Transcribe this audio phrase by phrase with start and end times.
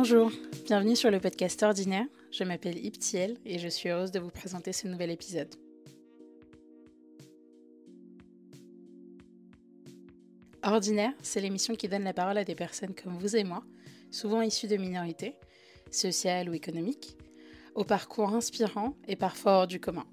[0.00, 0.30] Bonjour,
[0.64, 2.06] bienvenue sur le podcast Ordinaire.
[2.30, 5.52] Je m'appelle Iptiel et je suis heureuse de vous présenter ce nouvel épisode.
[10.62, 13.64] Ordinaire, c'est l'émission qui donne la parole à des personnes comme vous et moi,
[14.12, 15.34] souvent issues de minorités,
[15.90, 17.16] sociales ou économiques,
[17.74, 20.06] au parcours inspirant et parfois hors du commun.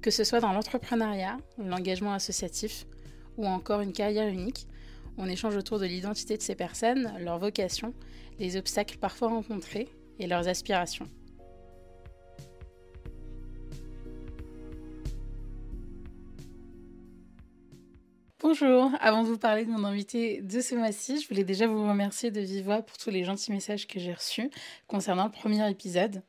[0.00, 2.86] Que ce soit dans l'entrepreneuriat, l'engagement associatif
[3.36, 4.66] ou encore une carrière unique,
[5.18, 7.94] on échange autour de l'identité de ces personnes, leur vocation,
[8.38, 11.08] les obstacles parfois rencontrés et leurs aspirations.
[18.40, 21.88] Bonjour, avant de vous parler de mon invité de ce mois-ci, je voulais déjà vous
[21.88, 24.50] remercier de vive pour tous les gentils messages que j'ai reçus
[24.86, 26.22] concernant le premier épisode.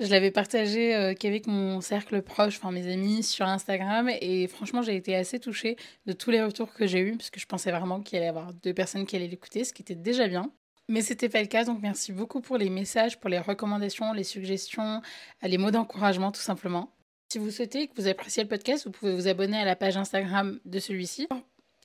[0.00, 4.08] Je l'avais partagé euh, qu'avec mon cercle proche, enfin mes amis, sur Instagram.
[4.22, 7.38] Et franchement, j'ai été assez touchée de tous les retours que j'ai eus, parce que
[7.38, 9.94] je pensais vraiment qu'il allait y avoir deux personnes qui allaient l'écouter, ce qui était
[9.94, 10.50] déjà bien.
[10.88, 14.24] Mais c'était pas le cas, donc merci beaucoup pour les messages, pour les recommandations, les
[14.24, 15.02] suggestions,
[15.42, 16.90] les mots d'encouragement tout simplement.
[17.30, 19.96] Si vous souhaitez que vous appréciez le podcast, vous pouvez vous abonner à la page
[19.98, 21.28] Instagram de celui-ci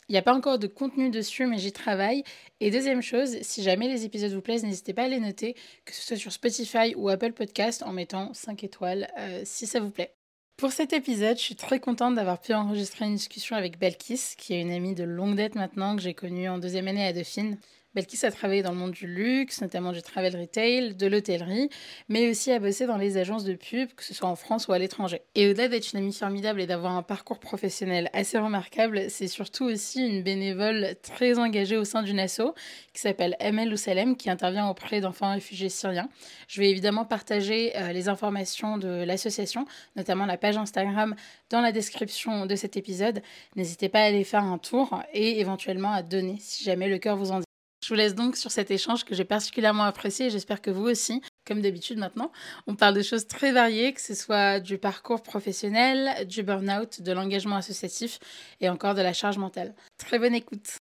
[0.07, 2.23] il n'y a pas encore de contenu dessus, mais j'y travaille.
[2.59, 5.93] Et deuxième chose, si jamais les épisodes vous plaisent, n'hésitez pas à les noter, que
[5.93, 9.89] ce soit sur Spotify ou Apple Podcast, en mettant 5 étoiles euh, si ça vous
[9.89, 10.13] plaît.
[10.57, 14.53] Pour cet épisode, je suis très contente d'avoir pu enregistrer une discussion avec Belkis, qui
[14.53, 17.57] est une amie de longue date maintenant, que j'ai connue en deuxième année à Dauphine.
[17.95, 21.69] Belkis a travaillé dans le monde du luxe, notamment du travel retail, de l'hôtellerie,
[22.09, 24.73] mais aussi a bossé dans les agences de pub, que ce soit en France ou
[24.73, 25.21] à l'étranger.
[25.33, 29.63] Et au-delà d'être une amie formidable et d'avoir un parcours professionnel assez remarquable, c'est surtout
[29.63, 32.53] aussi une bénévole très engagée au sein d'une asso
[32.93, 36.09] qui s'appelle ML Ousalem, qui intervient auprès d'enfants réfugiés syriens.
[36.49, 39.65] Je vais évidemment partager euh, les informations de l'association,
[39.95, 41.15] notamment la page Instagram,
[41.49, 43.21] dans la description de cet épisode.
[43.55, 47.15] N'hésitez pas à aller faire un tour et éventuellement à donner si jamais le cœur
[47.15, 47.44] vous en dit.
[47.85, 50.85] Je vous laisse donc sur cet échange que j'ai particulièrement apprécié et j'espère que vous
[50.85, 52.31] aussi, comme d'habitude maintenant,
[52.65, 57.11] on parle de choses très variées, que ce soit du parcours professionnel, du burn-out, de
[57.11, 58.17] l'engagement associatif
[58.59, 59.75] et encore de la charge mentale.
[59.99, 60.77] Très bonne écoute.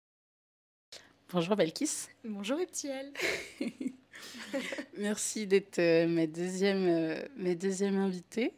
[1.33, 2.09] Bonjour Belkis.
[2.23, 3.11] Bonjour Eptiel.
[4.99, 8.53] Merci d'être euh, ma, deuxième, euh, ma deuxième invitée.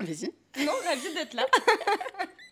[0.00, 0.32] Vas-y.
[0.64, 1.46] Non, ravie d'être là.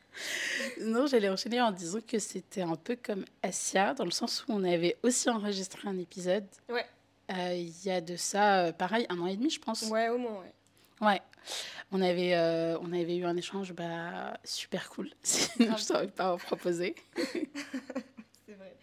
[0.80, 4.52] non, j'allais enchaîner en disant que c'était un peu comme Asia, dans le sens où
[4.52, 6.46] on avait aussi enregistré un épisode.
[6.68, 6.86] Ouais.
[7.30, 9.82] Euh, il y a de ça, euh, pareil, un an et demi, je pense.
[9.82, 11.06] Ouais, au moins, ouais.
[11.06, 11.22] Ouais.
[11.90, 15.10] On avait, euh, on avait eu un échange bah, super cool.
[15.22, 16.94] Sinon, je ne t'aurais pas proposé.
[17.16, 18.76] C'est vrai.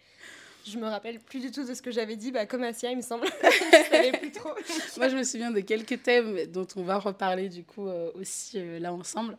[0.66, 2.96] Je me rappelle plus du tout de ce que j'avais dit, bah, comme Asia, il
[2.96, 3.26] me semble.
[3.42, 4.50] je savais plus trop.
[4.96, 8.92] Moi, je me souviens de quelques thèmes dont on va reparler du coup aussi là
[8.92, 9.36] ensemble.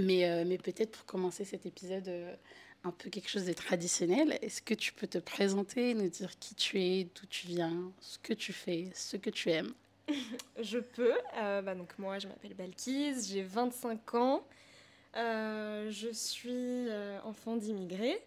[0.00, 2.34] Mais, euh, mais peut-être pour commencer cet épisode euh,
[2.82, 6.54] un peu quelque chose de traditionnel, est-ce que tu peux te présenter, nous dire qui
[6.54, 9.72] tu es, d'où tu viens, ce que tu fais, ce que tu aimes?
[10.60, 11.14] Je peux.
[11.38, 14.44] Euh, bah donc moi, je m'appelle Balkis, j'ai 25 ans.
[15.14, 16.88] je suis
[17.24, 18.20] enfant d'immigrés.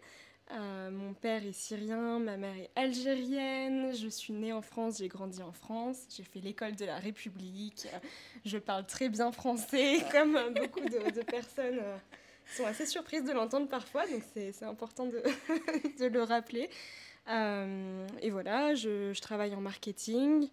[0.50, 3.94] Euh, mon père est syrien, ma mère est algérienne.
[3.94, 6.06] Je suis née en France, j'ai grandi en France.
[6.16, 7.86] J'ai fait l'école de la République.
[8.44, 11.96] Je parle très bien français, comme beaucoup de, personnes euh,
[12.56, 14.06] sont assez surprises de l'entendre parfois.
[14.06, 15.06] Donc c'est important
[15.98, 16.70] de, le rappeler.
[17.28, 20.48] Euh, et voilà, je, je, travaille en marketing.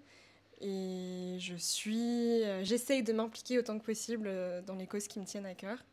[0.59, 4.31] Et je suis, j'essaye de m'impliquer autant que possible
[4.65, 5.83] dans les causes qui me tiennent à cœur.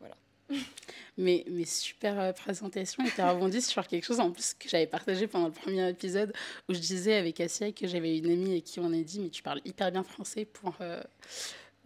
[0.00, 0.16] voilà.
[1.18, 3.04] Mais, mais super euh, présentation.
[3.04, 5.88] Et tu as rebondi sur quelque chose en plus que j'avais partagé pendant le premier
[5.88, 6.32] épisode
[6.68, 9.28] où je disais avec Assia que j'avais une amie et qui on a dit Mais
[9.28, 11.02] tu parles hyper bien français pour, euh,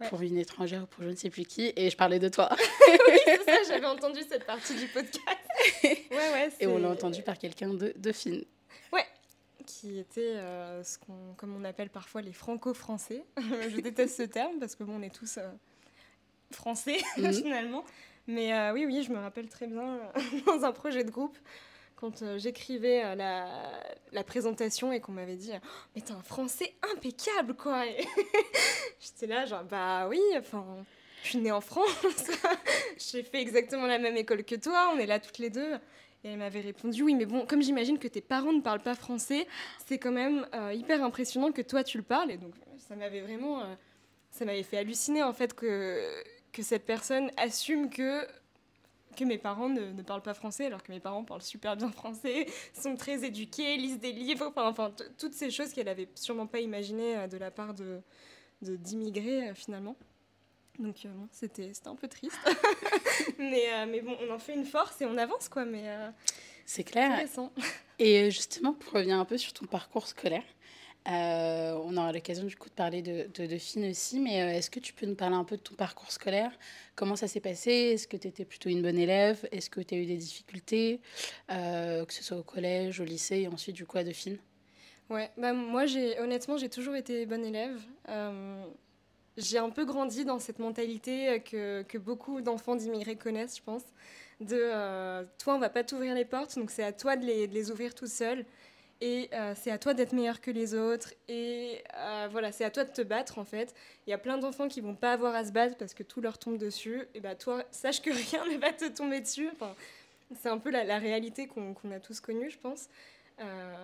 [0.09, 1.73] pour une étrangère ou pour je ne sais plus qui.
[1.75, 2.49] Et je parlais de toi.
[2.87, 5.37] oui, c'est ça, j'avais entendu cette partie du podcast.
[5.83, 8.45] ouais, ouais, et on l'a entendu par quelqu'un de, de fine.
[8.93, 9.05] Ouais,
[9.65, 13.25] qui était euh, ce qu'on, comme on appelle parfois les franco-français.
[13.37, 15.37] je déteste ce terme parce que bon, on est tous
[16.51, 17.33] français mhm.
[17.33, 17.83] finalement.
[18.27, 21.37] Mais euh, oui, oui, je me rappelle très bien euh, dans un projet de groupe,
[21.95, 25.51] quand euh, j'écrivais la, présentation et qu'on m'avait dit
[25.95, 27.85] Mais t'as un français impeccable, quoi
[28.99, 30.65] J'étais là, genre, bah oui, enfin,
[31.23, 31.87] je suis née en France,
[33.11, 35.75] j'ai fait exactement la même école que toi, on est là toutes les deux.
[36.23, 38.95] Et elle m'avait répondu Oui, mais bon, comme j'imagine que tes parents ne parlent pas
[38.95, 39.47] français,
[39.85, 42.31] c'est quand même hyper impressionnant que toi tu le parles.
[42.31, 43.61] Et donc, ça m'avait vraiment.
[44.31, 46.01] ça m'avait fait halluciner en fait que
[46.57, 48.27] que cette personne assume que
[49.15, 51.91] que mes parents ne, ne, parlent pas français, alors que mes parents parlent super bien
[51.91, 56.45] français, sont très éduqués, lisent des livres, enfin, enfin toutes ces choses qu'elle avait sûrement
[56.45, 58.01] pas imaginées euh, de la part de
[58.61, 59.95] d'immigrés euh, finalement.
[60.77, 62.37] Donc euh, bon, c'était un peu triste,
[63.39, 65.65] mais, mais bon, on en fait une force et on avance quoi.
[65.65, 65.85] Mais
[66.65, 67.19] C'est clair.
[67.99, 70.43] Et justement, pour revenir un peu sur ton parcours scolaire,
[71.07, 71.66] euh,
[71.97, 74.79] on aura l'occasion du coup de parler de, de, de aussi, mais euh, est-ce que
[74.79, 76.51] tu peux nous parler un peu de ton parcours scolaire?
[76.95, 77.71] Comment ça s'est passé?
[77.71, 79.47] Est-ce que tu étais plutôt une bonne élève?
[79.51, 81.01] Est-ce que tu as eu des difficultés,
[81.51, 84.37] euh, que ce soit au collège, au lycée et ensuite du coup à Dauphine?
[85.09, 87.79] Ouais, bah, moi j'ai honnêtement j'ai toujours été bonne élève.
[89.37, 93.83] j'ai un peu grandi dans cette mentalité que, que beaucoup d'enfants d'immigrés connaissent, je pense,
[94.41, 97.53] de toi on va pas t'ouvrir les portes, donc c'est à toi de les, de
[97.53, 98.45] les ouvrir tout seul.
[98.99, 101.13] Et euh, c'est à toi d'être meilleur que les autres.
[101.27, 103.75] Et euh, voilà, c'est à toi de te battre en fait.
[104.05, 106.21] Il y a plein d'enfants qui vont pas avoir à se battre parce que tout
[106.21, 107.07] leur tombe dessus.
[107.13, 109.49] Et bah toi, sache que rien ne va te tomber dessus.
[109.53, 109.75] Enfin,
[110.39, 112.89] c'est un peu la, réalité qu'on a tous connue, je pense,
[113.39, 113.75] euh,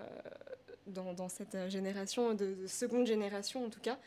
[0.87, 3.97] dans, cette génération, de, seconde génération en tout cas.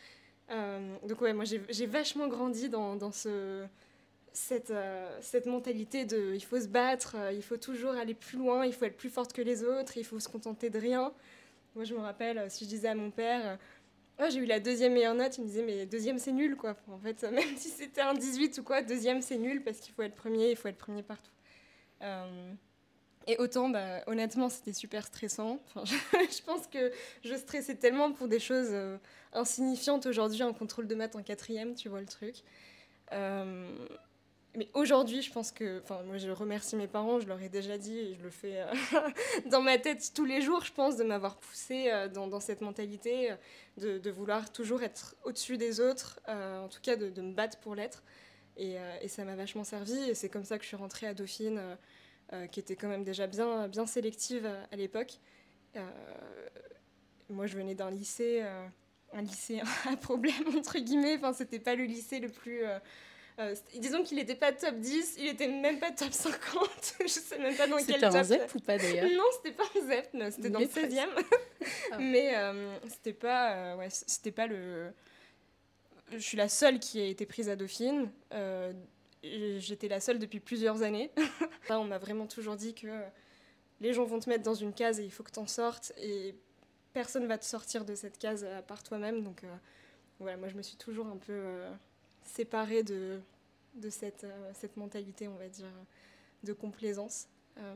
[1.04, 3.64] donc ouais, moi j'ai vachement grandi dans ce
[4.36, 8.38] cette, euh, cette mentalité de il faut se battre, euh, il faut toujours aller plus
[8.38, 11.12] loin, il faut être plus forte que les autres, il faut se contenter de rien.
[11.74, 13.58] Moi, je me rappelle, euh, si je disais à mon père,
[14.20, 16.76] oh, j'ai eu la deuxième meilleure note, il me disait, mais deuxième, c'est nul, quoi.
[16.88, 20.02] En fait, même si c'était un 18 ou quoi, deuxième, c'est nul parce qu'il faut
[20.02, 21.32] être premier, il faut être premier partout.
[23.26, 25.60] et autant, bah, honnêtement, c'était super stressant.
[25.74, 26.92] Enfin, je, pense que
[27.24, 28.76] je stressais tellement pour des choses
[29.32, 32.42] insignifiantes aujourd'hui, un contrôle de maths en quatrième, tu vois le truc.
[34.56, 37.76] Mais aujourd'hui, je pense que, enfin, moi, je remercie mes parents, je leur ai déjà
[37.76, 38.72] dit, et je le fais euh,
[39.50, 43.32] dans ma tête tous les jours, je pense, de m'avoir poussé euh, dans, cette mentalité,
[43.82, 47.74] euh, de, vouloir toujours être au-dessus des autres, en tout cas de, me battre pour
[47.74, 48.02] l'être.
[48.56, 51.12] Et, et, ça m'a vachement servi, et c'est comme ça que je suis rentrée à
[51.12, 51.60] Dauphine,
[52.50, 55.18] qui était quand même déjà bien, bien sélective à l'époque.
[57.28, 58.42] moi, je venais d'un lycée,
[59.12, 59.60] un lycée
[59.90, 62.62] à problème, entre guillemets, enfin, c'était pas le lycée le plus
[63.38, 66.96] euh, disons qu'il n'était pas top 10, il était même pas top 50.
[67.00, 68.12] je sais même pas dans quel top.
[68.12, 71.06] C'était un ZEP ou pas d'ailleurs Non, c'était pas un ZEP, c'était dans le 16e.
[71.92, 71.98] Ah.
[72.00, 74.90] Mais euh, c'était pas, euh, ouais, c'était pas le.
[76.12, 78.10] Je suis la seule qui a été prise à Dauphine.
[79.22, 81.10] J'étais la seule depuis plusieurs années.
[81.68, 83.02] on m'a vraiment toujours dit que
[83.80, 85.92] les gens vont te mettre dans une case et il faut que tu en sortes.
[85.98, 86.34] Et
[86.94, 89.24] personne va te sortir de cette case à part toi-même.
[89.24, 89.42] Donc
[90.20, 91.42] voilà, moi je me suis toujours un peu
[92.26, 93.20] séparée de,
[93.74, 95.70] de cette, euh, cette mentalité, on va dire,
[96.42, 97.28] de complaisance.
[97.58, 97.74] Euh,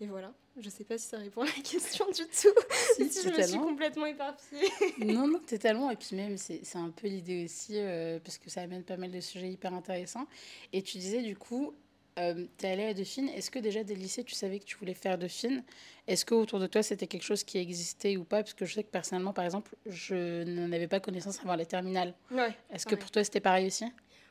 [0.00, 2.54] et voilà, je sais pas si ça répond à la question du tout,
[2.96, 4.68] si, je me suis complètement éparpillée.
[4.98, 5.90] non, non, totalement.
[5.90, 9.10] Et puis même, c'est un peu l'idée aussi, euh, parce que ça amène pas mal
[9.10, 10.26] de sujets hyper intéressants.
[10.72, 11.74] Et tu disais, du coup,
[12.18, 13.28] euh, tu es allée à Dauphine.
[13.28, 15.62] Est-ce que déjà dès le lycée, tu savais que tu voulais faire Dauphine
[16.06, 18.42] Est-ce que autour de toi, c'était quelque chose qui existait ou pas?
[18.42, 21.66] Parce que je sais que personnellement, par exemple, je n'en avais pas connaissance avant les
[21.66, 22.14] terminales.
[22.30, 23.84] Ouais, Est-ce que pour toi, c'était pareil aussi?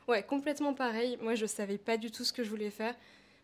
[0.08, 1.16] Ouais, complètement pareil.
[1.20, 2.94] Moi, je savais pas du tout ce que je voulais faire.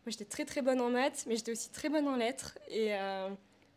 [0.05, 2.59] Moi, j'étais très très bonne en maths, mais j'étais aussi très bonne en lettres.
[2.69, 3.29] Et euh,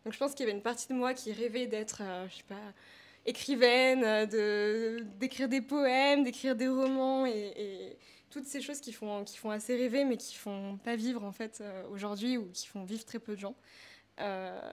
[0.04, 2.38] donc, je pense qu'il y avait une partie de moi qui rêvait d'être, euh, je
[2.38, 2.56] sais pas,
[3.28, 7.98] écrivaine, de d'écrire des poèmes, d'écrire des romans et
[8.30, 11.32] toutes ces choses qui font, qui font assez rêver, mais qui font pas vivre en
[11.32, 13.56] fait euh, aujourd'hui ou qui font vivre très peu de gens.
[14.20, 14.72] Euh,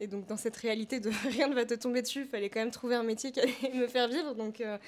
[0.00, 2.60] et donc dans cette réalité de rien ne va te tomber dessus, il fallait quand
[2.60, 4.34] même trouver un métier qui allait me faire vivre.
[4.34, 4.78] Donc, euh,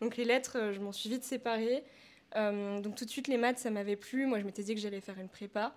[0.00, 1.84] donc les lettres, je m'en suis vite séparée.
[2.34, 4.26] donc tout de suite les maths, ça m'avait plu.
[4.26, 5.74] Moi, je m'étais dit que j'allais faire une prépa.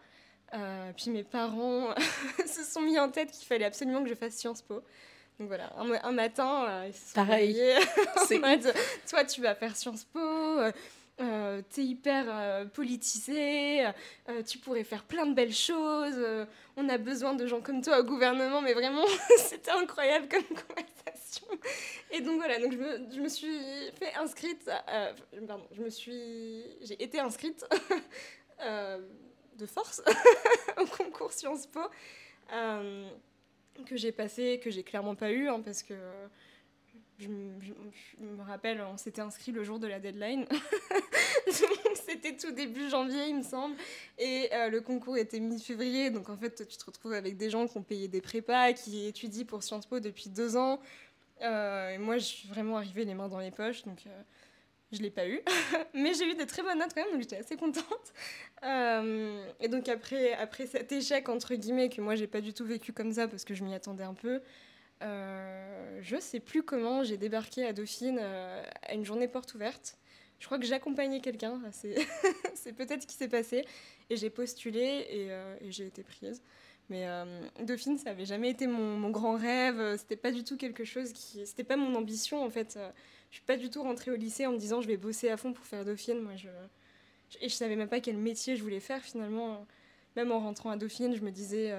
[0.96, 1.93] puis mes parents
[2.46, 4.81] se sont mis en tête qu'il fallait absolument que je fasse Sciences Po.
[5.39, 7.58] Donc voilà, un, matin, ils se sont Pareil.
[8.17, 8.74] en mode,
[9.10, 10.19] toi tu vas faire Sciences Po,
[11.22, 16.26] euh, t'es hyper euh, politisé, euh, tu pourrais faire plein de belles choses,
[16.78, 19.06] on a besoin de gens comme toi au gouvernement, mais vraiment,
[19.38, 21.48] c'était incroyable comme conversation.
[22.12, 24.70] Et donc voilà, donc je me, suis fait inscrite,
[25.46, 27.66] pardon, je me suis, j'ai été inscrite
[28.60, 30.02] de force
[30.78, 31.82] au concours Sciences Po,
[33.86, 35.96] que j'ai passé, que j'ai clairement pas eu, hein, parce que
[37.20, 40.46] je, me rappelle, on s'était inscrit le jour de la deadline.
[42.08, 43.76] C'était tout début janvier, il me semble.
[44.18, 46.12] Et euh, le concours était mi-février.
[46.12, 49.08] Donc en fait, tu te retrouves avec des gens qui ont payé des prépas, qui
[49.08, 50.80] étudient pour Sciences Po depuis deux ans.
[51.42, 53.84] Euh, et moi, je suis vraiment arrivée les mains dans les poches.
[53.84, 54.22] Donc euh,
[54.94, 55.42] je ne l'ai pas eu.
[55.94, 58.14] Mais j'ai eu de très bonnes notes quand même, donc j'étais assez contente.
[59.60, 62.94] et donc après, après cet échec, entre guillemets, que moi, j'ai pas du tout vécu
[62.94, 64.42] comme ça parce que je m'y attendais un peu.
[65.01, 69.98] Euh, je sais plus comment j'ai débarqué à Dauphine euh, à une journée porte ouverte.
[70.39, 71.96] Je crois que j'accompagnais quelqu'un, c'est
[72.77, 73.65] peut-être ce qui s'est passé.
[74.10, 76.41] Et j'ai postulé et, euh, j'ai été prise.
[76.89, 77.06] Mais
[77.62, 79.96] Dauphine, ça n'avait jamais été mon, mon grand rêve.
[79.98, 81.46] C'était pas du tout quelque chose qui.
[81.46, 82.79] C'était pas mon ambition en fait.
[83.29, 85.38] Je suis pas du tout rentrée au lycée en me disant je vais bosser à
[85.38, 86.20] fond pour faire Dauphine.
[86.20, 86.50] Moi, je,
[87.41, 89.68] et je savais même pas quel métier je voulais faire finalement.
[90.15, 91.75] Même en rentrant à Dauphine, je me disais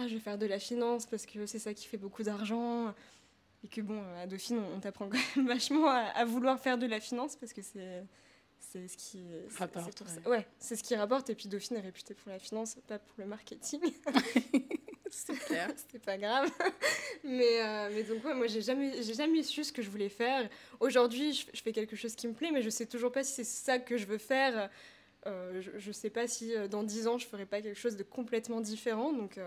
[0.00, 2.94] ah, je vais faire de la finance parce que c'est ça qui fait beaucoup d'argent.
[3.62, 7.00] Et que bon, à Dauphine, on, t'apprend quand même vachement à, vouloir faire de la
[7.00, 8.04] finance parce que c'est
[8.58, 9.24] c'est ce qui
[9.58, 10.02] rapporte.
[10.26, 11.30] Ouais, c'est ce qui rapporte.
[11.30, 13.80] Et puis Dauphine est réputée pour la finance, pas pour le marketing.
[15.10, 15.70] c'est clair.
[15.76, 16.50] C'était pas grave.
[17.24, 20.08] mais, euh, mais donc, ouais, moi, j'ai jamais, j'ai jamais su ce que je voulais
[20.08, 20.48] faire.
[20.78, 23.32] Aujourd'hui, je, je, fais quelque chose qui me plaît, mais je sais toujours pas si
[23.32, 24.70] c'est ça que je veux faire.
[25.26, 27.96] Euh, je, je sais pas si euh, dans 10 ans, je ferai pas quelque chose
[27.96, 29.12] de complètement différent.
[29.12, 29.38] Donc,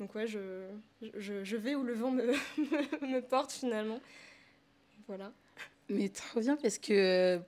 [0.00, 0.68] donc ouais, je,
[1.14, 2.26] je, je, vais où le vent me,
[3.02, 4.00] me porte finalement.
[5.06, 5.32] Voilà.
[5.90, 7.38] Mais trop bien parce que euh,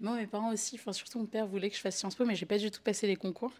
[0.00, 2.34] moi, mes parents aussi, enfin surtout mon père voulait que je fasse Sciences Po, mais
[2.34, 3.52] j'ai pas du tout passé les concours.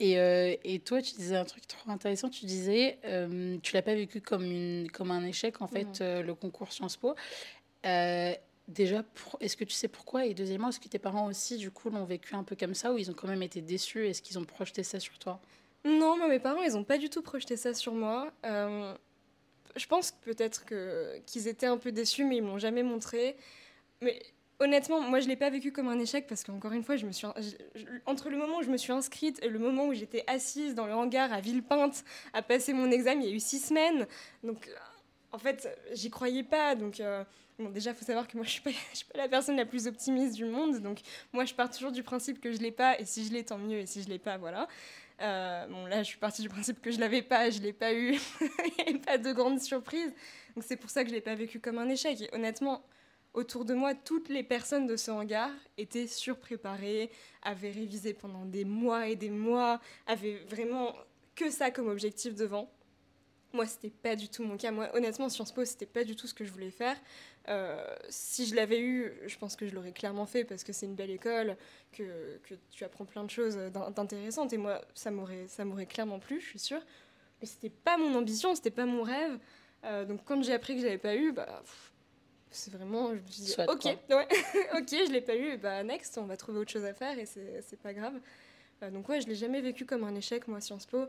[0.00, 2.28] Et, euh, et, toi, tu disais un truc trop intéressant.
[2.28, 6.22] Tu disais, euh, tu l'as pas vécu comme, une, comme un échec en fait, euh,
[6.22, 7.14] le concours Sciences Po.
[8.66, 9.04] déjà,
[9.40, 10.26] est-ce que tu sais pourquoi?
[10.26, 12.92] Et deuxièmement, est-ce que tes parents aussi, du coup, l'ont vécu un peu comme ça
[12.92, 15.40] ou ils ont quand même été déçus Est-ce qu'ils ont projeté ça sur toi?
[15.84, 18.32] Non, moi, mes parents, ils ont pas du tout projeté ça sur moi.
[18.44, 20.64] je pense peut-être
[21.24, 23.36] qu'ils étaient un peu déçus, mais ils m'ont jamais montré.
[24.02, 24.20] Mais
[24.60, 27.26] honnêtement, moi, je l'ai pas vécu comme un échec parce qu'encore une fois, je suis,
[28.06, 30.86] entre le moment où je me suis inscrite et le moment où j'étais assise dans
[30.86, 34.06] le hangar à Villepinte à passer mon examen, il y a eu six semaines.
[34.44, 34.70] Donc,
[35.32, 36.74] en fait, j'y croyais pas.
[36.74, 37.24] Donc, euh,
[37.58, 39.66] bon, déjà, il faut savoir que moi, je ne suis, suis, pas la personne la
[39.66, 40.78] plus optimiste du monde.
[40.80, 41.00] Donc,
[41.32, 42.98] moi, je pars toujours du principe que je l'ai pas.
[43.00, 43.78] Et si je l'ai, tant mieux.
[43.78, 44.68] Et si je l'ai pas, voilà.
[45.20, 47.72] Euh, bon, là, je suis partie du principe que je l'avais pas, je ne l'ai
[47.72, 48.14] pas eu.
[48.40, 50.12] il n'y avait pas de grande surprise.
[50.54, 52.20] Donc, c'est pour ça que je ne l'ai pas vécu comme un échec.
[52.22, 52.82] Et honnêtement,
[53.34, 57.10] autour de moi, toutes les personnes de ce hangar étaient surpréparées,
[57.42, 60.94] avaient révisé pendant des mois et des mois, avaient vraiment
[61.34, 62.70] que ça comme objectif devant.
[63.52, 64.70] Moi, c'était pas du tout mon cas.
[64.70, 66.96] Moi, honnêtement, Sciences Po, c'était pas du tout ce que je voulais faire.
[67.48, 70.86] Euh, si je l'avais eu, je pense que je l'aurais clairement fait parce que c'est
[70.86, 71.56] une belle école,
[71.92, 74.52] que, que, tu apprends plein de choses d'intéressantes.
[74.52, 76.82] Et moi, ça m'aurait, ça m'aurait clairement plu, je suis sûre.
[77.40, 79.38] Mais c'était pas mon ambition, c'était pas mon rêve.
[79.84, 81.62] Euh, donc quand j'ai appris que je l'avais pas eu, bah,
[82.50, 83.98] c'est vraiment, je me suis dit, ok, ouais,
[84.78, 87.24] ok, je l'ai pas eu, bah next, on va trouver autre chose à faire et
[87.26, 88.20] c'est pas grave.
[88.82, 91.06] Euh, donc ouais, je l'ai jamais vécu comme un échec, moi, Sciences Po.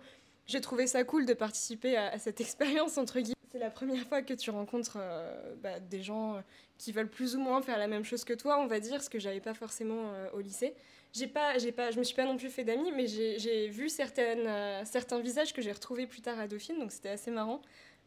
[0.48, 3.36] J'ai trouvé ça cool de participer à, cette expérience, entre guillemets.
[3.52, 6.42] C'est la première fois que tu rencontres euh, bah, des gens
[6.78, 9.10] qui veulent plus ou moins faire la même chose que toi, on va dire, ce
[9.10, 10.74] que j'avais pas forcément euh, au lycée.
[11.14, 14.86] J'ai pas, pas, je me suis pas non plus fait d'amis, mais j'ai vu certaines,
[14.86, 17.62] certains visages que j'ai retrouvés plus tard à Dauphine, donc c'était assez marrant.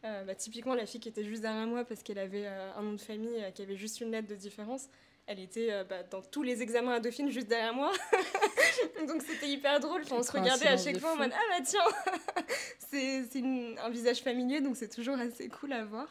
[0.05, 2.83] Euh, bah, typiquement, la fille qui était juste derrière moi parce qu'elle avait euh, un
[2.83, 4.87] nom de famille euh, qui avait juste une lettre de différence,
[5.27, 7.91] elle était bah, dans tous les examens à Dauphine juste derrière moi.
[9.07, 10.03] Donc c'était hyper drôle.
[10.11, 12.45] on se regardait à chaque fois en mode Ah bah tiens
[12.91, 13.41] C'est
[13.83, 16.07] un visage familier, donc c'est toujours assez cool à voir.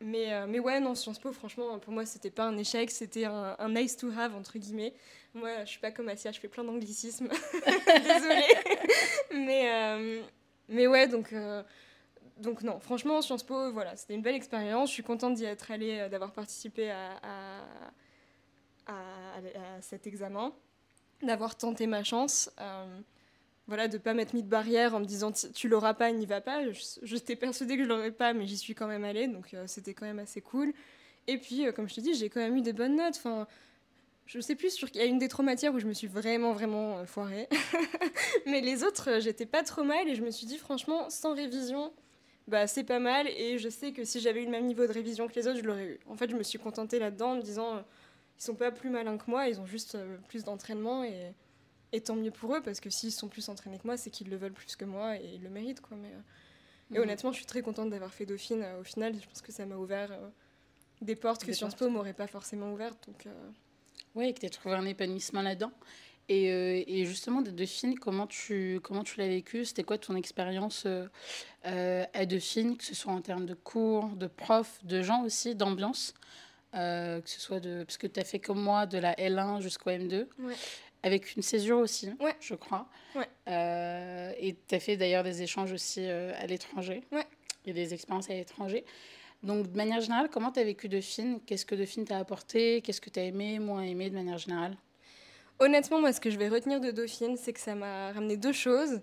[0.00, 3.54] mais, mais ouais, non, Sciences Po, franchement, pour moi, c'était pas un échec, c'était un,
[3.58, 4.94] un, nice to have, entre guillemets.
[5.34, 7.28] Moi, je suis pas comme Asia, je fais plein d'anglicismes.
[7.86, 8.54] Désolée.
[9.32, 10.22] mais,
[10.68, 11.34] mais ouais, donc
[12.38, 14.90] donc non, franchement, Sciences Po, voilà, c'était une belle expérience.
[14.90, 17.18] Je suis contente d'y être allée, euh, d'avoir participé à,
[18.86, 18.92] à,
[19.80, 20.52] cet examen,
[21.22, 22.50] d'avoir tenté ma chance.
[22.60, 23.00] Euh,
[23.66, 26.26] voilà, de ne pas m'être mis de barrière en me disant tu l'auras pas, n'y
[26.26, 26.62] va pas.
[27.02, 29.94] J'étais persuadée que je l'aurais pas, mais j'y suis quand même allée, donc euh, c'était
[29.94, 30.72] quand même assez cool.
[31.26, 33.16] Et puis, comme je te dis, j'ai quand même eu des bonnes notes.
[33.18, 33.46] Enfin,
[34.26, 36.06] je sais plus sur il y a une des trois matières où je me suis
[36.06, 37.48] vraiment vraiment foirée,
[38.46, 41.92] mais les autres, j'étais pas trop mal et je me suis dit franchement, sans révision,
[42.48, 44.92] bah, c'est pas mal et je sais que si j'avais eu le même niveau de
[44.92, 46.00] révision que les autres, je l'aurais eu.
[46.06, 47.80] En fait, je me suis contentée là-dedans en me disant euh,
[48.38, 51.34] ils sont pas plus malins que moi, ils ont juste euh, plus d'entraînement et,
[51.92, 54.30] et, tant mieux pour eux parce que s'ils sont plus entraînés que moi, c'est qu'ils
[54.30, 55.96] le veulent plus que moi et ils le méritent quoi.
[56.00, 57.02] Mais, euh, Et mhm.
[57.02, 59.14] honnêtement, je suis très contente d'avoir fait Dauphine au final.
[59.20, 60.10] Je pense que ça m'a ouvert
[61.02, 63.06] des portes que Sciences Po m'aurait pas forcément ouvertes.
[63.06, 63.26] Donc,
[64.14, 65.70] Ouais, et que tu as trouvé un épanouissement là-dedans.
[66.28, 69.64] Et, euh, et, justement, de Dauphine, comment tu, comment tu l'as vécu?
[69.64, 71.06] C'était quoi ton expérience euh,
[71.66, 75.54] euh, à Dauphine, que ce soit en termes de cours, de profs, de gens aussi,
[75.54, 76.14] d'ambiance
[76.70, 77.82] que ce soit de...
[77.82, 80.28] Parce que tu as fait comme moi de la L1 jusqu'au M2.
[81.02, 82.36] Avec une césure aussi, ouais.
[82.40, 82.86] je crois.
[83.48, 87.02] et tu as fait d'ailleurs des échanges aussi à l'étranger.
[87.64, 88.84] Et des expériences à l'étranger.
[89.42, 92.82] Donc, de manière générale, comment tu as vécu Dauphine Qu'est-ce que Dauphine t'a apporté?
[92.82, 94.76] Qu'est-ce que tu as aimé, moins aimé de manière générale?
[95.60, 98.52] Honnêtement, moi, ce que je vais retenir de Dauphine, c'est que ça m'a ramené deux
[98.52, 99.00] choses.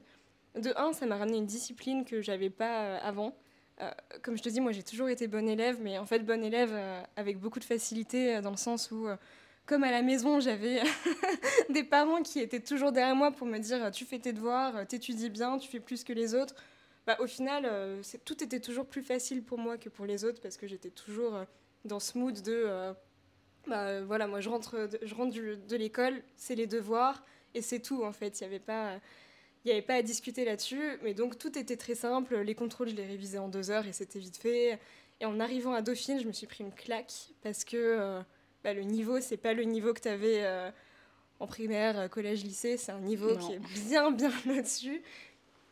[0.56, 3.36] De un, ça m'a ramené une discipline que j'avais pas euh, avant.
[3.82, 3.92] Euh,
[4.24, 6.72] comme je te dis, moi, j'ai toujours été bonne élève, mais en fait, bonne élève
[6.72, 9.08] euh, avec beaucoup de facilité, dans le sens où,
[9.66, 10.82] comme à la maison, j'avais
[11.70, 15.30] des parents qui étaient toujours derrière moi pour me dire tu fais tes devoirs, t'étudies
[15.30, 16.56] bien, tu fais plus que les autres.
[17.06, 17.70] Bah, au final,
[18.24, 21.34] tout était toujours plus facile pour moi que pour les autres parce que j'étais toujours
[21.84, 22.96] dans ce mood de
[23.68, 27.80] bah, voilà, moi je rentre de, je rentre de l'école, c'est les devoirs et c'est
[27.80, 28.40] tout en fait.
[28.40, 29.00] Il n'y avait pas,
[29.64, 32.38] il n'y avait pas à discuter là-dessus, mais donc tout était très simple.
[32.38, 34.80] Les contrôles, je les révisais en deux heures et c'était vite fait.
[35.22, 38.22] Et en arrivant à Dauphine, je me suis pris une claque parce que euh,
[38.64, 40.70] bah, le niveau, c'est pas le niveau que tu avais euh,
[41.40, 42.78] en primaire, euh, collège, lycée.
[42.78, 45.02] C'est un niveau qui est bien, bien au-dessus.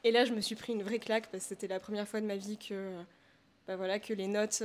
[0.06, 2.22] Et là, je me suis pris une vraie claque parce que c'était la première fois
[2.22, 2.94] de ma vie que,
[3.68, 4.64] bah, voilà, que les notes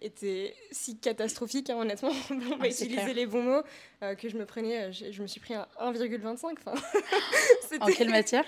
[0.00, 2.12] étaient si catastrophiques, hein, honnêtement.
[2.30, 3.62] On va ah, utiliser les bons mots.
[4.00, 6.56] que je me prenais, je, me suis pris un 1,25.
[7.80, 8.44] en quelle matière?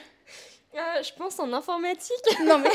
[0.75, 2.41] Je pense en informatique.
[2.45, 2.71] Non, mais.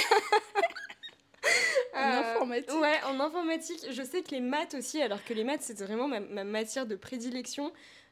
[1.93, 3.85] en euh, informatique Ouais, en informatique.
[3.89, 6.95] Je sais que les maths aussi, alors que les maths, c'était vraiment ma, matière de
[6.95, 7.71] prédilection.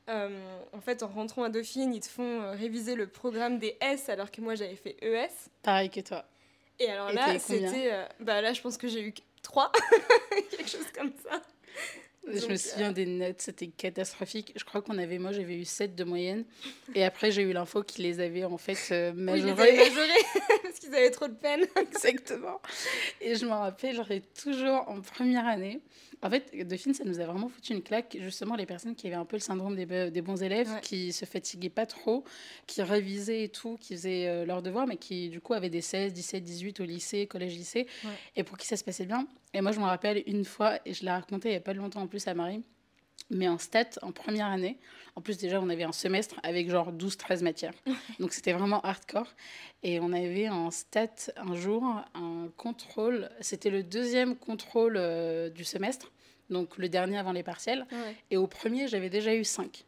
[0.10, 0.30] Euh,
[0.74, 4.10] en fait, en rentrant à Dauphine, ils te font euh, réviser le programme des S,
[4.10, 5.30] alors que moi, j'avais fait ES.
[5.62, 6.26] Pareil que toi.
[6.82, 7.92] Et alors là, c'était...
[8.20, 9.72] bah là, je pense que j'ai eu 3,
[10.50, 11.42] quelque chose comme ça
[12.28, 14.54] je me souviens euh, des notes, c'était catastrophique.
[14.56, 16.46] Je crois qu'on avait, moi j'avais eu 7 de moyenne.
[16.96, 19.78] Et après j'ai eu l'info qu'ils les avaient en fait euh, majorés.
[20.64, 21.66] parce qu'ils avaient trop de peine.
[21.76, 22.62] Exactement.
[23.20, 25.82] Et je me rappelle, j'aurais toujours en première année,
[26.24, 28.16] en fait, Dauphine, ça nous a vraiment foutu une claque.
[28.20, 31.26] Justement, les personnes qui avaient un peu le syndrome des, des bons élèves, qui se
[31.26, 32.24] fatiguaient pas trop,
[32.68, 35.82] qui révisaient et tout, qui faisaient euh, leurs devoirs, mais qui, du coup, avaient des
[35.82, 37.88] 16, 17, 18 au lycée, collège-lycée,
[38.36, 39.28] et pour qui ça se passait bien.
[39.54, 41.74] Et moi, je me rappelle une fois, et je l'ai raconté il y a pas
[41.74, 42.64] longtemps en plus à Marie,
[43.32, 44.78] mais en stats, en première année,
[45.16, 47.74] en plus déjà, on avait un semestre avec genre 12-13 matières.
[48.20, 49.34] Donc c'était vraiment hardcore.
[49.84, 51.84] Et on avait en stats un jour
[52.14, 56.12] un contrôle, c'était le deuxième contrôle euh, du semestre,
[56.50, 57.88] donc le dernier avant les partiels.
[58.30, 59.86] Et au premier, j'avais déjà eu 5.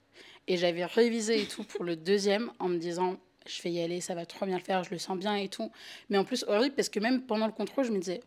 [0.47, 4.01] Et j'avais révisé et tout pour le deuxième en me disant, je vais y aller,
[4.01, 5.71] ça va trop bien le faire, je le sens bien et tout.
[6.09, 8.21] Mais en plus, horrible, parce que même pendant le contrôle, je me disais,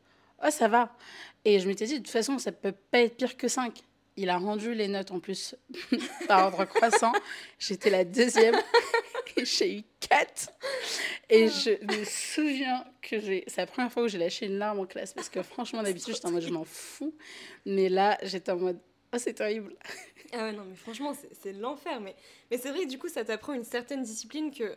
[0.44, 0.94] oh, ça va.
[1.44, 3.82] Et je m'étais dit, de toute façon, ça peut pas être pire que 5
[4.16, 5.54] il a rendu les notes en plus
[6.28, 7.12] par ordre croissant.
[7.58, 8.56] J'étais la deuxième
[9.36, 10.50] et j'ai eu 4.
[11.30, 13.44] Et je me souviens que j'ai.
[13.46, 16.14] C'est la première fois où j'ai lâché une larme en classe parce que franchement, d'habitude,
[16.14, 17.14] j'étais en mode je m'en fous.
[17.64, 18.78] Mais là, j'étais en mode
[19.12, 19.74] oh, c'est terrible.
[20.32, 22.00] Ah ouais, non, mais franchement, c'est l'enfer.
[22.00, 22.14] Mais,
[22.50, 24.76] mais c'est vrai du coup, ça t'apprend une certaine discipline que,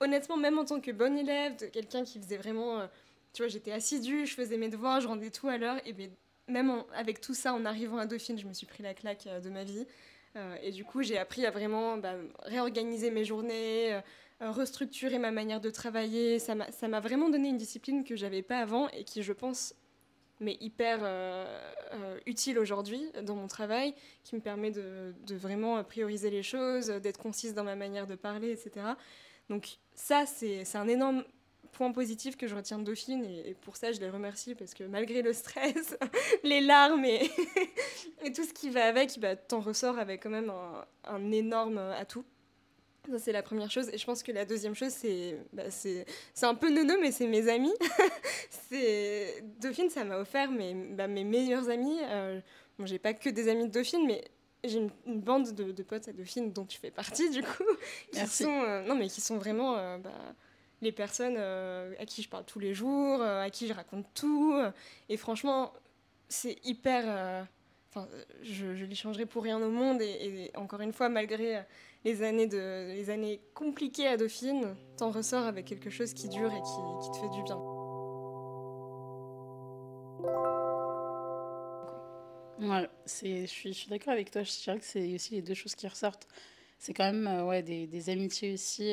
[0.00, 2.80] honnêtement, même en tant que bon élève, quelqu'un qui faisait vraiment.
[2.80, 2.86] Euh,
[3.32, 5.76] tu vois, j'étais assidue, je faisais mes devoirs, je rendais tout à l'heure.
[5.84, 6.08] Et bien,
[6.48, 9.40] même avec tout ça, en arrivant à Dauphine, je me suis pris la claque euh,
[9.40, 9.86] de ma vie.
[10.36, 14.00] Euh, et du coup, j'ai appris à vraiment bah, réorganiser mes journées, euh,
[14.40, 16.38] restructurer ma manière de travailler.
[16.38, 19.74] Ça m'a vraiment donné une discipline que j'avais pas avant et qui, je pense,
[20.40, 20.98] m'est hyper
[22.26, 27.54] utile aujourd'hui dans mon travail, qui me permet de vraiment prioriser les choses, d'être concise
[27.54, 28.88] dans ma manière de parler, etc.
[29.48, 31.24] Donc ça, c'est un énorme
[31.76, 34.84] point positif que je retiens de Dauphine, et, pour ça je les remercie parce que
[34.84, 35.96] malgré le stress,
[36.42, 37.30] les larmes et,
[38.24, 40.50] et, tout ce qui va avec, bah, t'en ressors avec quand même
[41.04, 42.24] un, énorme atout.
[43.10, 43.88] Ça, c'est la première chose.
[43.92, 46.06] Et je pense que la deuxième chose, c'est bah, c'est
[46.42, 47.74] un peu nono, mais c'est mes amis.
[49.60, 51.98] Dauphine, ça m'a offert mes, bah, mes meilleurs amis.
[52.02, 52.40] Euh,
[52.78, 54.24] bon, j'ai pas que des amis de Dauphine, mais
[54.64, 57.64] j'ai une, bande de, de, potes à Dauphine dont tu fais partie, du coup,
[58.12, 60.10] qui sont, euh, non, mais qui sont vraiment euh, bah,
[60.86, 64.06] les personnes euh, à qui je parle tous les jours, euh, à qui je raconte
[64.14, 64.54] tout.
[65.08, 65.72] et franchement,
[66.28, 67.04] c'est hyper.
[67.06, 67.42] Euh,
[67.90, 68.08] enfin,
[68.42, 70.00] je, je l'échangerai pour rien au monde.
[70.00, 71.62] Et, encore une fois, malgré
[72.04, 76.52] les années, de, les années compliquées à Dauphine, t'en ressors avec quelque chose qui dure
[76.52, 77.58] et qui, te fait du bien.
[83.04, 84.42] C'est, je suis, je suis d'accord avec toi.
[84.42, 86.26] Je dirais que c'est aussi les deux choses qui ressortent.
[86.78, 88.92] C'est quand même ouais, des amitiés aussi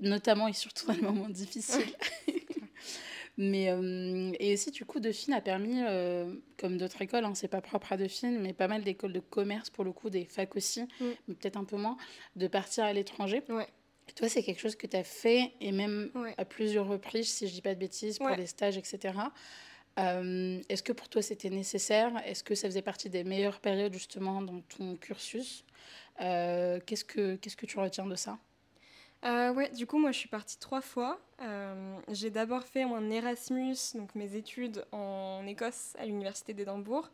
[0.00, 1.94] notamment et surtout dans les moments difficiles.
[3.36, 7.48] mais, euh, et aussi, du coup, Dauphine a permis, euh, comme d'autres écoles, hein, c'est
[7.48, 10.56] pas propre à Dauphine, mais pas mal d'écoles de commerce, pour le coup, des facs
[10.56, 11.06] aussi, mm.
[11.28, 11.96] mais peut-être un peu moins,
[12.36, 13.42] de partir à l'étranger.
[13.48, 13.68] Ouais.
[14.08, 17.46] Et toi, c'est quelque chose que tu as fait, et même à plusieurs reprises, si
[17.46, 19.14] je dis pas de bêtises, pour les stages, etc.
[19.98, 22.12] Euh, est-ce que pour toi c'était nécessaire?
[22.24, 25.64] Est-ce que ça faisait partie des meilleures périodes justement dans ton cursus?
[26.18, 28.38] Qu'est-ce que Qu'est-ce que tu retiens de ça?
[29.24, 31.20] Euh, ouais, du coup, moi, je suis partie trois fois.
[31.42, 37.10] Euh, j'ai d'abord fait mon Erasmus, donc mes études en Écosse, à l'université d'Édimbourg.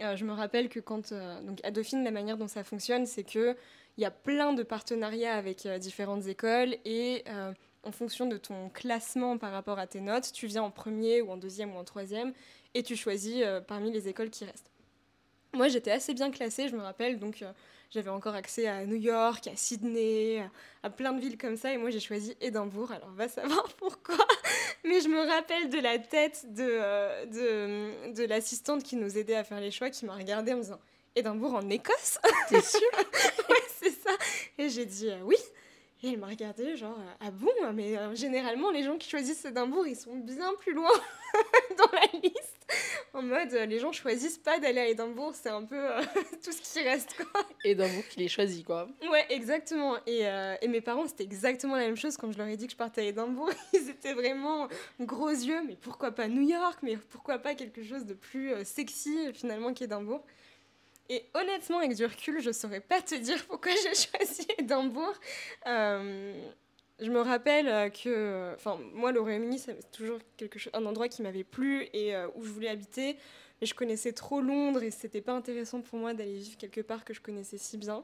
[0.00, 1.12] Euh, je me rappelle que quand,
[1.44, 3.56] donc à Dauphine, la manière dont ça fonctionne, c'est que
[3.98, 7.24] il y a plein de partenariats avec différentes écoles et
[7.84, 11.30] en fonction de ton classement par rapport à tes notes, tu viens en premier ou
[11.30, 12.32] en deuxième ou en troisième
[12.72, 14.71] et tu choisis parmi les écoles qui restent.
[15.54, 17.44] Moi, j'étais assez bien classée, je me rappelle, donc
[17.90, 20.42] j'avais encore accès à New York, à Sydney,
[20.82, 21.72] à, plein de villes comme ça.
[21.72, 22.90] Et moi, j'ai choisi Édimbourg.
[22.90, 24.16] Alors, va savoir pourquoi.
[24.84, 29.36] Mais je me rappelle de la tête de, euh, de, de l'assistante qui nous aidait
[29.36, 30.80] à faire les choix, qui m'a regardée en me disant
[31.14, 32.80] Édimbourg en Écosse T'es sûre?
[33.50, 34.10] Ouais, c'est ça.
[34.56, 35.36] Et j'ai dit euh, oui.
[36.04, 39.94] Et elle m'a regardé genre, ah bon, mais généralement les gens qui choisissent Édimbourg, ils
[39.96, 40.90] sont bien plus loin
[41.78, 42.48] dans la liste.
[43.14, 45.80] En mode, les gens choisissent pas d'aller à Édimbourg, c'est un peu
[46.44, 47.42] tout ce qui reste quoi.
[47.64, 48.88] Édimbourg qui les choisit quoi.
[49.10, 49.96] Ouais, exactement.
[50.06, 50.22] Et,
[50.60, 52.76] et mes parents, c'était exactement la même chose quand je leur ai dit que je
[52.76, 53.50] partais à Édimbourg.
[53.72, 54.66] Ils étaient vraiment
[54.98, 59.32] gros yeux, mais pourquoi pas New York, mais pourquoi pas quelque chose de plus sexy
[59.34, 60.24] finalement qu'Édimbourg.
[61.12, 65.12] Et honnêtement, avec du recul, je saurais pas te dire pourquoi j'ai choisi Édimbourg.
[65.66, 66.32] Euh,
[66.98, 71.20] je me rappelle que, enfin, moi, le Royaume-Uni, c'est toujours quelque chose, un endroit qui
[71.20, 73.18] m'avait plu et euh, où je voulais habiter.
[73.60, 77.04] Mais je connaissais trop Londres et c'était pas intéressant pour moi d'aller vivre quelque part
[77.04, 78.02] que je connaissais si bien.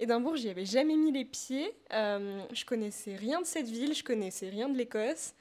[0.00, 1.72] Édimbourg, j'y avais jamais mis les pieds.
[1.92, 5.34] Euh, je connaissais rien de cette ville, je connaissais rien de l'Écosse.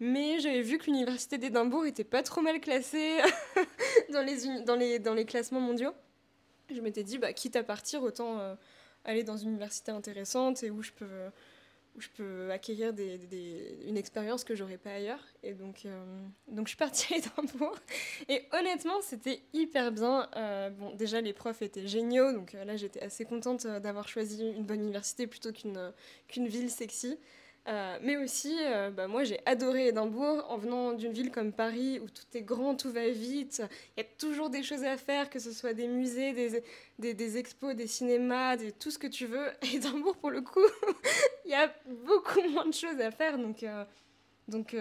[0.00, 3.20] Mais j'avais vu que l'université d'Édimbourg était pas trop mal classée
[4.12, 5.92] dans, les, dans, les, dans les classements mondiaux
[6.74, 8.54] je m'étais dit, bah, quitte à partir, autant euh,
[9.04, 11.30] aller dans une université intéressante et où je peux,
[11.96, 12.92] où je peux acquérir
[13.86, 15.22] une expérience que j'aurais pas ailleurs.
[15.42, 16.04] Et donc, euh,
[16.48, 17.76] donc je suis partie à Édimbourg.
[18.28, 20.28] Et honnêtement, c'était hyper bien.
[20.36, 22.32] Euh, bon, déjà, les profs étaient géniaux.
[22.32, 25.92] Donc là, j'étais assez contente d'avoir choisi une bonne université plutôt qu'une
[26.28, 27.18] qu'une ville sexy.
[27.68, 32.00] Euh, mais aussi, euh, bah, moi j'ai adoré Édimbourg en venant d'une ville comme Paris
[32.00, 33.62] où tout est grand, tout va vite,
[33.96, 36.64] il y a toujours des choses à faire, que ce soit des musées, des,
[36.98, 39.46] des, des expos, des cinémas, tout ce que tu veux.
[39.74, 40.64] Édimbourg, pour le coup,
[41.44, 41.72] il y a
[42.04, 43.38] beaucoup moins de choses à faire.
[43.38, 43.84] Donc, euh,
[44.48, 44.76] donc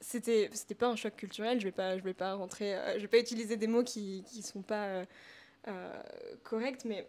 [0.00, 3.08] c'était, c'était pas un choc culturel, je vais pas, je vais pas rentrer, je vais
[3.08, 5.04] pas utiliser des mots qui, qui sont pas
[6.42, 7.08] corrects, mais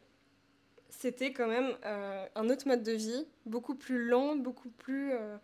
[0.89, 5.37] c'était quand même euh, un autre mode de vie, beaucoup plus lent, beaucoup plus, euh,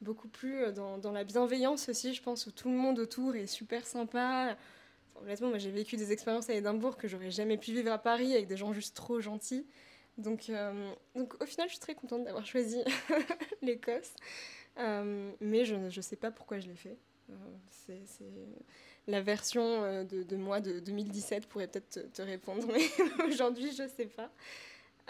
[0.00, 3.34] beaucoup plus euh, dans, dans, la bienveillance aussi, je pense, où tout le monde autour
[3.34, 4.56] est super sympa.
[5.22, 8.32] honnêtement, moi j'ai vécu des expériences à Édimbourg que j'aurais jamais pu vivre à Paris
[8.34, 9.66] avec des gens juste trop gentils.
[10.18, 10.52] Donc,
[11.14, 12.82] donc au final, je suis très contente d'avoir choisi
[13.62, 14.12] l'Écosse.
[14.76, 16.98] mais je ne sais pas pourquoi je l'ai fait.
[17.70, 18.26] c'est
[19.06, 23.84] la version de, de, moi de 2017 pourrait peut-être te, te, répondre, mais aujourd'hui, je
[23.84, 24.30] ne sais pas.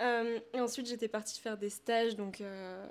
[0.00, 2.86] Euh, et ensuite, j'étais partie faire des stages donc, euh,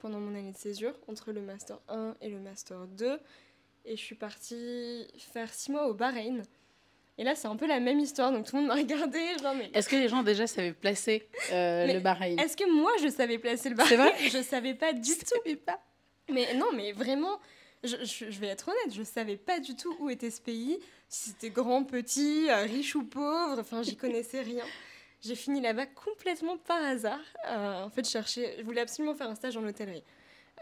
[0.00, 3.18] pendant mon année de césure, entre le Master 1 et le Master 2.
[3.86, 6.42] Et je suis partie faire six mois au Bahreïn.
[7.16, 9.20] Et là, c'est un peu la même histoire, donc tout le monde m'a regardé.
[9.56, 9.70] Mais...
[9.74, 12.38] Est-ce que les gens déjà savaient placer euh, le Bahreïn?
[12.38, 14.12] Est-ce que moi, je savais placer le Bahreïn vrai?
[14.30, 15.26] Je savais pas du tout.
[15.26, 15.80] Savais pas.
[16.30, 17.38] Mais non, mais vraiment,
[17.84, 20.78] je, je, je, vais être honnête, je savais pas du tout où était ce pays,
[21.06, 24.64] si c'était grand, petit, riche ou pauvre, enfin, j'y connaissais rien.
[25.24, 27.18] J'ai fini là-bas complètement par hasard.
[27.48, 28.18] Euh, en fait, je
[28.58, 30.04] je voulais absolument faire un stage en hôtellerie.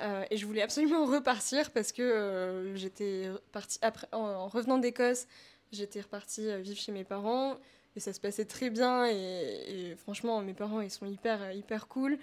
[0.00, 5.26] Euh, et je voulais absolument repartir parce que euh, j'étais partie après, en, revenant d'Écosse,
[5.72, 7.56] j'étais repartie vivre chez mes parents
[7.96, 9.06] et ça se passait très bien.
[9.06, 12.16] Et, et, franchement, mes parents, ils sont hyper, hyper cool.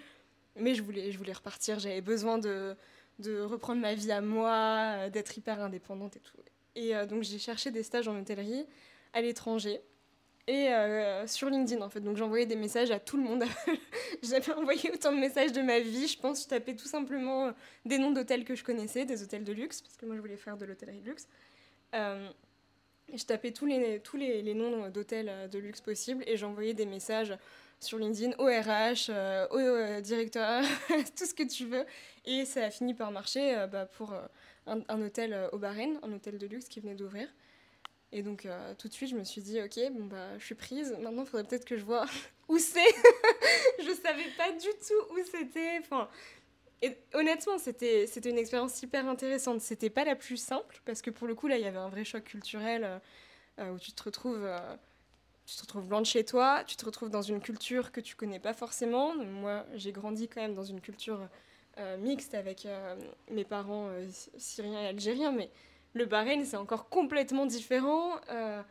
[0.56, 1.80] Mais je voulais, je voulais repartir.
[1.80, 2.74] J'avais besoin de,
[3.20, 6.38] de reprendre ma vie à moi, d'être hyper indépendante et tout.
[6.76, 8.66] Et donc, j'ai cherché des stages en hôtellerie
[9.12, 9.82] à l'étranger
[10.50, 12.02] et euh, sur LinkedIn en fait.
[12.02, 13.44] Donc j'envoyais des messages à tout le monde.
[14.24, 16.08] J'avais envoyé autant de messages de ma vie.
[16.08, 17.52] Je pense je tapais tout simplement euh,
[17.86, 20.38] des noms d'hôtels que je connaissais, des hôtels de luxe, parce que moi je voulais
[20.38, 21.28] faire de l'hôtellerie de luxe.
[21.94, 22.28] Euh,
[23.14, 27.36] je tapais tous les, tous les, noms d'hôtels de luxe possibles et j'envoyais des messages
[27.80, 29.10] sur LinkedIn au RH,
[29.52, 30.64] au directeur,
[31.18, 31.86] tout ce que tu veux.
[32.26, 34.14] Et ça a fini par marcher bah, pour
[34.68, 37.28] un, un, hôtel au Bahreïn, un hôtel de luxe qui venait d'ouvrir.
[38.12, 40.56] Et donc, euh, tout de suite, je me suis dit, ok, bon, bah, je suis
[40.56, 40.96] prise.
[41.00, 42.06] Maintenant, il faudrait peut-être que je vois
[42.48, 42.80] où c'est.
[43.80, 45.78] je savais pas du tout où c'était.
[45.80, 46.10] Enfin,
[46.82, 49.62] et honnêtement, c'était, c'était une expérience hyper intéressante.
[49.62, 51.90] C'était pas la plus simple, parce que pour le coup, là, il y avait un
[51.90, 53.00] vrai choc culturel euh,
[53.60, 54.46] euh, où tu te retrouves.
[54.46, 54.76] Euh,
[55.46, 58.16] tu te retrouves loin de chez toi, tu te retrouves dans une culture que tu
[58.16, 59.16] connais pas forcément.
[59.16, 61.28] Moi, j'ai grandi quand même dans une culture
[61.98, 62.68] mixte avec
[63.32, 63.90] mes parents
[64.38, 65.50] syriens et algériens, mais
[65.94, 68.12] le Bahreïn, c'est encore complètement différent.
[68.30, 68.62] Euh,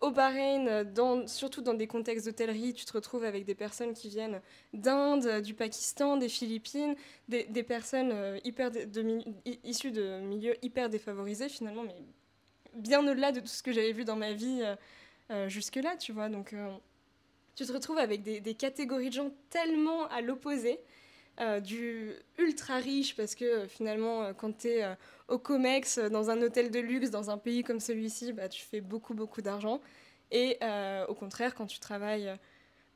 [0.00, 0.86] au Bahreïn,
[1.26, 4.40] surtout dans des contextes d'hôtellerie, tu te retrouves avec des personnes qui viennent
[4.72, 6.94] d'Inde, du Pakistan, des Philippines,
[7.28, 8.70] des, personnes euh, hyper
[9.64, 11.96] issues de milieux hyper défavorisés finalement, mais
[12.74, 14.62] bien au-delà de tout ce que j'avais vu dans ma vie
[15.30, 16.28] euh, jusque-là, tu vois.
[16.28, 16.54] Donc,
[17.56, 20.78] tu te retrouves avec des, catégories de gens tellement à l'opposé.
[21.40, 24.84] Euh, du ultra riche parce que euh, finalement euh, quand tu es
[25.28, 28.80] au COMEX dans un hôtel de luxe dans un pays comme celui-ci bah, tu fais
[28.80, 29.80] beaucoup beaucoup d'argent.
[30.32, 30.58] Et
[31.08, 32.36] au contraire quand tu travailles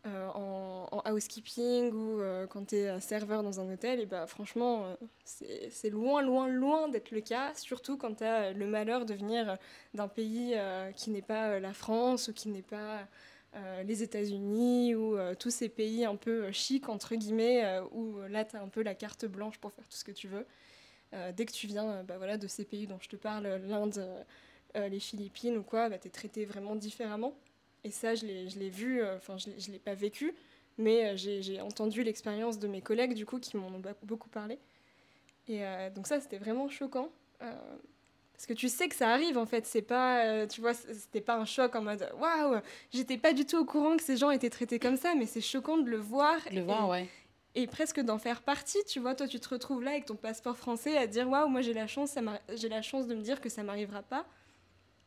[0.04, 6.20] en, housekeeping ou quand tu es serveur dans un hôtel et bah franchement c'est loin
[6.20, 9.56] loin loin d'être le cas surtout quand tu as le malheur de venir
[9.94, 10.54] d'un pays
[10.94, 13.08] qui n'est pas la France ou qui n'est pas
[13.84, 18.62] les États-Unis ou tous ces pays un peu chics, entre guillemets, où là, tu as
[18.62, 20.46] un peu la carte blanche pour faire tout ce que tu veux.
[21.32, 24.24] dès que tu viens bah, voilà, de ces pays dont je te parle, l'Inde,
[24.74, 27.34] les Philippines ou quoi, bah, tu es traité vraiment différemment.
[27.84, 30.34] Et ça, je l'ai vu, enfin, je ne l'ai pas vécu,
[30.78, 34.58] mais j'ai entendu l'expérience de mes collègues, du coup, qui m'en ont beaucoup parlé.
[35.48, 35.62] Et
[35.94, 37.10] donc ça, c'était vraiment choquant.
[38.32, 41.20] Parce que tu sais que ça arrive en fait, c'est pas, euh, tu vois, c'était
[41.20, 42.60] pas un choc en mode waouh,
[42.92, 45.40] j'étais pas du tout au courant que ces gens étaient traités comme ça, mais c'est
[45.40, 46.36] choquant de le voir.
[46.50, 47.08] Le et, voir, ouais.
[47.54, 50.56] Et presque d'en faire partie, tu vois, toi tu te retrouves là avec ton passeport
[50.56, 52.16] français à dire waouh, moi j'ai la chance,
[52.54, 54.26] j'ai la chance de me dire que ça m'arrivera pas.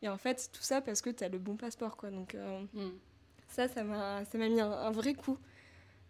[0.02, 2.10] Et en fait, tout ça parce que tu as le bon passeport, quoi.
[2.10, 2.92] Donc euh, hmm.
[3.48, 5.38] ça, ça m'a, ça m'a mis un, vrai coup.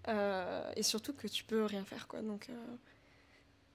[0.09, 2.21] Euh, et surtout que tu peux rien faire, quoi.
[2.21, 2.49] Donc,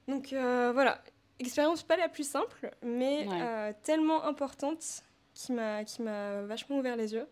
[0.07, 1.01] donc voilà
[1.41, 6.95] expérience pas la plus simple, mais euh, tellement importante qui m'a qui m'a vachement ouvert
[6.95, 7.27] les yeux.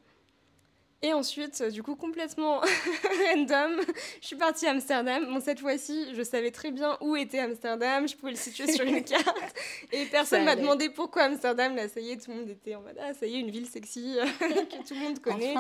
[1.02, 2.60] Et ensuite, du coup, complètement
[3.34, 3.80] random,
[4.22, 5.26] je suis partie à Amsterdam.
[5.32, 8.84] Bon, cette fois-ci, je savais très bien où était Amsterdam, je pouvais le situer sur
[8.84, 9.56] une carte.
[9.94, 11.74] Et personne m'a demandé pourquoi Amsterdam.
[11.74, 13.50] Là, ça y est, tout le monde était en mode Ah, ça y est, une
[13.50, 15.56] ville sexy que tout le monde connaît.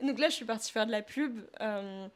[0.00, 1.40] Donc là, je suis partie faire de la pub.
[1.60, 2.08] Euh,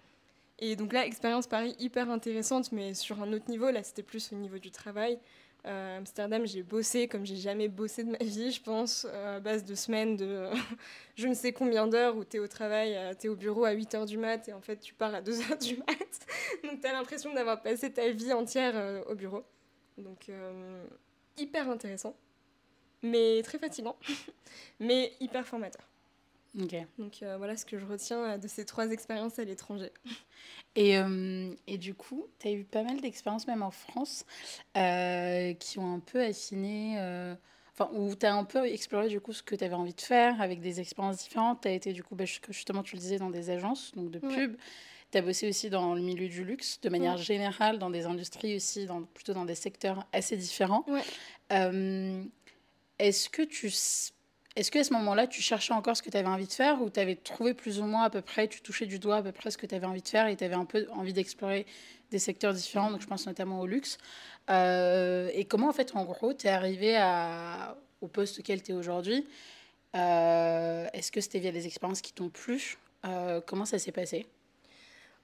[0.59, 3.71] et donc là, expérience Paris hyper intéressante, mais sur un autre niveau.
[3.71, 5.19] Là, c'était plus au niveau du travail.
[5.67, 9.41] Euh, Amsterdam, j'ai bossé comme j'ai jamais bossé de ma vie, je pense, euh, à
[9.41, 10.49] base de semaines de
[11.17, 13.65] je ne sais combien d'heures où tu es au travail, euh, tu es au bureau
[13.65, 16.63] à 8 h du mat et en fait tu pars à 2 h du mat.
[16.63, 19.43] Donc tu as l'impression d'avoir passé ta vie entière au bureau.
[19.99, 20.31] Donc
[21.37, 22.17] hyper intéressant,
[23.03, 23.97] mais très fatigant,
[24.81, 25.88] mais hyper formateur.
[26.99, 29.91] Donc voilà ce que je retiens de ces trois expériences à l'étranger.
[30.79, 34.25] Et, euh, et, du coup, tu as eu pas mal d'expériences, même en France,
[34.77, 37.35] euh, qui ont un peu affiné, euh,
[37.73, 40.01] enfin, où tu as un peu exploré du coup ce que tu avais envie de
[40.01, 41.63] faire avec des expériences différentes.
[41.63, 44.21] Tu as été, du coup, bah, justement, tu le disais, dans des agences donc de
[44.21, 44.57] pub.
[45.11, 48.55] Tu as bossé aussi dans le milieu du luxe, de manière générale, dans des industries
[48.55, 50.85] aussi, dans, plutôt dans des secteurs assez différents.
[51.51, 53.71] Est-ce que tu
[54.59, 56.91] est-ce qu'à ce, moment-là, tu cherchais encore ce que tu avais envie de faire ou
[56.91, 59.31] tu avais trouvé plus ou moins à peu près, tu touchais du doigt à peu
[59.31, 61.65] près ce que tu avais envie de faire et tu avais un peu envie d'explorer
[62.11, 63.99] des secteurs différents, donc je pense notamment au luxe.
[64.51, 66.99] Euh, et comment, en fait, en gros, tu es arrivé
[68.01, 69.29] au poste auquel tu es aujourd'hui?
[69.95, 72.79] Euh, Est-ce que c'était via des expériences qui t'ont plu?
[73.05, 74.27] Euh, Comment ça s'est passé?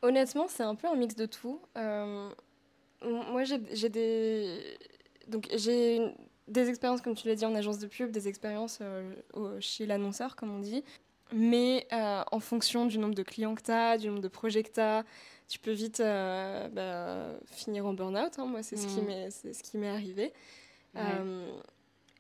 [0.02, 1.60] Honnêtement, c'est un peu un mix de tout.
[1.74, 4.76] moi, j'ai des.
[5.26, 6.14] Donc, j'ai
[6.48, 9.14] des expériences, comme tu l'as dit, en agence de pub, des expériences euh,
[9.60, 10.84] chez l'annonceur, comme on dit.
[11.32, 14.62] Mais euh, en fonction du nombre de clients que tu as, du nombre de projets
[14.62, 15.04] que tu as,
[15.48, 18.38] tu peux vite euh, bah, finir en burn-out.
[18.38, 18.46] Hein.
[18.46, 19.06] Moi, c'est ce qui mm.
[19.06, 20.32] m'est ce qui m'est arrivé.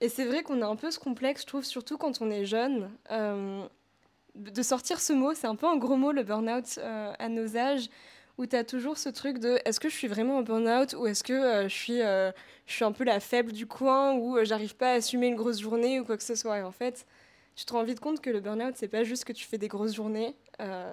[0.00, 2.46] et c'est vrai qu'on a un peu ce complexe, je trouve, surtout quand on est
[2.46, 2.90] jeune.
[3.10, 7.90] de sortir ce mot, c'est un peu un gros mot, le burn-out à nos âges
[8.38, 11.06] où tu as toujours ce truc de est-ce que je suis vraiment en burn-out ou
[11.06, 12.32] est-ce que euh, je, suis, euh,
[12.66, 15.36] je suis un peu la faible du coin ou euh, j'arrive pas à assumer une
[15.36, 16.58] grosse journée ou quoi que ce soit.
[16.58, 17.06] Et en fait,
[17.54, 19.68] tu te rends vite compte que le burn-out, c'est pas juste que tu fais des
[19.68, 20.34] grosses journées,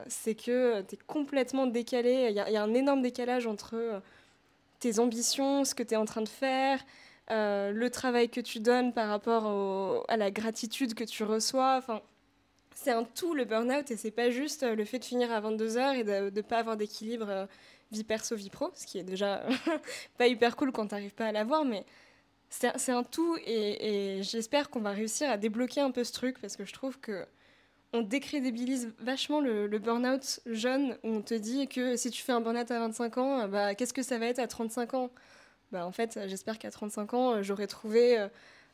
[0.07, 2.27] c'est que tu es complètement décalé.
[2.29, 4.01] Il y, a un énorme décalage entre
[4.79, 6.79] tes ambitions, ce que tu es en train de faire.
[7.29, 11.77] le travail que tu donnes par rapport à la gratitude que tu reçois.
[11.79, 12.01] Enfin,
[12.73, 15.41] c'est un tout le burn-out et c'est pas juste euh, le fait de finir à
[15.41, 17.45] 22h et de ne pas avoir d'équilibre euh,
[17.91, 19.43] vie perso, vie pro, ce qui est déjà
[20.17, 21.85] pas hyper cool quand t'arrives pas à l'avoir, mais
[22.49, 26.57] c'est un tout et, j'espère qu'on va réussir à débloquer un peu ce truc parce
[26.57, 27.25] que je trouve que
[27.93, 32.31] on décrédibilise vachement le, le burn-out jeune où on te dit que si tu fais
[32.31, 35.11] un burn-out à 25 ans, bah, qu'est-ce que ça va être à 35 ans?
[35.71, 38.27] Bah, En fait, j'espère qu'à 35 ans, j'aurai trouvé euh,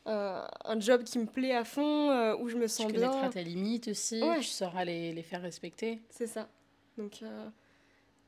[0.08, 3.02] un job qui me plaît à fond, euh, où je me sens tu bien.
[3.02, 6.00] Tu connaîtras tes limites aussi, tu sauras les, les faire respecter.
[6.10, 6.48] C'est ça.
[6.96, 7.48] Donc, euh,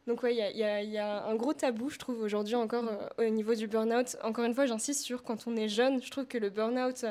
[0.06, 2.84] donc ouais, il y a, y a, un gros tabou, je trouve, aujourd'hui encore
[3.18, 4.16] au niveau du burn-out.
[4.22, 7.06] Encore une fois, j'insiste sur quand on est jeune, je trouve que le burn-out,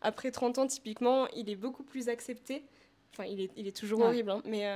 [0.00, 2.64] après 30 ans, typiquement, il est beaucoup plus accepté.
[3.12, 4.66] Enfin, il est, il est toujours horrible, hein, mais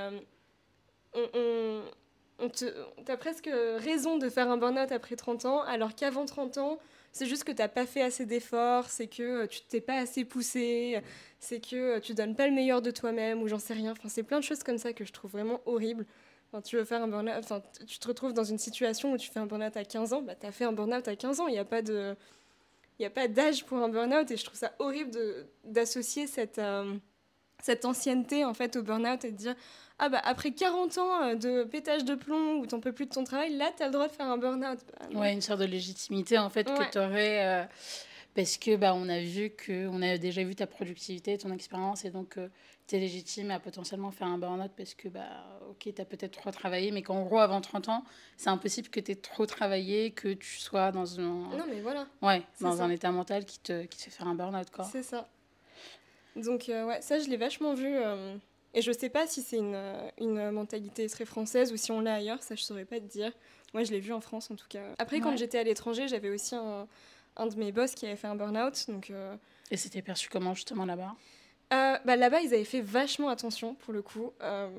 [1.13, 1.81] on, on,
[2.39, 2.65] on te,
[3.07, 6.79] as presque raison de faire un burn-out après 30 ans, alors qu'avant 30 ans,
[7.11, 9.95] c'est juste que tu n'as pas fait assez d'efforts, c'est que euh, tu t'es pas
[9.95, 11.01] assez poussé,
[11.39, 13.91] c'est que euh, tu donnes pas le meilleur de toi-même, ou j'en sais rien.
[13.91, 16.05] Enfin, c'est plein de choses comme ça que je trouve vraiment horribles.
[16.51, 19.29] Enfin, tu veux faire un burn-out, enfin, tu te retrouves dans une situation où tu
[19.29, 21.47] fais un burn-out à 15 ans, bah, tu as fait un burn-out à 15 ans,
[21.47, 22.15] il n'y a pas de...
[22.97, 25.11] Il a pas d'âge pour un burn-out et je trouve ça horrible
[25.63, 26.95] d'associer cette, euh,
[27.61, 29.55] cette ancienneté en fait au burn-out et de dire
[29.99, 33.11] ah bah après 40 ans euh, de pétage de plomb où t'en peux plus de
[33.11, 34.79] ton travail, là t'as le droit de faire un burn-out.
[35.11, 37.45] Bah, ouais, une sorte de légitimité en fait que t'aurais.
[37.45, 37.65] Euh,
[38.35, 42.05] parce que bah, on a vu que on a déjà vu ta productivité, ton expérience
[42.05, 42.37] et donc
[42.87, 46.39] tu es légitime à potentiellement faire un burn-out parce que bah OK, tu as peut-être
[46.39, 48.03] trop travaillé mais qu'en gros avant 30 ans,
[48.37, 52.07] c'est impossible que tu aies trop travaillé, que tu sois dans un Non mais voilà.
[52.21, 54.85] Ouais, dans un état mental qui te qui te fait faire un burn-out quoi.
[54.85, 55.27] C'est ça.
[56.35, 58.35] Donc euh, ouais, ça je l'ai vachement vu euh,
[58.73, 59.81] et je sais pas si c'est une,
[60.19, 63.31] une mentalité très française ou si on l'a ailleurs, ça je saurais pas te dire.
[63.73, 64.83] Moi je l'ai vu en France en tout cas.
[64.97, 66.87] Après quand j'étais à l'étranger, j'avais aussi un
[67.39, 68.85] un de mes boss qui avait fait un burn-out.
[68.89, 69.35] Donc, euh,
[69.71, 71.15] Et c'était perçu comment justement là-bas?
[71.73, 74.33] Euh, bah, Là-bas, ils avaient fait vachement attention pour le coup.
[74.41, 74.69] Euh,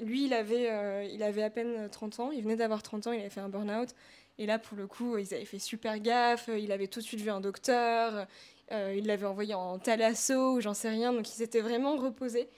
[0.00, 3.20] lui, il avait, il avait à peine 30 ans, il venait d'avoir 30 ans, il
[3.20, 3.90] avait fait un burn-out.
[4.38, 7.20] Et là, pour le coup, ils avaient fait super gaffe, il avait tout de suite
[7.20, 8.26] vu un docteur,
[8.70, 12.48] il l'avait envoyé en thalasso ou j'en sais rien, donc il s'était vraiment reposé.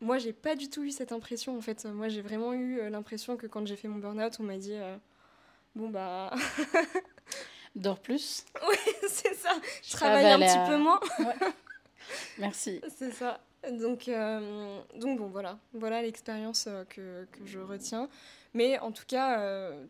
[0.00, 1.84] moi, j'ai pas du tout eu cette impression en fait.
[1.84, 4.78] Moi, j'ai vraiment eu l'impression que quand j'ai fait mon burn-out, on m'a dit
[5.74, 6.32] Bon, bah.
[7.76, 8.44] Dors plus.
[8.68, 9.50] Oui, c'est ça.
[9.82, 11.00] Je travaille un petit peu moins.
[12.38, 12.80] Merci.
[12.96, 13.40] C'est ça.
[13.72, 15.58] Donc, euh, donc bon, voilà.
[15.72, 18.08] Voilà l'expérience euh, que, que, je retiens.
[18.54, 19.84] Mais en tout cas, euh,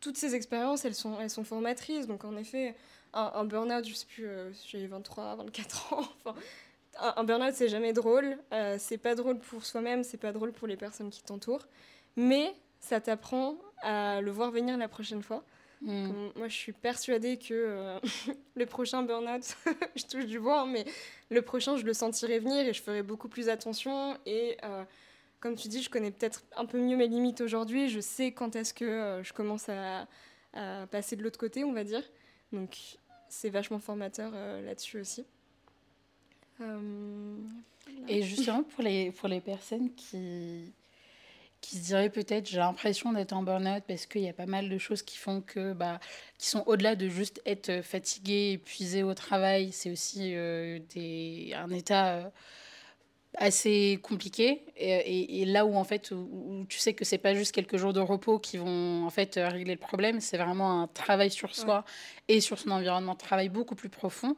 [0.00, 2.06] toutes ces expériences, elles sont, elles sont formatrices.
[2.06, 2.74] Donc, en effet,
[3.12, 4.28] un, un burn-out, je sais plus,
[4.66, 6.08] j'ai 23, 24 ans.
[6.24, 6.38] Enfin,
[6.98, 8.36] un, un burn-out, c'est jamais drôle.
[8.78, 11.66] c'est pas drôle pour soi-même, c'est pas drôle pour les personnes qui t'entourent.
[12.16, 15.44] Mais ça t'apprend à le voir venir la prochaine fois.
[15.82, 16.30] Mm.
[16.36, 17.98] Moi, je suis persuadée que euh,
[18.54, 19.56] le prochain burn-out,
[19.96, 20.84] je touche du bois, hein, mais
[21.30, 24.16] le prochain, je le sentirai venir et je ferai beaucoup plus attention.
[24.24, 24.84] Et euh,
[25.40, 27.88] comme tu dis, je connais peut-être un peu mieux mes limites aujourd'hui.
[27.88, 30.06] Je sais quand est-ce que euh, je commence à,
[30.54, 32.02] à, passer de l'autre côté, on va dire.
[32.52, 32.98] Donc,
[33.32, 35.24] c'est vachement formateur là-dessus aussi.
[38.08, 40.72] Et justement, pour les, pour les personnes qui
[41.62, 44.68] qui se dirait peut-être j'ai l'impression d'être en burn-out parce qu'il y a pas mal
[44.68, 46.00] de choses qui font que bah
[46.36, 51.70] qui sont au-delà de juste être fatigué épuisé au travail c'est aussi euh, des un
[51.70, 52.24] état euh,
[53.38, 54.62] assez compliqué.
[54.76, 57.92] Et, et, là où en fait où, tu sais que c'est pas juste quelques jours
[57.92, 61.84] de repos qui vont en fait régler le problème c'est vraiment un travail sur soi
[62.28, 64.36] et sur son environnement de travail beaucoup plus profond.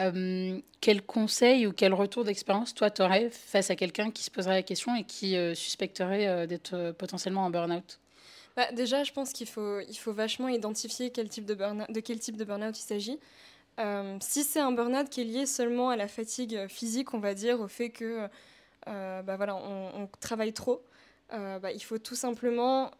[0.00, 4.30] Euh, quel conseil ou quel retour d'expérience toi tu aurais face à quelqu'un qui se
[4.30, 7.98] poserait la question et qui euh, suspecterait euh, d'être potentiellement en burn-out?
[8.56, 12.00] Bah, déjà je pense qu'il faut il faut vachement identifier quel type de burn de
[12.00, 13.18] quel type de burn-out il s'agit
[13.78, 17.34] euh, si c'est un burn-out qui est lié seulement à la fatigue physique, on va
[17.34, 18.28] dire, au fait que
[18.88, 20.82] euh, bah voilà, on, travaille trop,
[21.32, 22.90] euh, bah, il faut tout simplement,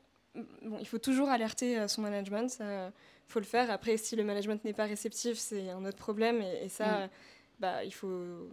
[0.62, 2.93] bon, il faut toujours alerter son management, il
[3.27, 3.71] faut le faire.
[3.71, 7.11] Après, si le management n'est pas réceptif, c'est un autre problème, et, ça, mm.
[7.61, 8.49] bah, il faut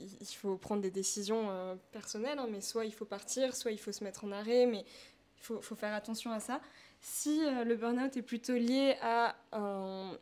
[0.00, 3.92] il faut prendre des décisions personnelles, hein, mais soit il faut partir, soit il faut
[3.92, 6.60] se mettre en arrêt, mais il faut, faut faire attention à ça.
[7.00, 10.18] Si le burn-out est plutôt lié à un,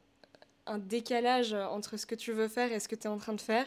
[0.66, 3.34] un décalage entre ce que tu veux faire et ce que tu es en train
[3.34, 3.66] de faire.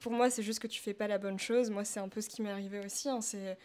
[0.00, 1.70] Pour moi, c'est juste que tu fais pas la bonne chose.
[1.70, 3.08] Moi, c'est un peu ce qui m'est arrivé aussi.
[3.08, 3.20] Hein.
[3.20, 3.56] C'est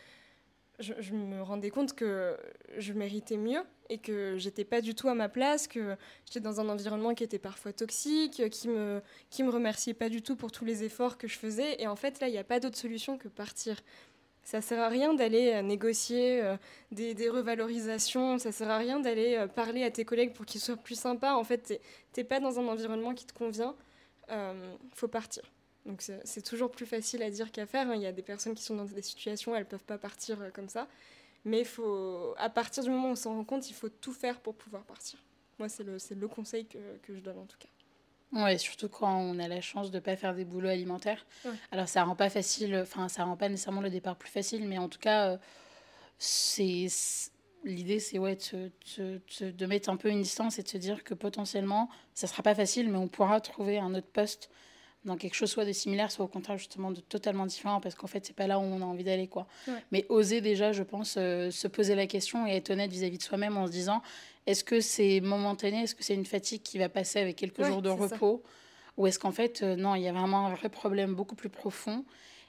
[0.80, 2.38] je, me rendais compte que
[2.78, 6.62] je méritais mieux et que j'étais pas du tout à ma place, que j'étais dans
[6.62, 10.52] un environnement qui était parfois toxique, qui me, qui me remerciait pas du tout pour
[10.52, 11.82] tous les efforts que je faisais.
[11.82, 13.82] Et en fait, là, il n'y a pas d'autre solution que partir.
[14.48, 16.56] Ça sert à rien d'aller euh, négocier euh,
[16.94, 20.78] des, revalorisations, ça sert à rien d'aller euh, parler à tes collègues pour qu'ils soient
[20.78, 21.36] plus sympas.
[21.36, 21.82] En fait,
[22.14, 23.76] t'es pas dans un environnement qui te convient,
[24.30, 25.44] euh, faut partir.
[25.86, 27.90] Donc c'est toujours plus facile à dire qu'à faire.
[27.90, 27.96] Hein.
[27.96, 30.70] Il y a des personnes qui sont dans des situations, elles peuvent pas partir comme
[30.70, 30.88] ça.
[31.44, 34.40] Mais faut, à partir du moment où on s'en rend compte, il faut tout faire
[34.40, 35.22] pour pouvoir partir.
[35.60, 37.68] Moi, c'est le, conseil que je donne en tout cas.
[38.34, 41.26] Ouais, surtout quand on a la chance de ne pas faire des boulots alimentaires.
[41.72, 44.78] Alors, ça rend pas facile, enfin, ça rend pas nécessairement le départ plus facile, mais
[44.78, 45.38] en tout cas, euh,
[46.18, 46.88] c'est
[47.64, 51.04] l'idée, c'est ouais, de, de, de, mettre un peu une distance et de se dire
[51.04, 54.50] que potentiellement, ça sera pas facile, mais on pourra trouver un autre poste
[55.06, 58.08] dans quelque chose soit de similaire, soit au contraire justement de totalement différent, parce qu'en
[58.08, 59.28] fait, c'est pas là où on a envie d'aller.
[59.28, 59.48] quoi.
[59.92, 63.20] Mais oser déjà, je pense, euh, se poser la question et être honnête vis-à-vis -vis
[63.20, 64.02] de soi-même en se disant,
[64.48, 65.84] est-ce que c'est momentané?
[65.84, 68.42] Est-ce que c'est une fatigue qui va passer avec quelques jours de repos?
[68.96, 71.50] Ou est-ce qu'en fait, euh, non, il y a vraiment un vrai problème beaucoup plus
[71.50, 72.06] profond?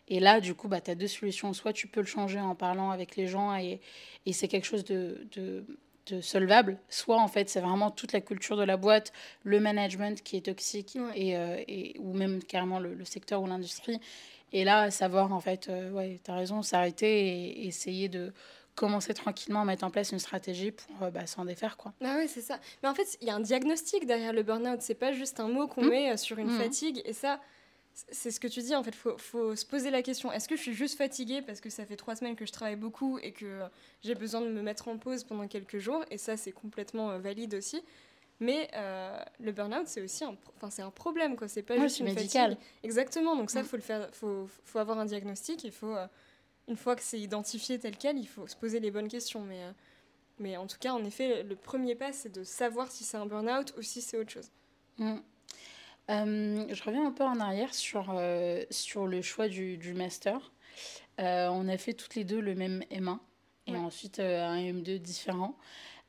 [0.06, 1.52] Et là, du coup, bah, tu as deux solutions.
[1.52, 3.80] Soit tu peux le changer en parlant avec les gens et,
[4.24, 5.64] et c'est quelque chose de, de,
[6.06, 6.78] de, solvable.
[6.88, 10.46] Soit, en fait, c'est vraiment toute la culture de la boîte, le management qui est
[10.46, 14.00] toxique et, euh, et, ou même carrément le, le secteur ou l'industrie.
[14.52, 18.32] Et là, savoir, en fait, euh, ouais, tu as raison, s'arrêter et essayer de
[18.78, 21.76] commencer tranquillement à mettre en place une stratégie pour euh, bah, s'en défaire.
[21.76, 21.92] Quoi.
[22.02, 22.58] Ah oui, c'est ça.
[22.82, 24.80] Mais en fait, il y a un diagnostic derrière le burn-out.
[24.80, 25.88] C'est pas juste un mot qu'on mmh.
[25.88, 26.58] met euh, sur une mmh.
[26.58, 27.02] fatigue.
[27.04, 27.40] Et ça,
[28.10, 28.74] c'est ce que tu dis.
[28.74, 31.42] En fait, il faut, faut, se poser la question est-ce que je suis juste fatiguée
[31.42, 33.60] parce que ça fait trois semaines que je travaille beaucoup et que
[34.02, 36.04] j'ai besoin de me mettre en pause pendant quelques jours?
[36.10, 37.82] Et ça, c'est complètement euh, valide aussi.
[38.40, 41.48] Mais euh, le burn-out, c'est aussi un, enfin, c'est un problème, quoi.
[41.48, 42.50] C'est pas juste une médical.
[42.52, 42.68] Fatigue.
[42.84, 43.34] Exactement.
[43.34, 43.66] Donc ça, mm.
[43.66, 44.08] faut le faire.
[44.12, 45.64] Faut, faut avoir un diagnostic.
[45.64, 46.06] Il faut, euh,
[46.68, 49.40] une fois que c'est identifié tel quel, il faut se poser les bonnes questions.
[49.42, 49.72] Mais, euh,
[50.38, 53.26] mais en tout cas, en effet, le premier pas, c'est de savoir si c'est un
[53.26, 54.50] burn-out ou si c'est autre chose.
[54.98, 55.16] Mm.
[56.08, 58.20] je reviens un peu en arrière sur,
[58.70, 60.52] sur le choix du, du master.
[61.18, 63.18] on a fait toutes les deux le même M1
[63.66, 65.56] et ensuite un M2 différent.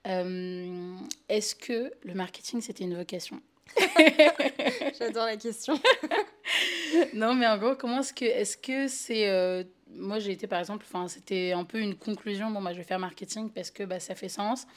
[0.07, 0.97] Euh,
[1.28, 3.41] est-ce que le marketing, c'était une vocation?
[4.99, 5.80] J'adore la question.
[7.14, 9.64] non, mais en gros, comment est-ce que est-ce que c'est euh,
[9.96, 12.52] moi j'ai été par exemple, enfin c'était un peu une conclusion.
[12.52, 14.68] Bon, bah, je vais faire marketing parce que bah, ça fait sens.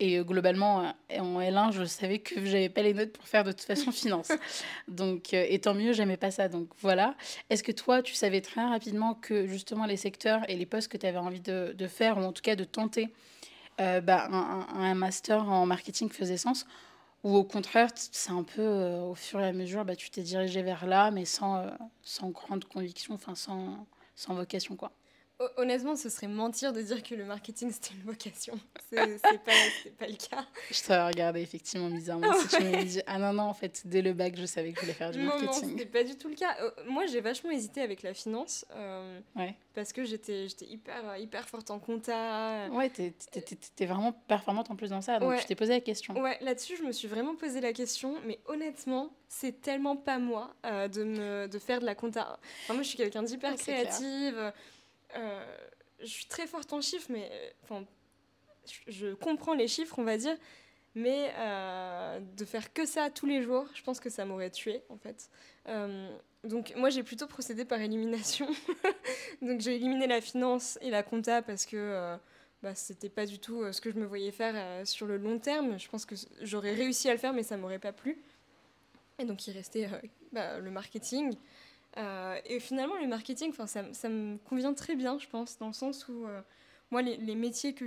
[0.00, 3.52] Et euh, globalement, en L1, je savais que j'avais pas les notes pour faire de
[3.52, 4.32] toute façon finance.
[4.88, 6.48] Donc, et tant mieux, j'aimais pas ça.
[6.48, 7.14] Donc voilà.
[7.50, 10.96] Est-ce que toi, tu savais très rapidement que justement les secteurs et les postes que
[10.96, 13.12] tu avais envie de, de, faire, ou en tout cas de tenter,
[13.80, 16.66] euh, bah, un, master en marketing faisait sens?
[17.24, 20.22] Ou au contraire, c'est un peu euh, au fur et à mesure, bah, tu t'es
[20.22, 21.70] dirigé vers là, mais sans, euh,
[22.02, 24.92] sans grande conviction, enfin sans, sans vocation quoi.
[25.56, 28.54] Honnêtement, ce serait mentir de dire que le marketing c'était une vocation.
[28.90, 29.52] C'est pas,
[29.98, 30.46] pas le cas.
[30.70, 34.00] Je t'aurais regardé effectivement bizarrement si tu m'avais dit Ah non, non, en fait, dès
[34.00, 35.46] le bac, je savais que je voulais faire du marketing.
[35.46, 36.56] Non, non, c'était pas du tout le cas.
[36.86, 39.56] Moi, j'ai vachement hésité avec la finance euh, ouais.
[39.74, 42.68] parce que j'étais hyper, hyper forte en compta.
[42.70, 46.14] Ouais, t'es vraiment performante en plus dans ça, donc je t'ai posé la question.
[46.14, 50.54] Ouais, là-dessus, je me suis vraiment posé la question, mais honnêtement, c'est tellement pas moi
[50.64, 52.38] euh, de, me, de faire de la compta.
[52.62, 54.52] Enfin, moi, je suis quelqu'un d'hyper créative.
[55.16, 55.44] Euh,
[56.00, 57.84] je suis très forte en chiffres, mais euh, enfin,
[58.88, 60.36] je comprends les chiffres, on va dire,
[60.94, 64.82] mais euh, de faire que ça tous les jours, je pense que ça m'aurait tué
[64.88, 65.28] en fait.
[66.44, 68.48] donc moi j'ai plutôt procédé par élimination.
[69.42, 72.16] donc j'ai éliminé la finance et la compta parce que
[72.62, 75.78] bah, c'était pas du tout ce que je me voyais faire sur le long terme.
[75.78, 78.18] Je pense que j'aurais réussi à le faire, mais ça m'aurait pas plu.
[79.18, 79.88] Et donc il restait
[80.32, 81.34] bah, le marketing.
[81.96, 85.72] Euh, et finalement, le marketing, ça, ça me convient très bien, je pense, dans le
[85.72, 86.40] sens où euh,
[86.90, 87.84] moi, les, métiers que,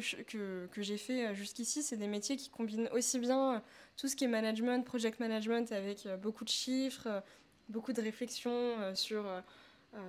[0.67, 3.61] que, j'ai fait euh, jusqu'ici, c'est des métiers qui combinent aussi bien
[3.97, 7.23] tout ce qui est management, project management, avec beaucoup de chiffres,
[7.69, 9.25] beaucoup de réflexions sur,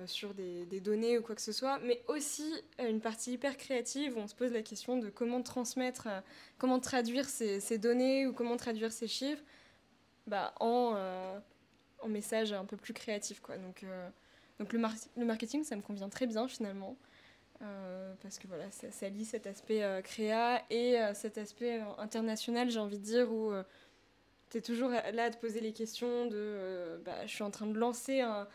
[0.05, 4.19] sur des, données ou quoi que ce soit, mais aussi une partie hyper créative où
[4.19, 6.07] on se pose la question de comment transmettre,
[6.59, 9.43] comment traduire ces, ces, données ou comment traduire ces chiffres
[10.27, 10.93] bah, en
[12.01, 13.39] en message un peu plus créatif.
[13.41, 13.57] Quoi.
[13.57, 14.09] Donc, euh,
[14.59, 14.79] donc le,
[15.17, 16.97] le, marketing, ça me convient très bien finalement.
[17.61, 22.69] Euh, parce que voilà, ça, ça lie cet aspect euh, créa et cet aspect international,
[22.69, 23.51] j'ai envie de dire, où
[24.49, 27.67] tu es toujours là à te poser les questions de bah, je suis en train
[27.67, 28.47] de lancer un,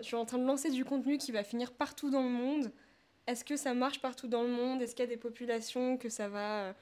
[0.00, 2.70] je suis en train de lancer du contenu qui va finir partout dans le monde.
[3.26, 4.82] Est-ce que ça marche partout dans le monde?
[4.82, 6.74] Est-ce qu'il y a des populations que ça va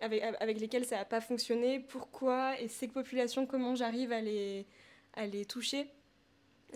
[0.00, 1.80] avec, avec lesquelles ça n'a pas fonctionné?
[1.80, 2.58] Pourquoi?
[2.60, 4.64] Et ces populations, comment j'arrive à les,
[5.18, 5.86] à les toucher.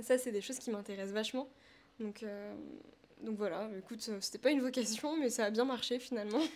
[0.02, 1.48] ça, c'est des choses qui m'intéressent vachement.
[2.00, 2.54] Donc, euh,
[3.22, 6.40] donc voilà, écoute, euh, c'était pas une vocation, mais ça a bien marché finalement.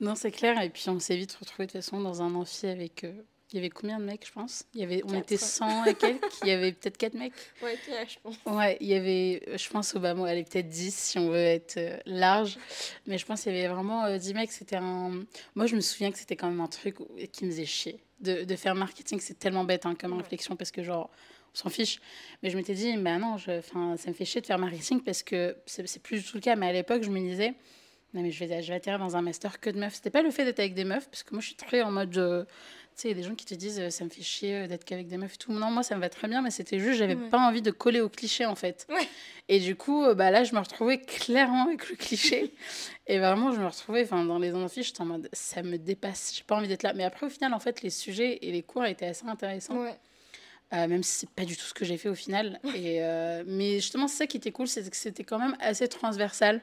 [0.00, 0.60] Non, c'est clair.
[0.60, 3.04] Et puis on s'est vite retrouvé de toute façon dans un amphi avec.
[3.04, 3.12] Euh,
[3.52, 4.64] il y avait combien de mecs, je pense?
[4.74, 6.24] Il y avait, On était 100 et quelques.
[6.42, 7.34] Il y avait peut-être 4 mecs.
[7.62, 7.78] Ouais,
[8.08, 8.36] je pense.
[8.46, 11.28] Ouais, il y avait, je pense, au bas mot, elle est peut-être 10 si on
[11.28, 12.58] veut être large.
[13.06, 14.50] Mais je pense qu'il y avait vraiment 10 mecs.
[14.50, 15.22] C'était un.
[15.54, 16.96] Moi, je me souviens que c'était quand même un truc
[17.30, 18.02] qui me faisait chier.
[18.20, 21.10] De, de faire marketing, c'est tellement bête hein, comme réflexion parce que, genre,
[21.54, 22.00] on s'en fiche.
[22.42, 25.22] Mais je m'étais dit, ben non, je, ça me fait chier de faire marketing parce
[25.22, 26.56] que c'est plus du tout le cas.
[26.56, 27.54] Mais à l'époque, je me disais,
[28.14, 29.94] non, mais je vais, je vais atterrir dans un master que de meufs.
[29.94, 31.90] C'était pas le fait d'être avec des meufs, parce que moi, je suis très en
[31.90, 32.16] mode.
[32.18, 32.44] Euh,
[32.94, 34.66] tu sais, il y a des gens qui te disent, ça me fait chier euh,
[34.66, 35.52] d'être qu'avec des meufs et tout.
[35.52, 38.02] Non, moi, ça me va très bien, mais c'était juste, j'avais pas envie de coller
[38.02, 38.86] au cliché, en fait.
[39.48, 42.52] Et du coup, euh, bah, là, je me retrouvais clairement avec le cliché.
[43.06, 46.44] et vraiment, je me retrouvais dans les amphis, j'étais en mode, ça me dépasse, j'ai
[46.44, 46.92] pas envie d'être là.
[46.92, 49.78] Mais après, au final, en fait, les sujets et les cours étaient assez intéressants.
[49.78, 49.98] Ouais.
[50.72, 52.58] Euh, même si c'est pas du tout ce que j'ai fait au final.
[52.74, 55.86] Et, euh, mais justement, c'est ça qui était cool, c'est que c'était quand même assez
[55.86, 56.62] transversal.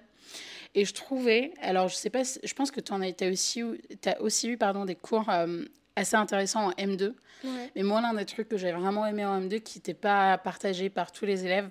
[0.76, 3.64] Et je trouvais, alors je sais pas, je pense que tu as aussi,
[4.06, 5.64] as aussi eu pardon, des cours euh,
[5.96, 7.14] assez intéressants en M2.
[7.76, 10.90] Mais moi, l'un des trucs que j'ai vraiment aimé en M2 qui n'était pas partagé
[10.90, 11.70] par tous les élèves,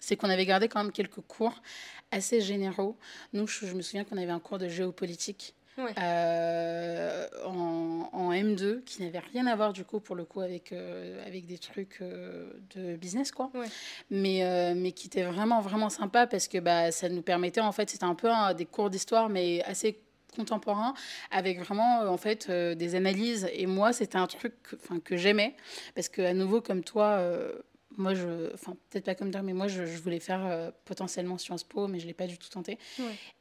[0.00, 1.60] c'est qu'on avait gardé quand même quelques cours
[2.10, 2.96] assez généraux.
[3.32, 9.02] Nous, je me souviens qu'on avait un cours de géopolitique euh, en, en, M2 qui
[9.02, 12.50] n'avait rien à voir du coup pour le coup avec, euh, avec des trucs euh,
[12.74, 13.50] de business quoi.
[14.10, 17.90] Mais, mais qui était vraiment vraiment sympa parce que bah, ça nous permettait en fait,
[17.90, 20.00] c'était un peu des cours d'histoire mais assez
[20.34, 20.94] contemporain
[21.30, 23.48] avec vraiment en fait des analyses.
[23.52, 25.56] Et moi c'était un truc que, que j'aimais
[25.94, 27.20] parce que à nouveau comme toi
[27.96, 31.64] moi, je, enfin, peut-être pas comme toi, mais moi, je, voulais faire euh, potentiellement Sciences
[31.64, 32.78] Po, mais je l'ai pas du tout tenté.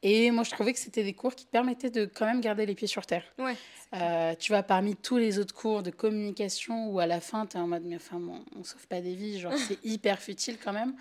[0.01, 2.66] Et moi, je trouvais que c'était des cours qui te permettaient de quand même garder
[2.66, 3.24] les pieds sur terre.
[3.38, 3.56] Ouais,
[3.93, 7.58] euh, tu vois, parmi tous les autres cours de communication où à la fin, tu
[7.58, 8.22] es en mode, mais enfin,
[8.56, 10.95] on, sauve pas des vies, genre, c'est hyper futile quand même.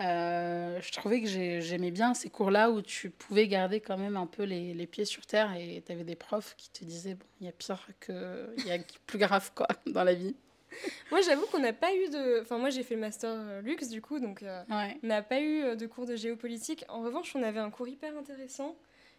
[0.00, 4.26] Euh, je trouvais que j'aimais bien ces cours-là où tu pouvais garder quand même un
[4.26, 7.26] peu les, les pieds sur terre et tu avais des profs qui te disaient, bon,
[7.40, 10.34] il y a pire que, il y a plus grave, quoi, dans la vie
[11.10, 12.40] moi, j'avoue qu'on n'a pas eu de.
[12.42, 15.40] Enfin, moi, j'ai fait le master euh, luxe, du coup, donc euh, on n'a pas
[15.40, 16.84] eu euh, de cours de géopolitique.
[16.88, 18.76] En revanche, on avait un cours hyper intéressant.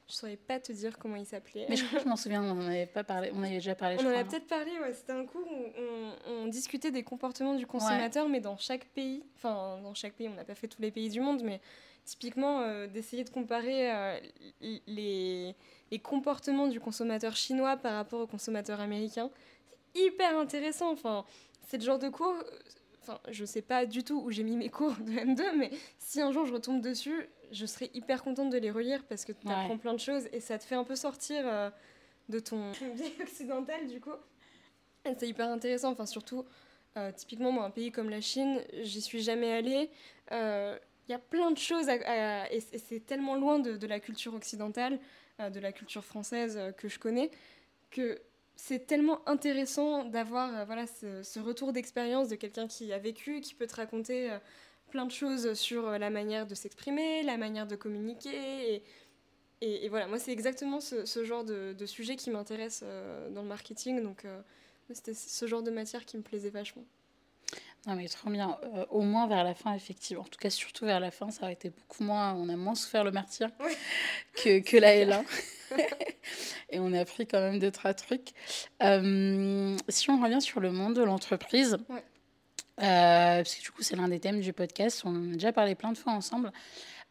[0.08, 1.68] Je ne saurais pas te dire comment il s'appelait.
[1.70, 3.76] Mais je crois que je m'en souviens, on en avait pas parlé, on avait déjà
[3.76, 3.98] parlé.
[4.00, 4.94] On en a peut-être parlé, ouais.
[4.94, 5.66] C'était un cours où
[6.28, 9.24] on, discutait des comportements du consommateur, mais dans chaque pays.
[9.36, 11.62] Enfin, dans chaque pays, on n'a pas fait tous les pays du monde, mais
[12.04, 14.20] typiquement d'essayer de comparer
[14.60, 15.56] les,
[15.92, 19.30] les comportements du consommateur chinois par rapport au consommateur américain
[19.96, 20.92] hyper intéressant.
[20.92, 21.26] Enfin,
[21.68, 22.36] c'est le genre de cours.
[23.02, 26.22] Enfin, je sais pas du tout où j'ai mis mes cours de M2, mais si
[26.22, 29.48] un jour je retombe dessus, je serais hyper contente de les relire parce que tu
[29.48, 31.70] apprends plein de choses et ça te fait un peu sortir euh,
[32.30, 34.12] de ton biais occidental, du coup.
[35.04, 35.92] C'est hyper intéressant.
[35.92, 36.46] Enfin, surtout,
[36.96, 39.90] euh, typiquement, moi, un pays comme la Chine, j'y suis jamais allée.
[40.30, 40.78] Il euh,
[41.10, 45.00] y a plein de choses et c'est tellement loin de, de, la culture occidentale,
[45.40, 47.32] de la culture française que je connais,
[47.90, 48.22] que
[48.56, 53.56] c'est tellement intéressant d'avoir euh, voilà, ce, retour d'expérience de quelqu'un qui a vécu, qui
[53.56, 54.38] peut te raconter euh,
[54.90, 58.76] plein de choses sur euh, la manière de s'exprimer, la manière de communiquer.
[59.62, 62.84] Et, et, voilà, moi, c'est exactement ce, genre de, sujet qui m'intéresse
[63.30, 64.02] dans le marketing.
[64.02, 64.26] Donc,
[64.92, 66.84] c'était ce genre de matière qui me plaisait vachement.
[67.88, 68.58] Non, mais trop bien.
[68.92, 70.24] au moins vers la fin, effectivement.
[70.24, 72.34] En tout cas, surtout vers la fin, ça aurait été beaucoup moins.
[72.34, 73.50] On a moins souffert le martyr
[74.36, 75.24] que, que la L1.
[76.70, 78.30] et on a appris quand même deux, trois trucs.
[78.82, 83.96] Euh, si on revient sur le monde de l'entreprise, euh, parce que du coup, c'est
[83.96, 86.52] l'un des thèmes du podcast, on a déjà parlé plein de fois ensemble.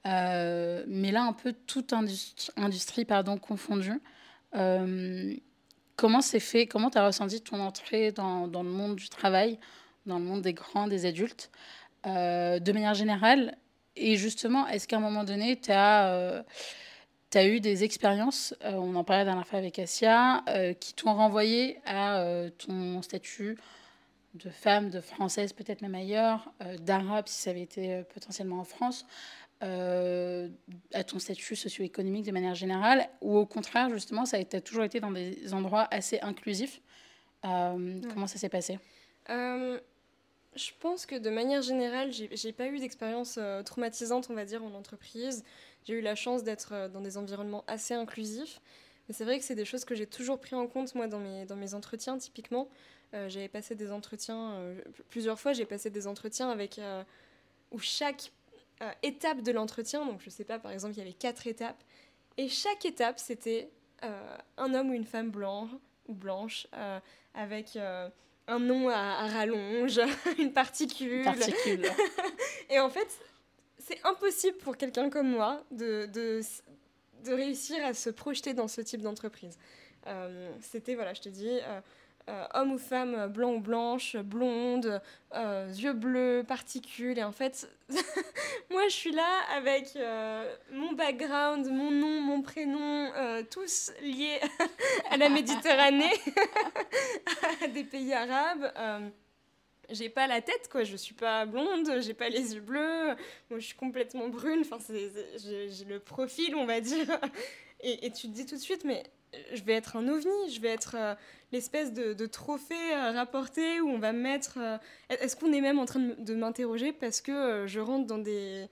[0.06, 4.00] Euh, mais là, un peu toute industrie, industrie pardon, confondue.
[5.96, 9.58] comment c'est fait Comment tu as ressenti ton entrée dans, dans, le monde du travail,
[10.10, 11.50] dans le monde des grands, des adultes,
[12.04, 13.56] de manière générale
[13.96, 16.44] Et justement, est-ce qu'à un moment donné, tu as
[17.38, 20.94] as eu des expériences, euh, on en parlait la dernière fois avec Asia, euh, qui
[20.94, 23.56] t'ont renvoyé à euh, ton statut
[24.34, 26.52] de femme, de française, peut-être même ailleurs,
[26.82, 29.04] d'arabe si ça avait été potentiellement en France,
[29.60, 35.00] à ton statut socio-économique de manière générale, ou au contraire, justement, ça a toujours été
[35.00, 36.80] dans des endroits assez inclusifs.
[37.42, 38.78] Comment ça s'est passé?
[40.60, 44.74] Je pense que de manière générale, j'ai pas eu d'expérience traumatisante, on va dire, en
[44.74, 45.42] entreprise.
[45.84, 48.60] J'ai eu la chance d'être euh, dans des environnements assez inclusifs.
[49.08, 51.18] Mais c'est vrai que c'est des choses que j'ai toujours pris en compte, moi, dans
[51.18, 52.68] mes, dans mes entretiens, typiquement.
[53.14, 56.80] Euh, j'avais passé des entretiens, euh, plusieurs fois, j'ai passé des entretiens avec.
[57.72, 58.32] où chaque
[59.02, 61.82] étape de l'entretien, donc je sais pas, par exemple, il y avait quatre étapes,
[62.38, 63.68] et chaque étape, c'était
[64.56, 65.68] un homme ou une femme blanc
[66.08, 66.66] ou blanche,
[67.34, 67.76] avec
[68.50, 70.00] un nom à, à rallonge,
[70.38, 71.24] une particule.
[71.24, 71.86] Particule.
[72.70, 73.08] et en fait,
[73.78, 76.40] c'est impossible pour quelqu'un comme moi de, de,
[77.24, 79.58] de, réussir à se projeter dans ce type d'entreprise.
[80.06, 81.80] Euh, c'était, voilà, je te dis, euh,
[82.28, 85.00] euh, homme ou femme, blanc ou blanche, blonde,
[85.34, 87.18] yeux bleus, particules.
[87.18, 87.68] Et en fait,
[88.70, 89.96] moi, je suis là avec
[90.72, 93.10] mon background, mon nom, mon prénom,
[93.50, 94.40] tous liés
[95.10, 96.12] à la Méditerranée,
[97.62, 98.70] à des pays arabes
[99.90, 103.16] j'ai pas la tête quoi je suis pas blonde j'ai pas les yeux bleus
[103.50, 104.78] moi je suis complètement brune enfin
[105.36, 107.06] j'ai le profil on va dire
[107.80, 109.02] et, et, tu te dis tout de suite mais
[109.52, 111.14] je vais être un ovni je vais être euh,
[111.52, 114.78] l'espèce de, trophée euh, rapporté où on va mettre euh,
[115.08, 118.66] est-ce qu'on est même en train de, m'interroger parce que je rentre dans des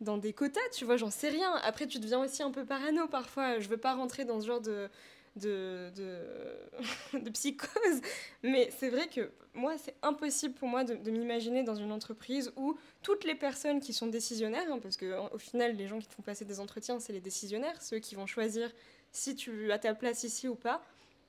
[0.00, 3.06] dans des quotas tu vois j'en sais rien après tu deviens aussi un peu parano
[3.08, 4.88] parfois je veux pas rentrer dans ce genre de
[5.36, 8.00] de, de, psychose.
[8.42, 12.76] Mais c'est vrai que moi, c'est impossible pour moi de, m'imaginer dans une entreprise où
[13.02, 16.22] toutes les personnes qui sont décisionnaires, hein, parce qu'au final, les gens qui te font
[16.22, 18.70] passer des entretiens, c'est les décisionnaires, ceux qui vont choisir
[19.12, 20.82] si tu as ta place ici ou pas,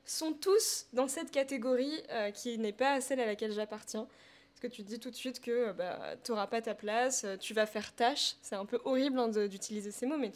[0.06, 4.08] sont tous dans cette catégorie euh, qui n'est pas celle à laquelle j'appartiens.
[4.52, 7.24] Parce que tu te dis tout de suite que bah, tu n'auras pas ta place,
[7.24, 8.36] euh, tu vas faire tâche.
[8.42, 10.32] C'est un peu horrible hein, d'utiliser ces mots, mais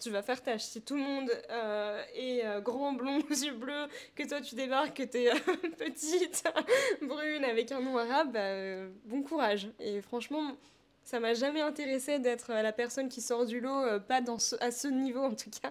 [0.00, 0.62] tu, vas faire tâche.
[0.62, 4.96] Si tout le monde euh, est euh, grand, blond, yeux bleus, que toi tu débarques,
[4.96, 5.38] que tu es euh,
[5.78, 6.44] petite,
[7.02, 9.68] brune, avec un nom arabe, bah, bon courage.
[9.78, 10.56] Et franchement,
[11.04, 14.20] ça m'a jamais intéressé d'être la personne qui sort du lot, pas
[14.60, 15.70] à ce niveau en tout cas.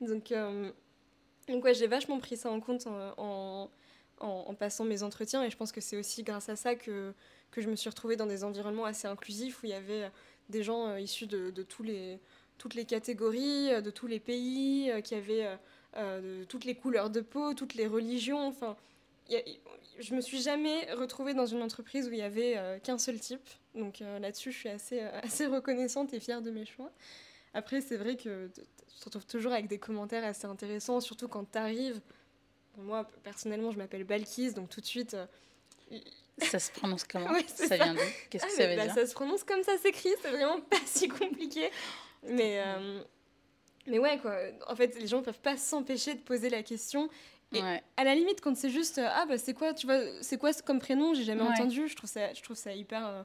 [0.00, 0.32] Donc,
[1.48, 3.70] donc ouais, j'ai vachement pris ça en compte en,
[4.20, 5.42] en, passant mes entretiens.
[5.44, 7.12] Et je pense que c'est aussi grâce à ça que,
[7.50, 10.10] que je me suis retrouvée dans des environnements assez inclusifs où il y avait
[10.48, 12.18] des gens issus de, de, tous les,
[12.58, 15.48] toutes les catégories, de tous les pays, qui avaient
[16.48, 18.46] toutes les couleurs de peau, toutes les religions.
[18.46, 18.76] Enfin,
[19.98, 23.48] je me suis jamais retrouvée dans une entreprise où il y avait qu'un seul type.
[23.74, 26.90] Donc là-dessus, je suis assez, assez reconnaissante et fière de mes choix.
[27.54, 28.62] Après, c'est vrai que tu
[29.00, 32.00] te retrouves toujours avec des commentaires assez intéressants, surtout quand tu arrives.
[32.78, 35.14] moi, personnellement, je m'appelle Balkis, donc tout de suite.
[35.14, 35.26] Euh,
[36.38, 38.00] ça se prononce comment ça, vient d'où?
[38.30, 38.94] Qu'est-ce que ah, ça veut bah, dire?
[38.94, 41.70] Ça se prononce comme ça s'écrit, c'est vraiment pas si compliqué.
[42.22, 43.02] Mais, euh,
[43.86, 44.36] mais ouais, quoi.
[44.68, 47.08] En fait, les gens ne peuvent pas s'empêcher de poser la question.
[47.52, 47.60] Et
[47.96, 50.78] à la limite, quand c'est juste, ah bah c'est quoi, tu vois, c'est quoi comme
[50.78, 53.04] prénom, j'ai jamais entendu, je trouve ça, je trouve ça hyper.
[53.04, 53.22] Euh,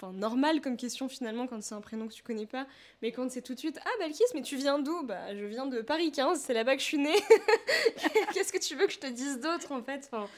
[0.00, 2.66] enfin normal comme question finalement quand c'est un prénom que tu connais pas
[3.02, 5.02] mais quand c'est tout de suite ah Balkis mais tu viens d'où?
[5.02, 7.14] Bah je viens de Paris 15 c'est là-bas que je suis née.
[8.32, 10.08] Qu'est-ce que tu veux que je te dise d'autre en fait?
[10.12, 10.28] Enfin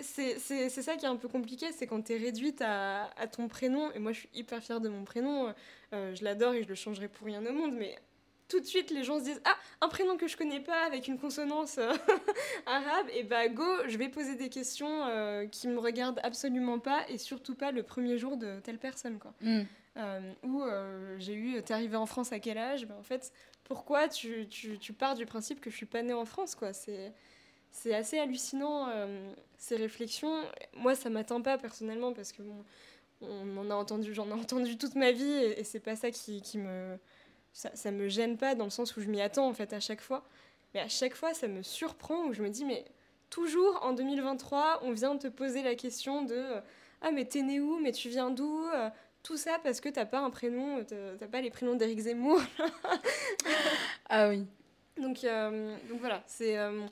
[0.00, 3.48] c'est ça qui est un peu compliqué c'est quand tu es réduite à, à, ton
[3.48, 5.52] prénom et moi je suis hyper fière de mon prénom
[5.92, 7.98] euh, je l'adore et je le changerai pour rien au monde mais
[8.48, 11.06] tout de suite les gens se disent ah un prénom que je connais pas avec
[11.06, 11.92] une consonance euh,
[12.66, 17.04] arabe et bah go je vais poser des questions euh, qui me regardent absolument pas
[17.08, 19.34] et surtout pas le premier jour de telle personne quoi.
[19.40, 19.62] Mm.
[19.98, 20.62] euh, ou
[21.18, 22.86] j'ai eu t'es arrivé en France à quel âge?
[22.86, 23.32] Bah, en fait
[23.64, 26.72] pourquoi tu, tu, tu, pars du principe que je suis pas née en France quoi?
[26.72, 27.12] C'est
[27.70, 28.88] c'est assez hallucinant
[29.58, 30.42] ces réflexions.
[30.72, 32.64] Moi ça m'atteint pas personnellement parce que bon
[33.20, 36.10] on en a entendu j'en ai entendu toute ma vie et, et c'est pas ça
[36.12, 36.96] qui, qui me
[37.58, 39.80] ça, ça me gêne pas dans le sens où je m'y attends en fait à
[39.80, 40.22] chaque fois.
[40.72, 42.84] Mais à chaque fois, ça me surprend où je me dis, mais
[43.30, 46.40] toujours en 2023, on vient te poser la question de
[47.02, 47.80] Ah, mais t'es né où?
[47.80, 48.64] Mais tu viens d'où?
[49.24, 52.40] Tout ça parce que t'as pas un prénom, t'as pas les prénoms d'Éric Zemmour.
[54.08, 54.46] ah oui.
[54.96, 56.56] Donc, euh, donc voilà, c'est.
[56.56, 56.86] Euh,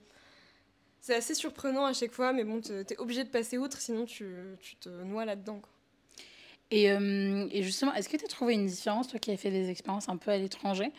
[1.01, 4.35] c'est assez surprenant à chaque fois, mais bon, t'es obligé de passer outre, sinon tu,
[4.59, 5.63] tu te noies là-dedans.
[6.71, 9.51] Et, euh, et justement, est-ce que tu as trouvé une différence, toi qui as fait
[9.51, 10.93] des expériences un peu à l'étranger?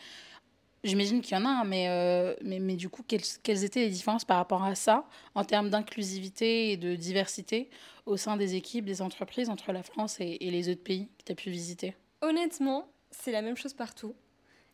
[0.84, 3.82] J'imagine qu'il y en a, hein, mais, euh, mais, mais, du coup, quelles, quelles, étaient
[3.82, 5.05] les différences par rapport à ça,
[5.36, 7.70] en termes d'inclusivité et de diversité
[8.05, 11.26] au sein des équipes, des entreprises, entre la France et, et les autres pays que
[11.26, 11.95] tu as pu visiter?
[12.22, 14.15] Honnêtement, c'est la même chose partout.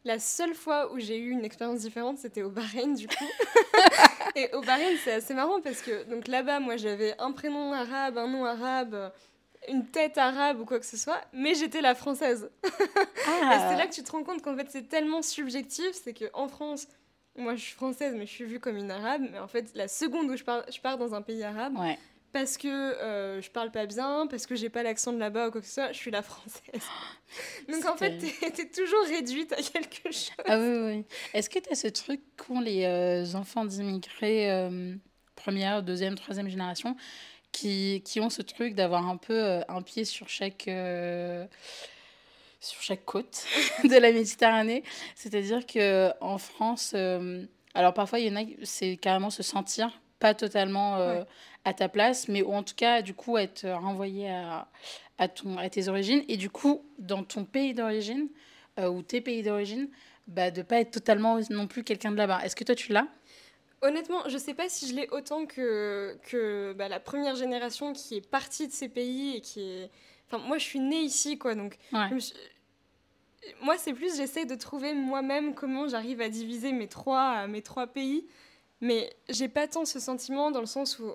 [0.05, 3.25] La seule fois où j'ai eu une expérience différente, c'était au Bahreïn, du coup.
[4.35, 8.17] et au Bahreïn, c'est assez marrant parce que donc là-bas, moi, j'avais un prénom arabe,
[8.17, 9.13] un nom arabe
[9.69, 12.49] une tête arabe ou quoi que ce soit, mais j'étais la française.
[12.63, 12.67] Ah.
[13.55, 16.47] et c'est là que tu te rends compte qu'en fait c'est tellement subjectif, c'est qu'en
[16.47, 16.87] France,
[17.35, 19.87] moi je suis française mais je suis vue comme une arabe, mais en fait la
[19.87, 21.77] seconde où je pars, je pars dans un pays arabe,
[22.31, 25.51] parce que euh, je parle pas bien, parce que j'ai pas l'accent de là-bas ou
[25.51, 26.81] quoi que ce soit, je suis la française.
[27.71, 30.31] Donc en fait t'es es toujours réduite à quelque chose.
[30.45, 31.05] Ah oui, oui.
[31.33, 34.95] Est-ce que tu as ce truc qu'ont les euh, enfants d'immigrés euh,
[35.35, 36.95] première, deuxième, troisième génération
[37.53, 41.45] qui, qui ont ce truc d'avoir un peu euh, un pied sur chaque, euh,
[42.59, 43.45] sur chaque côte
[43.85, 44.83] de la Méditerranée.
[45.15, 50.33] C'est-à-dire qu'en France, euh, alors parfois, il y en a, c'est carrément se sentir pas
[50.33, 51.25] totalement
[51.65, 54.69] à ta place, mais ou en tout cas, du coup, être renvoyé à,
[55.17, 56.23] à, ton, à tes origines.
[56.29, 58.29] Et du coup, dans ton pays d'origine,
[58.81, 59.89] ou tes pays d'origine,
[60.27, 62.39] bah, de pas être totalement non plus quelqu'un de là-bas.
[62.45, 63.07] Est-ce que toi, tu l'as?
[63.83, 68.15] Honnêtement, je sais pas si je l'ai autant que, que bah, la première génération qui
[68.15, 69.91] est partie de ces pays et qui est.
[70.27, 71.53] Enfin, moi, je suis née ici, quoi.
[71.53, 71.77] Donc,
[73.61, 77.87] moi, c'est plus, j'essaie de trouver moi-même comment j'arrive à diviser mes trois, mes trois
[77.87, 78.25] pays.
[78.79, 81.11] Mais j'ai pas tant ce sentiment dans le sens où,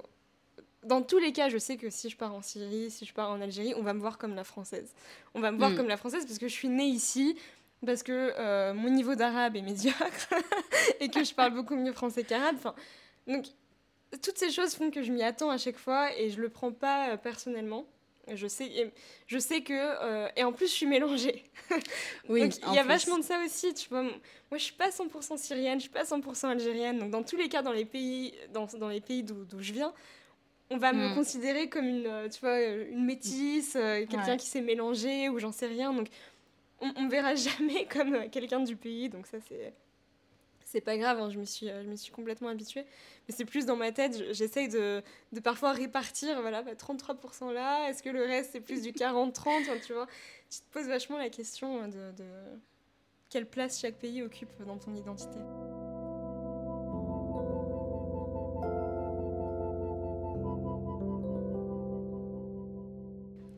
[0.85, 3.31] dans tous les cas, je sais que si je pars en Syrie, si je pars
[3.31, 4.95] en Algérie, on va me voir comme la française.
[5.35, 5.77] On va me voir hmm.
[5.77, 7.37] comme la française parce que je suis née ici,
[7.85, 10.35] parce que euh, mon niveau d'arabe est médiocre
[11.01, 12.57] et que je parle beaucoup mieux français qu'arabe.
[12.57, 12.75] Enfin,
[13.27, 13.47] donc,
[14.23, 16.73] toutes ces choses font que je m'y attends à chaque fois et je le prends
[16.73, 17.87] pas euh, personnellement.
[18.35, 18.93] Je sais,
[19.27, 19.73] je sais que.
[19.73, 21.45] Euh, et en plus, je suis mélangée.
[22.29, 23.73] Oui, donc, il y a vachement de ça aussi.
[23.73, 24.13] Tu vois, moi,
[24.57, 26.99] je suis pas 100% syrienne, je suis pas 100% algérienne.
[26.99, 29.95] Donc, dans tous les cas, dans les pays, dans, dans les pays d'où je viens,
[30.71, 31.15] on va me hmm.
[31.15, 35.95] considérer comme une, tu vois, une métisse, quelqu'un qui s'est mélangé ou j'en sais rien.
[35.95, 36.09] Donc,
[36.81, 39.73] on, me verra jamais comme euh, quelqu'un du pays, donc ça c'est
[40.65, 42.85] c'est pas grave, hein, je, me suis, euh, je me suis complètement habituée.
[43.27, 45.03] Mais c'est plus dans ma tête, j'essaye de,
[45.33, 49.81] de, parfois répartir, voilà, 33% bah, là, est-ce que le reste c'est plus du 40-30,
[49.87, 50.07] tu vois
[50.51, 52.25] Tu te poses vachement la question de, de,
[53.31, 55.39] quelle place chaque pays occupe dans ton identité.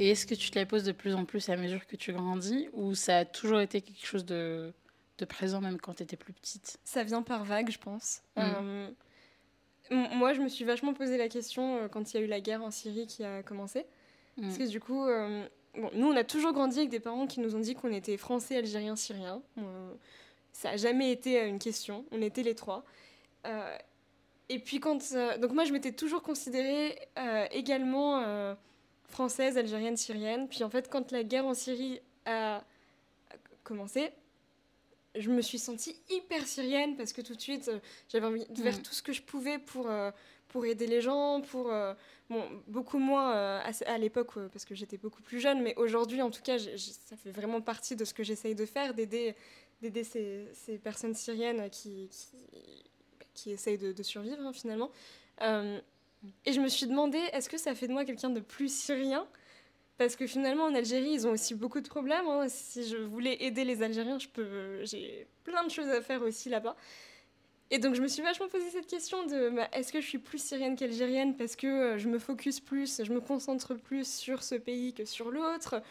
[0.00, 2.14] Et est-ce que tu te la poses de plus en plus à mesure que tu
[2.14, 4.72] grandis ou ça a toujours été quelque chose de,
[5.18, 6.78] de présent même quand tu étais plus petite?
[6.84, 8.22] Ça vient par vague, je pense.
[8.34, 8.40] Mm.
[8.40, 8.88] Euh,
[9.90, 12.62] moi, je me suis vachement posé la question quand il y a eu la guerre
[12.62, 13.84] en Syrie qui a commencé.
[14.38, 14.42] Mm.
[14.44, 17.54] Parce que du coup, bon, nous, on a toujours grandi avec des parents qui nous
[17.54, 19.42] ont dit qu'on était français, algériens, syriens.
[20.54, 22.06] ça n'a jamais été une question.
[22.10, 22.86] On était les trois.
[24.48, 25.12] et puis quand...
[25.40, 26.98] donc moi, je m'étais toujours considérée
[27.50, 28.56] également
[29.10, 30.48] française, algérienne, syrienne.
[30.48, 32.62] Puis en fait, quand la guerre en Syrie a
[33.64, 34.10] commencé,
[35.16, 38.62] je me suis sentie hyper syrienne parce que tout de suite, euh, j'avais envie de
[38.62, 38.82] faire mm.
[38.82, 40.10] tout ce que je pouvais pour, euh,
[40.48, 41.70] pour aider les gens, pour...
[41.70, 41.94] Euh,
[42.28, 46.42] bon, beaucoup moins à, l'époque parce que j'étais beaucoup plus jeune, mais aujourd'hui, en tout
[46.42, 49.34] cas, ça fait vraiment partie de ce que j'essaye de faire, d'aider
[49.82, 52.26] d'aider ces, ces, personnes syriennes qui, qui,
[53.32, 54.90] qui essayent de, de survivre, hein, finalement.
[56.44, 59.26] Et je me suis demandé, est-ce que ça fait de moi quelqu'un de plus syrien?
[59.98, 62.26] Parce que finalement, en Algérie, ils ont aussi beaucoup de problèmes.
[62.26, 62.46] Hein.
[62.48, 64.84] Si je voulais aider les Algériens, je peux...
[64.84, 66.74] j'ai plein de choses à faire aussi là-bas.
[67.70, 70.18] Et donc, je me suis vachement posé cette question de bah, est-ce que je suis
[70.18, 74.42] plus syrienne qu'algérienne parce que euh, je me focus plus, je me concentre plus sur
[74.42, 75.82] ce pays que sur l'autre?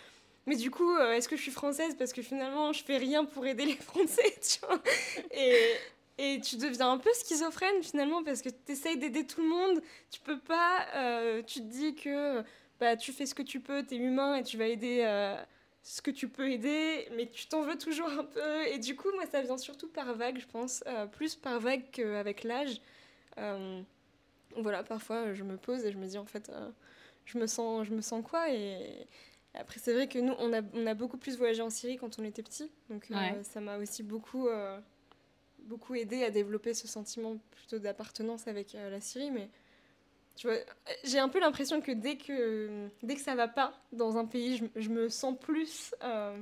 [0.46, 3.24] Mais du coup, euh, est-ce que je suis française parce que finalement, je fais rien
[3.24, 4.40] pour aider les Français,
[5.32, 5.76] et,
[6.22, 9.82] et tu deviens un peu schizophrène finalement parce que tu essayes d'aider tout le monde.
[10.12, 10.86] Tu peux pas.
[10.96, 12.44] Euh, tu te dis que
[12.78, 15.42] bah, tu fais ce que tu peux, tu es humain et tu vas aider euh,
[15.82, 18.68] ce que tu peux aider, mais tu t'en veux toujours un peu.
[18.68, 21.90] Et du coup, moi, ça vient surtout par vague, je pense, euh, plus par vague
[21.92, 22.82] qu'avec l'âge.
[24.58, 26.52] Voilà, parfois, je me pose et je me dis, en fait,
[27.24, 28.52] je, me sens, je me sens quoi?
[28.52, 29.08] Et...
[29.54, 32.20] Après, c'est vrai que nous, on a, on a beaucoup plus voyagé en Syrie quand
[32.20, 32.70] on était petit.
[32.90, 33.08] Donc,
[33.44, 34.50] ça m'a aussi beaucoup,
[35.70, 39.32] beaucoup aidé à développer ce sentiment plutôt d'appartenance avec la Syrie.
[39.32, 39.50] Mais
[41.04, 44.58] j'ai un peu l'impression que dès que dès que ça va pas dans un pays,
[44.58, 46.38] je, je me sens plus euh,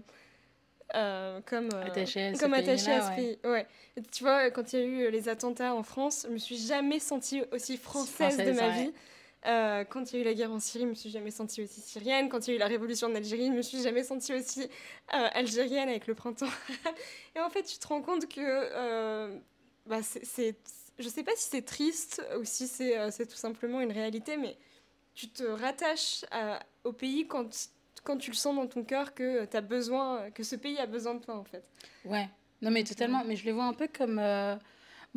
[0.96, 3.38] euh, comme euh, attachée à comme attachée à ce pays.
[3.44, 3.66] Ouais.
[4.12, 7.00] tu vois, quand il y a eu les attentats en France, je me suis jamais
[7.00, 8.94] sentie aussi française, de ma vie.
[9.44, 11.82] Quand il y a eu la guerre en Syrie, je me suis jamais sentie aussi
[11.82, 12.30] syrienne.
[12.30, 14.70] Quand il y a eu la révolution en Algérie, je me suis jamais sentie aussi
[15.08, 16.48] algérienne avec le printemps.
[17.36, 19.40] Et en fait, tu te rends compte que
[19.86, 20.56] bah, c'est
[21.00, 24.58] je sais pas si c'est triste ou si euh, c'est tout simplement une réalité, mais
[25.14, 26.26] tu te rattaches
[26.84, 27.70] au pays quand,
[28.04, 31.16] quand tu le sens dans ton cœur que as besoin, que ce pays a besoin
[31.16, 31.64] de toi, en fait.
[32.06, 32.30] Ouais,
[32.62, 34.20] non mais totalement, mais je les vois un peu comme...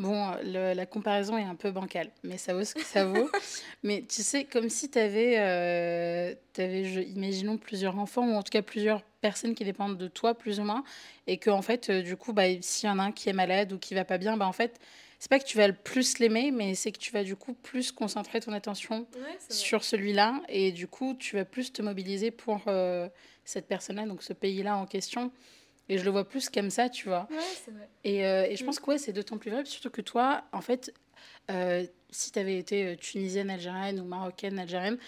[0.05, 3.31] Euh, bon, la comparaison est un peu bancale, mais ça vaut ce que ça vaut.
[3.83, 8.51] mais tu sais, comme si tu avais, euh, avais imaginons, plusieurs enfants, ou en tout
[8.51, 10.85] cas plusieurs personnes qui dépendent de toi, plus ou moins,
[11.27, 13.73] et que en fait, du coup, bah, s'il y en a un qui est malade
[13.73, 14.81] ou qui va pas bien, bah, en fait,
[15.21, 17.53] c'est pas que tu vas le plus l'aimer, mais c'est que tu vas du coup
[17.53, 19.07] plus concentrer ton attention
[19.51, 23.07] sur celui-là et du coup tu vas plus te mobiliser pour euh,
[23.45, 25.31] cette personne-là, donc ce pays-là en question.
[25.91, 27.27] Et je le vois plus comme ça, tu vois.
[27.31, 27.89] Ouais, c'est vrai.
[28.05, 28.85] Et, euh, et je pense mm.
[28.85, 30.95] que ouais, c'est d'autant plus vrai, surtout que toi, en fait,
[31.51, 34.99] euh, si tu avais été tunisienne, algérienne ou marocaine, algérienne,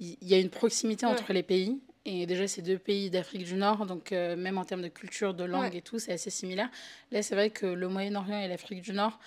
[0.00, 1.80] il y, a une proximité entre les pays.
[2.04, 5.44] Et déjà, c'est deux pays d'Afrique du Nord, donc même en termes de culture, de
[5.44, 6.68] langue et tout, c'est assez similaire.
[7.12, 9.20] Là, c'est vrai que le Moyen-Orient et l'Afrique du Nord,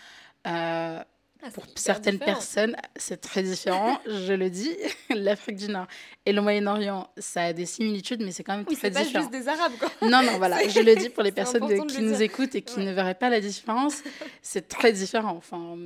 [0.45, 1.03] euh,
[1.45, 4.75] ah, pour certaines personnes, c'est très différent, je le dis.
[5.15, 5.85] L'Afrique du Nord
[6.25, 9.05] et le Moyen-Orient, ça a des similitudes, mais c'est quand même très différent.
[9.05, 9.89] C'est pas juste des Arabes, quoi.
[10.01, 12.91] Non, non, voilà, je le dis pour les personnes qui nous écoutent et qui ne
[12.91, 14.01] verraient pas la différence.
[14.41, 15.35] C'est très différent.
[15.37, 15.77] Enfin,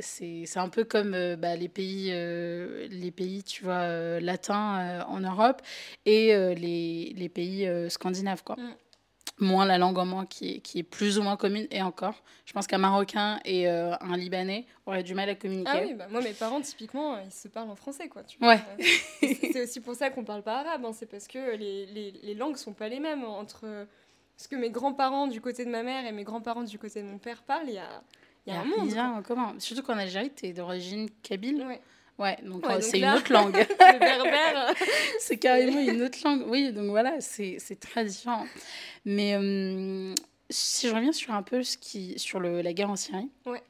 [0.00, 5.20] c'est un peu comme euh, bah, les pays, euh, les pays, tu vois, latins en
[5.20, 5.62] Europe
[6.06, 8.56] et les, les, pays scandinaves, quoi.
[8.56, 8.74] Mm
[9.40, 11.66] moins la langue en moins qui est, qui est plus ou moins commune.
[11.70, 15.70] Et encore, je pense qu'un Marocain et euh, un Libanais auraient du mal à communiquer.
[15.72, 18.22] Ah oui, bah, moi, mes parents, typiquement, ils se parlent en français, quoi.
[18.24, 18.60] Tu ouais.
[19.20, 20.84] c'est aussi pour ça qu'on parle pas arabe.
[20.84, 20.92] Hein.
[20.92, 23.24] C'est parce que les, les, les, langues sont pas les mêmes.
[23.24, 23.86] Entre
[24.36, 27.06] ce que mes grands-parents du côté de ma mère et mes grands-parents du côté de
[27.06, 28.02] mon père parlent, il y a,
[28.46, 28.88] y a un monde.
[28.88, 31.64] Il comment Surtout qu'en Algérie, tu es d'origine kabyle.
[31.66, 31.80] Ouais.
[32.18, 33.54] Ouais, donc euh, c'est une autre langue.
[33.56, 34.74] le berbère.
[35.20, 36.44] c'est carrément une autre langue.
[36.48, 38.44] Oui, donc voilà, c'est très différent.
[39.04, 40.14] Mais euh,
[40.50, 43.30] si je reviens sur un peu ce qui, sur le, la guerre en Syrie.
[43.46, 43.62] Ouais.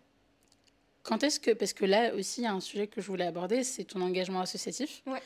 [1.03, 3.26] Quand est-ce que, parce que là aussi, il y a un sujet que je voulais
[3.26, 5.03] aborder, c'est ton engagement associatif.
[5.07, 5.22] Ouais.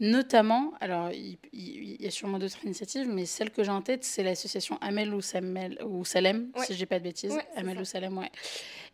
[0.00, 4.22] Notamment, alors il, y a sûrement d'autres initiatives, mais celle que j'ai en tête, c'est
[4.22, 7.36] l'association Amel ou, Samel, ou Salem, si je n'ai pas de bêtises.
[7.54, 8.30] Amel ou Salem, ouais.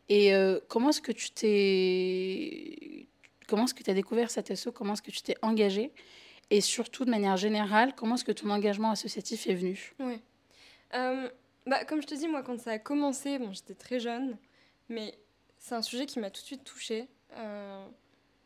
[0.08, 3.06] Et euh, comment est-ce que tu t'es
[3.46, 5.92] Comment est-ce que tu as découvert cet asso Comment est-ce que tu t'es engagé
[6.50, 9.94] Et surtout, de manière générale, comment est-ce que ton engagement associatif est venu?
[10.00, 10.20] Oui.
[10.94, 11.28] Euh,
[11.66, 14.36] bah, comme je te dis, moi, quand ça a commencé, bon, j'étais très jeune,
[14.88, 15.14] mais
[15.58, 17.08] c'est un sujet qui m'a tout de suite touchée.
[17.36, 17.86] Euh,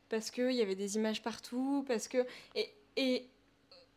[0.09, 2.27] parce qu'il y avait des images partout, parce que...
[2.55, 3.29] Et, et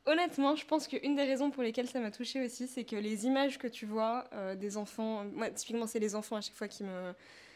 [0.06, 3.26] honnêtement, je pense qu'une des raisons pour lesquelles ça m'a touchée aussi, c'est que les
[3.26, 5.26] images que tu vois euh, des enfants...
[5.26, 7.14] Moi, typiquement, c'est les enfants à chaque fois qui me...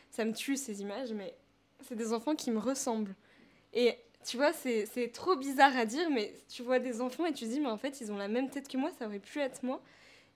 [0.09, 1.35] Ça me tue, ces images, mais
[1.81, 3.13] c'est des enfants qui me ressemblent.
[3.73, 7.45] Et tu vois, c'est trop bizarre à dire, mais tu vois des enfants et tu
[7.45, 9.39] te dis, mais en fait, ils ont la même tête que moi, ça aurait pu
[9.39, 9.81] être moi.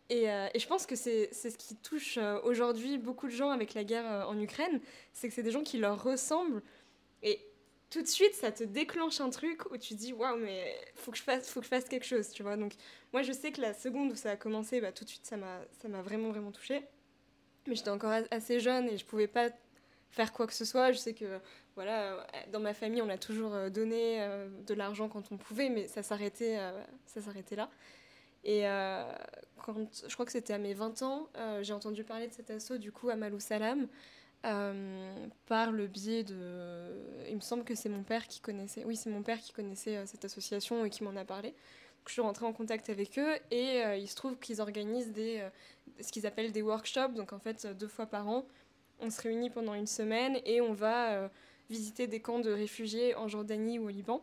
[0.09, 3.49] Et, euh, et je pense que c'est ce qui touche euh, aujourd'hui beaucoup de gens
[3.49, 4.82] avec la guerre euh, en Ukraine,
[5.13, 6.61] c'est que c'est des gens qui leur ressemblent.
[7.23, 7.39] Et
[7.89, 11.11] tout de suite, ça te déclenche un truc où tu te dis, waouh, mais faut
[11.11, 12.57] que, je fasse, faut que je fasse quelque chose, tu vois.
[12.57, 12.73] Donc,
[13.13, 15.38] moi, je sais que la seconde où ça a commencé, bah, tout de suite, ça
[15.38, 16.82] m'a vraiment, vraiment touchée.
[17.67, 19.49] Mais j'étais encore assez jeune et je pouvais pas
[20.12, 20.91] faire quoi que ce soit.
[20.91, 21.39] Je sais que
[21.76, 25.38] voilà, euh, dans ma famille, on a toujours euh, donné euh, de l'argent quand on
[25.38, 26.59] pouvait, mais ça s'arrêtait,
[27.05, 27.70] ça s'arrêtait là.
[28.43, 28.64] Et
[29.64, 29.76] quand,
[30.07, 31.30] je crois que c'était à mes 20 ans,
[31.62, 33.88] j'ai entendu parler de cet assaut du coup à Malou Salam
[34.41, 37.28] par le biais de.
[37.30, 38.84] Il me semble que c'est mon père qui connaissait.
[38.84, 41.53] Oui, c'est mon père qui connaissait cette association et qui m'en a parlé.
[42.07, 45.47] Je suis rentrée en contact avec eux et il se trouve qu'ils organisent des,
[45.99, 47.14] ce qu'ils appellent des workshops.
[47.14, 48.47] Donc en fait, deux fois par an,
[49.02, 51.30] on se réunit pendant une semaine et on va
[51.70, 54.22] visiter des camps de réfugiés en Jordanie ou au Liban.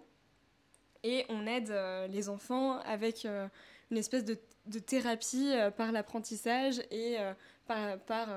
[1.02, 3.48] Et on aide euh, les enfants avec euh,
[3.90, 4.38] une espèce de,
[4.78, 7.16] thérapie euh, par l'apprentissage et
[7.66, 8.28] par, par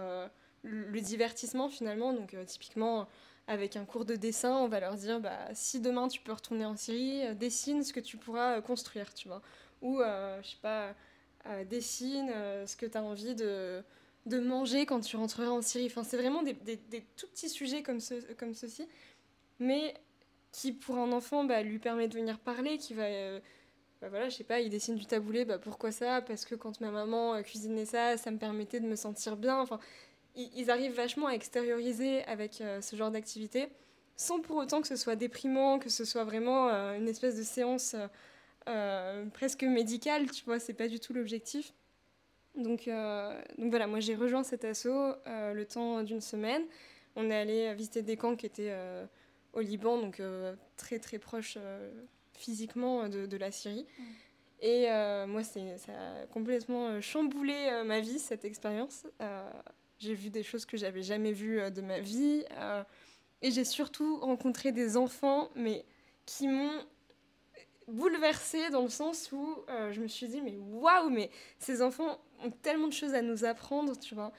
[0.63, 2.13] le divertissement finalement.
[2.13, 3.07] Donc typiquement
[3.47, 6.65] avec un cours de dessin, on va leur dire bah, si demain tu peux retourner
[6.65, 9.41] en Syrie, dessine ce que tu pourras construire, tu vois.
[9.81, 10.93] Ou, je sais pas,
[11.65, 12.31] dessine
[12.65, 13.83] ce que tu as envie de,
[14.25, 15.87] de manger quand tu rentreras en Syrie.
[15.87, 18.87] Enfin, c'est vraiment des, des, tout petits sujets comme, ce, comme ceci,
[19.59, 19.93] mais
[20.51, 23.03] qui pour un enfant bah, lui permet de venir parler, qui va...
[23.03, 23.39] Euh,
[24.01, 26.21] bah voilà, je sais pas, il dessine du taboulé, bah pourquoi ça?
[26.21, 29.59] Parce que quand ma maman euh, cuisinait ça, ça me permettait de me sentir bien.
[29.59, 29.79] Enfin,
[30.35, 33.67] ils, arrivent vachement à extérioriser avec euh, ce genre d'activité,
[34.15, 37.95] sans pour autant que ce soit déprimant, que ce soit vraiment une espèce de séance
[39.33, 41.73] presque médicale, tu vois, c'est pas du tout l'objectif.
[42.55, 46.63] Donc, euh, donc voilà, moi j'ai rejoint cet assaut euh, le temps d'une semaine.
[47.15, 49.05] On est allé visiter des camps qui étaient euh,
[49.53, 50.21] au Liban, donc
[50.77, 51.57] très très proches
[52.33, 53.85] physiquement de, de, la Syrie.
[54.61, 54.87] Et
[55.27, 59.05] moi, ça a complètement chamboulé ma vie, cette expérience.
[59.99, 62.45] j'ai vu des choses que j'avais jamais vues de ma vie.
[63.41, 65.83] et j'ai surtout rencontré des enfants, mais
[66.25, 66.85] qui m'ont
[67.91, 69.57] bouleversée dans le sens où
[69.91, 71.29] je me suis dit, mais waouh, mais
[71.59, 74.31] ces enfants ont tellement de choses à nous apprendre, tu vois.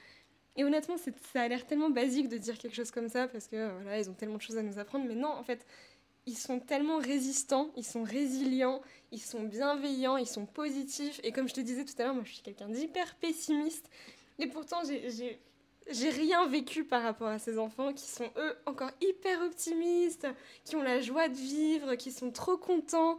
[0.55, 3.71] Et honnêtement, ça a l'air tellement basique de dire quelque chose comme ça parce que
[3.81, 5.05] voilà, ils ont tellement de choses à nous apprendre.
[5.07, 5.65] Mais non, en fait,
[6.25, 8.81] ils sont tellement résistants, ils sont résilients,
[9.11, 11.19] ils sont bienveillants, ils sont positifs.
[11.23, 13.89] Et comme je te disais tout à l'heure, moi, je suis quelqu'un d'hyper pessimiste.
[14.37, 19.41] Et pourtant, j'ai rien vécu par rapport à ces enfants qui sont eux encore hyper
[19.41, 20.27] optimistes,
[20.65, 23.17] qui ont la joie de vivre, qui sont trop contents.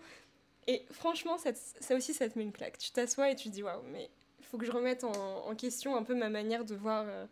[0.67, 2.79] Et franchement, ça, aussi, ça te met une claque.
[2.79, 4.11] Tu t'assois et tu dis waouh, mais
[4.43, 7.27] faut que je remette en, question un peu ma manière de voir, euh,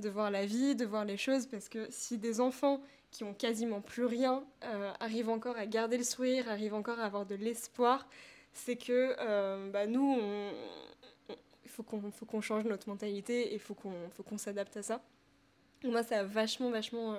[0.00, 3.34] de voir la vie, de voir les choses, parce que si des enfants qui ont
[3.34, 7.34] quasiment plus rien euh, arrivent encore à garder le sourire, arrivent encore à avoir de
[7.34, 8.08] l'espoir,
[8.52, 10.18] c'est que euh, bah, nous,
[11.64, 15.02] il faut qu'on qu'on change notre mentalité et il faut qu'on s'adapte à ça.
[15.84, 17.16] Moi, ça a vachement, vachement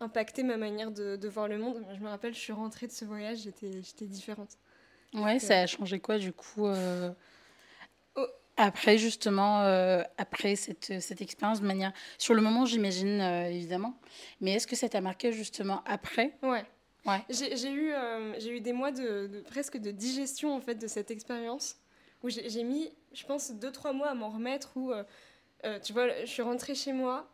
[0.00, 1.84] impacté ma manière de, de, voir le monde.
[1.94, 4.58] Je me rappelle, je suis rentrée de ce voyage, j'étais différente.
[5.12, 6.66] Ouais, ça a changé quoi du coup
[8.60, 11.94] après, justement, euh, après cette, cette expérience de manière...
[12.18, 13.94] Sur le moment, j'imagine, euh, évidemment.
[14.42, 16.36] Mais est-ce que ça t'a marqué, justement, après?
[16.42, 16.62] Ouais.
[17.06, 17.24] ouais.
[17.30, 21.10] J'ai eu, euh, j'ai eu des mois de, presque de digestion, en fait, de cette
[21.10, 21.76] expérience.
[22.22, 24.76] Où j'ai mis, je pense, deux, trois mois à m'en remettre.
[24.76, 24.92] Où,
[25.82, 27.30] tu vois, je suis rentrée chez moi.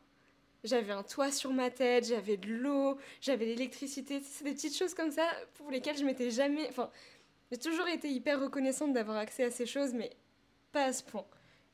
[0.67, 4.21] J'avais un toit sur ma tête, j'avais de l'eau, j'avais l'électricité.
[4.21, 6.67] C'est des petites choses comme ça pour lesquelles je m'étais jamais...
[6.69, 6.91] Enfin,
[7.53, 10.11] j'ai toujours été hyper reconnaissante d'avoir accès à ces choses, mais
[10.73, 11.25] pas à ce point.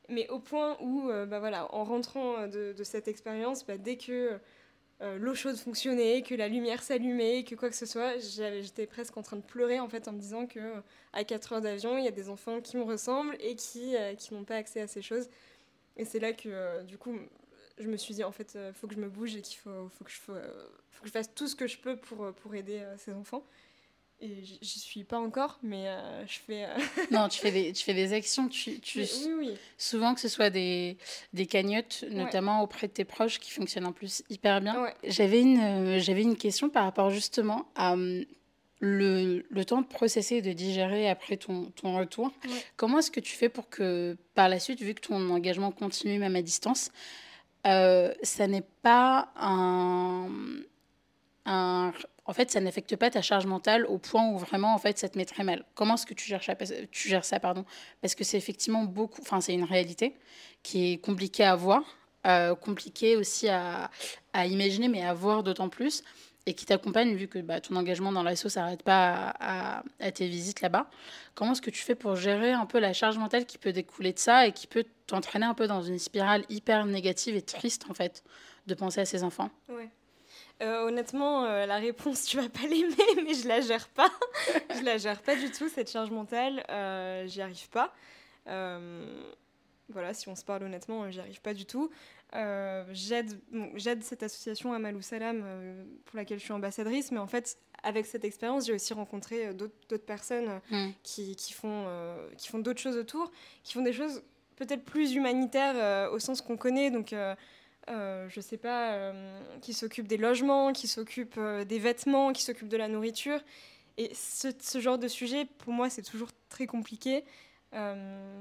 [0.09, 3.97] Mais au point où, euh, bah voilà, en rentrant euh, de, cette expérience, bah, dès
[3.97, 4.37] que
[5.01, 9.17] euh, l'eau chaude fonctionnait, que la lumière s'allumait, que quoi que ce soit, j'étais presque
[9.17, 10.59] en train de pleurer en fait en me disant que
[11.13, 14.33] à 4 heures d'avion, il y a des enfants qui me ressemblent et qui, qui
[14.33, 15.29] n'ont pas accès à ces choses.
[15.97, 17.17] Et c'est là que du coup,
[17.77, 19.89] je me suis dit en fait, il faut que je me bouge et qu'il faut,
[19.89, 20.33] faut, que je, faut,
[20.91, 23.43] faut, que je fasse tout ce que je peux pour, pour aider ces enfants
[24.23, 26.63] et j'y suis pas encore, mais euh, je fais.
[26.63, 26.77] Euh,
[27.11, 28.47] non, tu fais des, tu fais des actions.
[28.47, 28.99] Tu, tu...
[28.99, 29.53] Oui, oui.
[29.77, 30.97] Souvent que ce soit des,
[31.33, 34.87] des cagnottes, notamment auprès de tes proches, qui fonctionnent en plus hyper bien.
[35.03, 38.23] J'avais une, euh, j'avais une question par rapport justement à hum,
[38.79, 42.31] le, le, temps de processer et de digérer après ton, ton retour.
[42.77, 46.17] Comment est-ce que tu fais pour que par la suite, vu que ton engagement continue
[46.17, 46.91] même à distance,
[47.63, 50.29] ça n'est pas un,
[52.25, 55.09] en fait, ça n'affecte pas ta charge mentale au point où vraiment, en fait, ça
[55.09, 55.65] te met très mal.
[55.75, 56.27] Comment est-ce que tu
[57.09, 57.65] gères, ça, pardon?
[58.01, 60.15] Parce que c'est effectivement beaucoup, enfin, c'est une réalité
[60.61, 61.83] qui est compliquée à voir.
[62.61, 63.91] compliqué aussi à,
[64.31, 66.03] à, imaginer, mais à voir d'autant plus,
[66.45, 70.27] et qui t'accompagne, vu que bah, ton engagement dans l'assaut ne s'arrête pas à, tes
[70.27, 70.89] visites là-bas.
[71.35, 74.11] Comment est-ce que tu fais pour gérer un peu la charge mentale qui peut découler
[74.11, 77.85] de ça et qui peut t'entraîner un peu dans une spirale hyper négative et triste,
[77.89, 78.23] en fait,
[78.67, 79.49] de penser à ces enfants?
[79.69, 79.89] Ouais.
[80.61, 84.11] Euh, honnêtement, euh, la réponse, tu vas pas l'aimer, mais je la gère pas.
[84.75, 86.63] je la gère pas du tout, cette charge mentale.
[86.69, 87.93] Euh, j'y arrive pas.
[88.45, 91.89] voilà, si on se parle honnêtement, j'y arrive pas du tout.
[92.91, 93.39] J'aide,
[93.75, 95.43] j'aide cette association Amalou Salam
[96.05, 100.05] pour laquelle je suis ambassadrice, mais en fait, avec cette expérience, j'ai aussi rencontré d'autres,
[100.05, 100.89] personnes hmm.
[101.03, 101.85] qui, qui, font,
[102.37, 103.31] qui font d'autres choses autour,
[103.63, 104.23] qui font des choses
[104.55, 106.91] peut-être plus humanitaires au sens qu'on connaît.
[106.91, 107.13] Donc,
[107.89, 112.41] euh, je sais pas, euh, qui s'occupe des logements, qui s'occupe euh, des vêtements, qui
[112.41, 113.39] s'occupe de la nourriture.
[113.97, 117.25] Et ce, ce, genre de sujet, pour moi, c'est toujours très compliqué.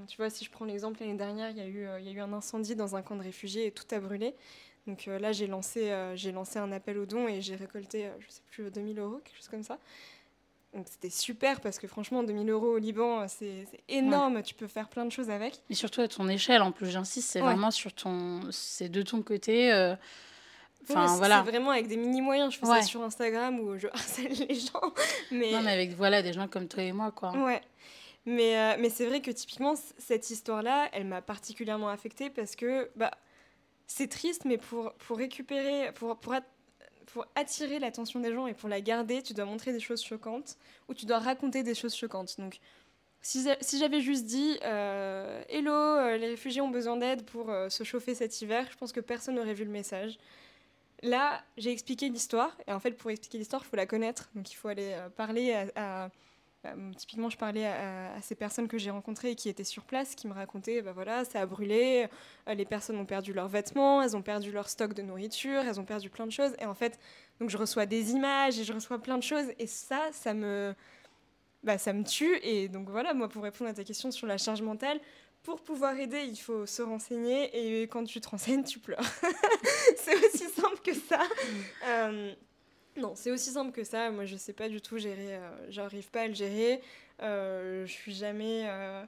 [0.07, 2.13] Tu vois, si je prends l'exemple, l'année dernière, il y, a eu, il y a
[2.13, 4.35] eu un incendie dans un camp de réfugiés et tout a brûlé.
[4.87, 8.43] Donc là, j'ai lancé, j'ai lancé un appel aux dons et j'ai récolté, je sais
[8.51, 9.79] plus, 2000 euros, quelque chose comme ça.
[10.75, 14.43] Donc c'était super parce que franchement, 2000 euros au Liban, c'est énorme.
[14.43, 15.61] Tu peux faire plein de choses avec.
[15.69, 18.41] Et surtout à ton échelle, en plus, j'insiste, c'est vraiment sur ton.
[18.51, 19.71] C'est de ton côté.
[19.71, 19.95] Euh,
[20.85, 21.43] enfin, voilà.
[21.45, 22.55] C'est vraiment avec des mini moyens.
[22.55, 24.95] Je fais ça sur Instagram où je harcèle les gens.
[25.31, 25.53] Mais...
[25.53, 27.33] Non, mais avec voilà, des gens comme toi et moi, quoi.
[27.33, 27.61] Ouais.
[28.25, 32.91] Mais, euh, mais c'est vrai que typiquement, cette histoire-là, elle m'a particulièrement affectée parce que
[32.95, 33.11] bah,
[33.87, 36.17] c'est triste, mais pour, récupérer, pour,
[37.35, 40.57] attirer l'attention des gens et pour la garder, tu dois montrer des choses choquantes
[40.89, 42.39] ou tu dois raconter des choses choquantes.
[42.39, 42.59] Donc,
[43.23, 43.45] si,
[43.79, 48.41] j'avais juste dit euh, Hello, euh, les réfugiés ont besoin d'aide pour se chauffer cet
[48.41, 50.19] hiver, je pense que personne n'aurait vu le message.
[51.03, 54.31] Là, j'ai expliqué l'histoire, et en fait, pour expliquer l'histoire, il faut la connaître.
[54.37, 56.11] Donc, il faut aller parler à
[56.97, 60.29] typiquement, je parlais à, ces personnes que j'ai rencontrées et qui étaient sur place, qui
[60.29, 62.09] me racontaient, bah voilà, ça a brûlé,
[62.49, 65.81] euh, les personnes ont perdu leurs vêtements, elles ont perdu leur stock de nourriture, elles
[65.81, 66.53] ont perdu plein de choses.
[66.61, 66.99] Et en fait,
[67.41, 69.47] donc je reçois des images et je reçois plein de choses.
[69.59, 70.75] Et ça, ça me,
[71.65, 72.39] bah, ça me tue.
[72.43, 75.01] Et donc voilà, moi, pour répondre à ta question sur la charge mentale,
[75.43, 77.81] pour pouvoir aider, il faut se renseigner.
[77.81, 79.03] Et quand tu te renseignes, tu pleures.
[79.97, 81.21] C'est aussi simple que ça.
[81.87, 82.35] Euh,
[82.97, 84.11] non, c'est aussi simple que ça.
[84.11, 85.37] Moi, je sais pas du tout gérer.
[85.37, 86.83] Euh, j'arrive pas à le gérer.
[87.23, 88.65] Euh, je suis jamais.
[88.67, 89.03] Euh,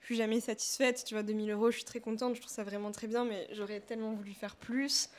[0.00, 1.04] je suis jamais satisfaite.
[1.06, 2.34] Tu vois, 2000 euros, je suis très contente.
[2.34, 5.10] Je trouve ça vraiment très bien, mais j'aurais tellement voulu faire plus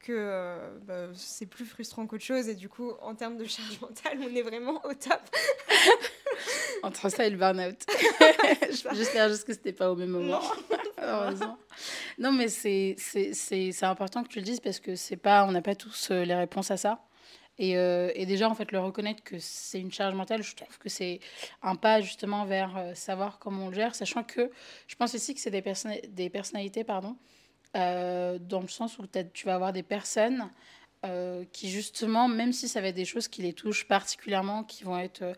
[0.00, 2.48] que bah, c'est plus frustrant qu'autre chose.
[2.48, 5.20] Et du coup, en termes de charge mentale, on est vraiment au top.
[6.82, 7.84] Entre ça et le burn-out.
[8.92, 10.40] J'espère juste que c'était pas au même moment.
[11.02, 11.58] Heureusement.
[12.18, 12.94] Non, mais c'est
[13.82, 16.70] important que tu le dises parce que c'est pas, on n'a pas tous les réponses
[16.70, 17.00] à ça.
[17.58, 20.78] Et, euh, et, déjà, en fait, le reconnaître que c'est une charge mentale, je trouve
[20.78, 21.20] que c'est
[21.62, 24.50] un pas justement vers euh, savoir comment on le gère, sachant que
[24.86, 25.64] je pense aussi que c'est des,
[26.08, 27.16] des personnalités, pardon,
[27.76, 30.50] euh, dans le sens où tu vas avoir des personnes
[31.52, 34.98] qui, justement, même si ça va être des choses qui les touchent particulièrement, qui vont
[34.98, 35.36] être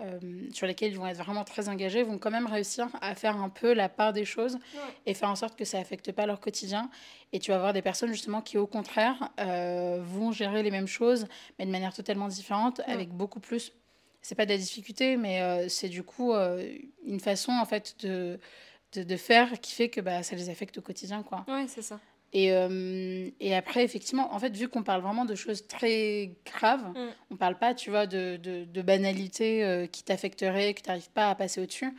[0.00, 0.18] euh,
[0.52, 3.48] sur lesquels ils vont être vraiment très engagés, vont quand même réussir à faire un
[3.48, 4.58] peu la part des choses
[5.06, 6.90] et faire en sorte que ça affecte pas leur quotidien.
[7.32, 10.88] Et tu vas avoir des personnes justement qui, au contraire, euh, vont gérer les mêmes
[10.88, 11.26] choses,
[11.58, 13.72] mais de manière totalement différente, avec beaucoup plus.
[14.20, 18.40] C'est pas de la difficulté, mais euh, c'est du coup une façon en fait de,
[18.94, 21.44] de, de, faire qui fait que bah, ça les affecte au quotidien, quoi.
[21.46, 22.00] Ouais, c'est ça.
[22.34, 26.82] Et, euh, et, après, effectivement, en fait, vu qu'on parle vraiment de choses très graves,
[26.88, 27.08] mm.
[27.30, 31.10] on parle pas, tu vois, de, de, de banalités euh, qui t'affecteraient, que tu n'arrives
[31.10, 31.94] pas à passer au-dessus.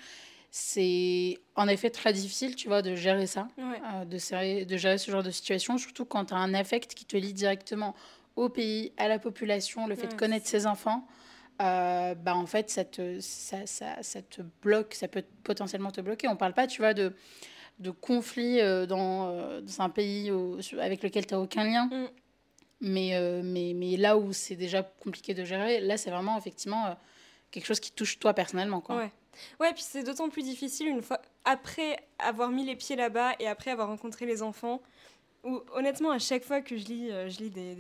[0.52, 4.98] C'est en effet très difficile, tu vois, de gérer ça, euh, de, gérer, de gérer
[4.98, 7.96] ce genre de situation, surtout quand tu as un affect qui te lie directement
[8.36, 11.08] au pays, à la population, le fait de connaître ses enfants.
[11.60, 16.28] bah en fait, ça te, ça, ça, ça te bloque, ça peut potentiellement te bloquer.
[16.28, 17.14] On parle pas, tu vois, de
[17.80, 20.32] de conflits euh, dans, euh, dans, un pays
[20.80, 21.86] avec lequel tu n'as aucun lien.
[21.86, 22.08] Mm.
[22.82, 26.96] Mais, euh, mais, mais là où c'est déjà compliqué de gérer, là, c'est vraiment effectivement
[27.52, 28.82] quelque chose qui touche toi personnellement.
[28.82, 28.98] Quoi.
[28.98, 29.12] Ouais.
[29.60, 33.48] Ouais, puis c'est d'autant plus difficile une fois après avoir mis les pieds là-bas et
[33.48, 34.82] après avoir rencontré les enfants.
[35.44, 37.76] Où, honnêtement, à chaque fois que je lis, je lis des,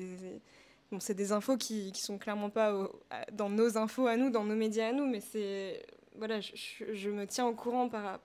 [0.92, 2.88] Bon, c'est des infos qui, qui sont clairement pas
[3.32, 5.84] dans nos infos à nous, dans nos médias à nous, mais c'est
[6.18, 6.54] voilà, je,
[6.94, 8.20] je, me tiens au courant par,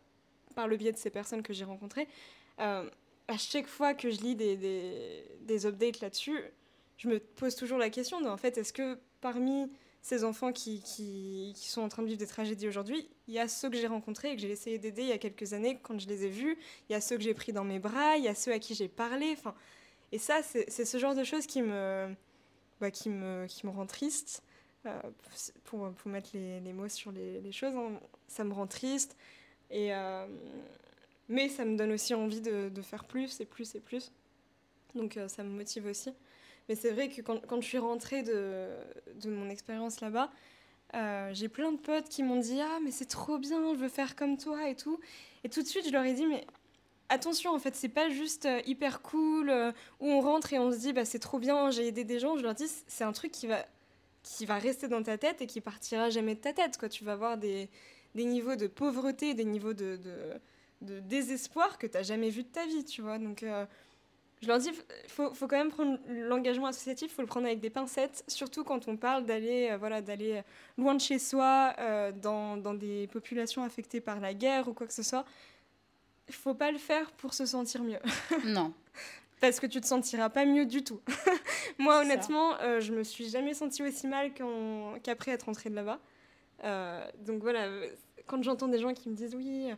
[0.55, 2.09] par le biais de ces personnes que j'ai rencontrées,
[2.61, 2.89] euh,
[3.29, 6.41] à chaque fois que je lis des, des, des updates là-dessus,
[6.97, 9.71] je me pose toujours la question de, en fait, est-ce que parmi
[10.03, 13.49] ces enfants qui, qui, sont en train de vivre des tragédies aujourd'hui, il y a
[13.49, 15.99] ceux que j'ai rencontrés et que j'ai essayé d'aider il y a quelques années quand
[15.99, 16.57] je les ai vus,
[16.89, 18.59] il y a ceux que j'ai pris dans mes bras, il y a ceux à
[18.59, 19.37] qui j'ai parlé,
[20.13, 22.15] et ça, c'est ce genre de choses qui me,
[22.81, 24.43] bah, qui me, qui me rend triste.
[24.87, 24.99] Euh,
[25.65, 28.01] pour, pour, mettre les, les, mots sur les, les choses, hein.
[28.29, 29.15] ça me rend triste.
[29.73, 30.27] Euh,
[31.29, 34.13] mais ça me donne aussi envie de, faire plus et plus et plus.
[34.95, 36.13] Donc ça me motive aussi.
[36.69, 38.69] Mais c'est vrai que quand, je suis rentrée de,
[39.27, 40.31] mon expérience là-bas,
[41.33, 44.17] j'ai plein de potes qui m'ont dit Ah, mais c'est trop bien, je veux faire
[44.17, 44.99] comme toi et tout.
[45.45, 46.45] Et tout de suite, je leur ai dit Mais
[47.09, 49.53] attention, en fait, c'est pas juste hyper cool
[50.01, 52.37] où on rentre et on se dit Bah, c'est trop bien, j'ai aidé des gens.
[52.37, 53.65] Je leur dis C'est un truc qui va,
[54.25, 56.77] qui va rester dans ta tête et qui partira jamais de ta tête.
[56.77, 56.89] Quoi.
[56.89, 57.69] Tu vas avoir des,
[58.15, 59.99] des niveaux de pauvreté, des niveaux de,
[60.81, 63.19] de, désespoir que tu n'as jamais vu de ta vie, tu vois.
[63.19, 63.67] Donc, euh,
[64.43, 64.71] je leur dis,
[65.05, 68.25] il faut, faut, quand même prendre l'engagement associatif, il faut le prendre avec des pincettes,
[68.27, 70.43] surtout quand on parle d'aller euh, voilà, d'aller
[70.79, 74.87] loin de chez soi, euh, dans, dans, des populations affectées par la guerre ou quoi
[74.87, 75.25] que ce soit.
[76.29, 77.99] Il faut pas le faire pour se sentir mieux.
[78.45, 78.73] Non.
[79.41, 81.01] Parce que tu te sentiras pas mieux du tout.
[81.79, 84.33] Moi, honnêtement, je me suis jamais sentie aussi mal
[85.03, 85.99] qu'après être rentrée de là-bas.
[86.65, 87.69] Euh, donc voilà,
[88.27, 89.71] quand j'entends des gens qui me disent oui,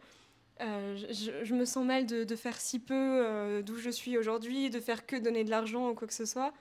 [0.60, 4.80] euh, je, me sens mal de, faire si peu euh, d'où je suis aujourd'hui, de
[4.80, 6.52] faire que donner de l'argent ou quoi que ce soit,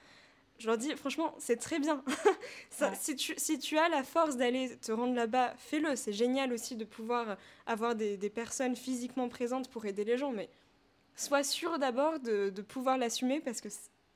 [0.58, 2.04] je leur dis franchement, c'est très bien.
[2.70, 5.96] Ça, si, tu, si tu as la force d'aller te rendre là-bas, fais-le.
[5.96, 10.32] C'est génial aussi de pouvoir avoir des, des, personnes physiquement présentes pour aider les gens,
[10.32, 10.50] mais
[11.16, 13.70] sois sûr d'abord de, de pouvoir l'assumer parce que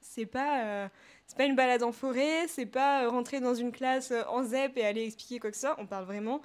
[0.05, 0.89] c'est pas
[1.27, 4.43] c'est pas une balade en forêt, c'est pas euh, rentrer dans une classe euh, en
[4.43, 5.75] ZEP et aller expliquer quoi que ce soit.
[5.79, 6.41] On parle vraiment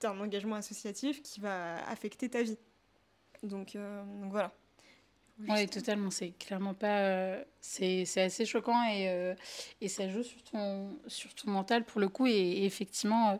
[0.00, 2.58] d'un engagement associatif qui va affecter ta vie.
[3.42, 4.52] Donc, euh, donc voilà.
[5.38, 6.10] Oui, totalement.
[6.10, 7.36] C'est clairement pas.
[7.60, 9.34] c'est assez choquant et,
[9.82, 12.26] et ça joue sur ton, sur ton mental pour le coup.
[12.26, 13.38] Et, effectivement,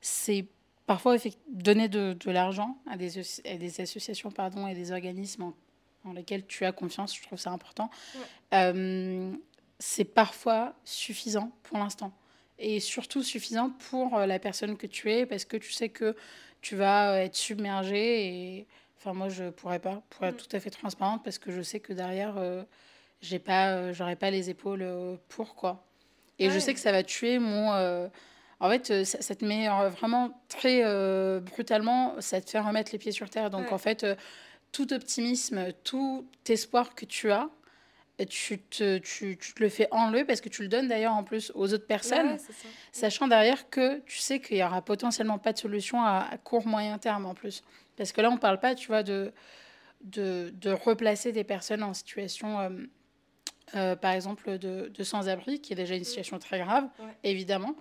[0.00, 0.46] c'est
[0.86, 1.16] parfois
[1.48, 5.54] donner de, de l'argent à des, à des associations pardon, et des organismes en,
[6.12, 7.16] lesquels tu as confiance.
[7.16, 7.90] Je trouve ça important
[9.78, 12.12] c'est parfois suffisant pour l'instant.
[12.58, 16.16] Et surtout suffisant pour euh, la personne que tu es, parce que tu sais que
[16.60, 18.26] tu vas euh, être submergé.
[18.26, 20.46] Et enfin, moi, je pourrais pas, pour être mm.
[20.46, 22.62] tout à fait transparente, parce que je sais que derrière, euh,
[23.20, 24.86] j'ai pas, j'aurais pas les épaules
[25.28, 25.84] pour quoi.
[26.38, 27.70] Et je sais que ça va tuer mon.
[28.60, 30.82] en fait, ça, te met vraiment très
[31.40, 33.50] brutalement, ça te fait remettre les pieds sur terre.
[33.50, 34.04] Donc, en fait,
[34.74, 37.48] tout optimisme, tout espoir que tu as,
[38.28, 41.22] tu te, tu, tu, te le fais enlever parce que tu le donnes d'ailleurs en
[41.22, 42.38] plus aux autres personnes,
[42.92, 46.98] sachant derrière que tu sais qu'il y aura potentiellement pas de solution à, court moyen
[46.98, 47.62] terme en plus.
[47.96, 49.32] Parce que là, on parle pas, tu vois, de,
[50.02, 52.70] de, de replacer des personnes en situation, euh,
[53.76, 56.04] euh, par exemple, de, de sans-abri, qui est déjà une mm.
[56.04, 56.88] situation très grave,
[57.22, 57.76] évidemment.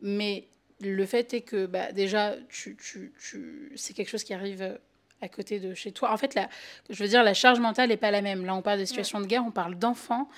[0.00, 0.48] Mais
[0.80, 4.78] le fait est que bah, déjà, tu, tu, tu, c'est quelque chose qui arrive
[5.20, 6.12] à côté de chez toi.
[6.12, 6.48] En fait, la,
[6.90, 8.44] je veux dire, la charge mentale n'est pas la même.
[8.44, 10.28] Là, on parle de situation de guerre, on parle d'enfants.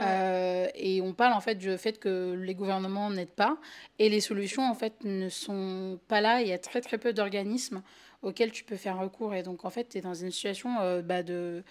[0.00, 3.58] Euh, et on parle en fait du fait que les gouvernements n'aident pas
[4.00, 6.40] et les solutions en fait ne sont pas là.
[6.40, 7.80] Il y a très très peu d'organismes
[8.22, 11.00] auxquels tu peux faire recours et donc en fait tu es dans une situation euh,
[11.00, 11.62] bah, de,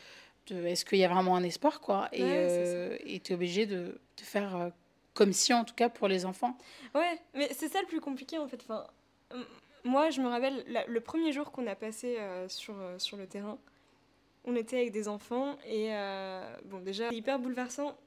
[0.48, 2.08] de est-ce qu'il y a vraiment un espoir quoi?
[2.14, 4.72] Et euh, tu es obligé de, de faire
[5.14, 6.58] comme si en tout cas pour les enfants.
[6.96, 8.62] Ouais, mais c'est ça le plus compliqué en fait.
[8.64, 8.88] Enfin,
[9.84, 13.28] moi, je me rappelle le premier jour qu'on a passé euh, sur, euh, sur le
[13.28, 13.58] terrain.
[14.46, 17.98] On était avec des enfants et euh, bon, déjà, hyper bouleversant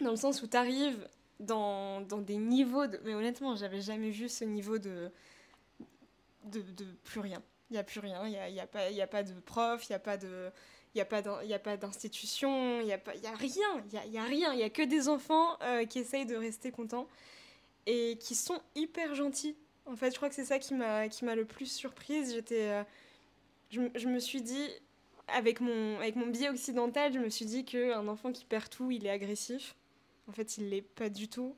[0.00, 1.08] dans le sens où tu arrives
[1.40, 3.00] dans, dans, des niveaux de.
[3.04, 5.10] Mais honnêtement, j'avais jamais vu ce niveau de.
[6.44, 7.42] de, de plus rien.
[7.70, 8.26] Il n'y a plus rien.
[8.26, 12.80] Il n'y a, y a, pas, a pas de prof, il n'y a pas d'institution,
[12.80, 13.00] il n'y a,
[13.34, 14.52] rien, il n'y a, a, rien.
[14.52, 15.58] Il n'y a que des enfants
[15.88, 17.08] qui essayent de rester contents
[17.86, 19.56] et qui sont hyper gentils
[19.86, 22.34] en fait, je crois que c'est ça qui m'a le plus surprise.
[22.34, 22.82] J'étais, euh,
[23.70, 24.68] je, me suis dit,
[25.28, 28.90] avec mon avec mon biais occidental, je me suis dit qu'un enfant qui perd tout,
[28.90, 29.76] il est agressif.
[30.28, 31.54] En fait, il l'est pas du tout.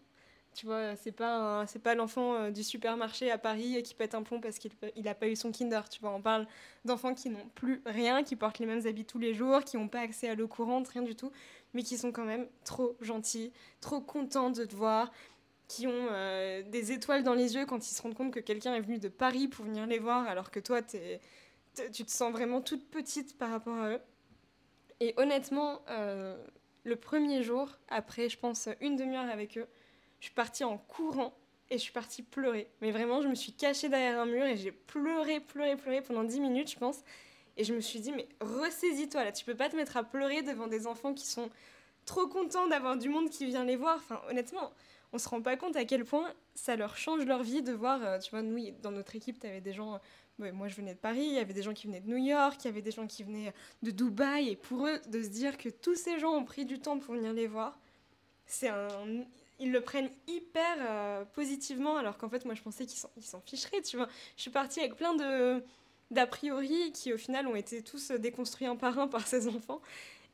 [0.55, 4.23] Tu vois, c'est pas c'est pas l'enfant euh, du supermarché à Paris qui pète un
[4.23, 5.89] plomb parce qu'il il a pas eu son Kinder.
[5.89, 6.47] Tu vois, on parle
[6.85, 9.89] d'enfants qui n'ont plus rien, qui portent les mêmes habits tous les jours, qui n'ont
[9.89, 11.31] pas accès à l'eau courante, rien du tout,
[11.75, 15.13] mais qui sont quand même trop gentils, trop contents de te voir
[15.69, 18.75] qui ont euh, des étoiles dans les yeux quand ils se rendent compte que quelqu'un
[18.75, 21.21] est venu de Paris pour venir les voir, alors que toi, es,
[21.93, 24.01] tu te sens vraiment toute petite par rapport à eux.
[25.01, 26.37] Et honnêtement, euh,
[26.85, 29.69] le premier jour, après, je pense, une demi-heure avec eux,
[30.21, 31.37] je suis partie en courant
[31.71, 32.69] et je suis partie pleurer.
[32.81, 36.25] Mais vraiment, je me suis cachée derrière un mur et j'ai pleuré, pleuré, pleuré pendant
[36.25, 37.01] 10 minutes, je pense.
[37.59, 40.43] Et je me suis dit, mais ressaisis-toi là, tu peux pas te mettre à pleurer
[40.43, 41.51] devant des enfants qui sont
[42.07, 43.97] trop contents d'avoir du monde qui vient les voir.
[43.97, 44.73] Enfin, honnêtement,
[45.13, 48.05] on se rend pas compte à quel point ça leur change leur vie de voir,
[48.05, 50.01] euh, tu vois, nous, dans notre équipe, tu avais des gens,
[50.41, 52.17] euh, moi je venais de Paris, il y avait des gens qui venaient de New
[52.17, 53.53] York, il y avait des gens qui venaient
[53.83, 56.79] de Dubaï, et pour eux, de se dire que tous ces gens ont pris du
[56.79, 57.79] temps pour venir les voir,
[58.47, 58.89] c'est un...
[59.61, 63.83] Ils le prennent hyper euh, positivement, alors qu'en fait, moi je pensais qu'ils s'en ficheraient,
[63.83, 64.09] tu vois.
[64.37, 65.63] Je suis partie avec plein de
[66.11, 69.81] d'a priori qui au final ont été tous déconstruits un par un par ces enfants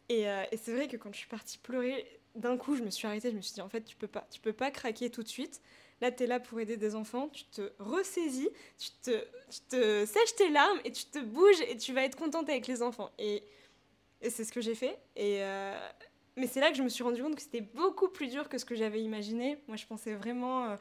[0.09, 2.91] Et, euh, et c'est vrai que quand je suis partie pleurer, d'un coup, je me
[2.91, 5.11] suis arrêtée, je me suis dit, en fait, tu peux pas, tu peux pas craquer
[5.11, 5.61] tout de suite.
[6.01, 8.49] Là, tu es là pour aider des enfants, tu te ressaisis,
[8.79, 12.17] tu te, tu te sèches tes larmes et tu te bouges et tu vas être
[12.17, 13.11] contente avec les enfants.
[13.19, 13.43] Et,
[14.29, 14.99] c'est ce que j'ai fait.
[15.17, 15.75] Et, euh,
[16.37, 18.57] mais c'est là que je me suis rendu compte que c'était beaucoup plus dur que
[18.57, 19.59] ce que j'avais imaginé.
[19.69, 20.77] Moi, je pensais vraiment euh,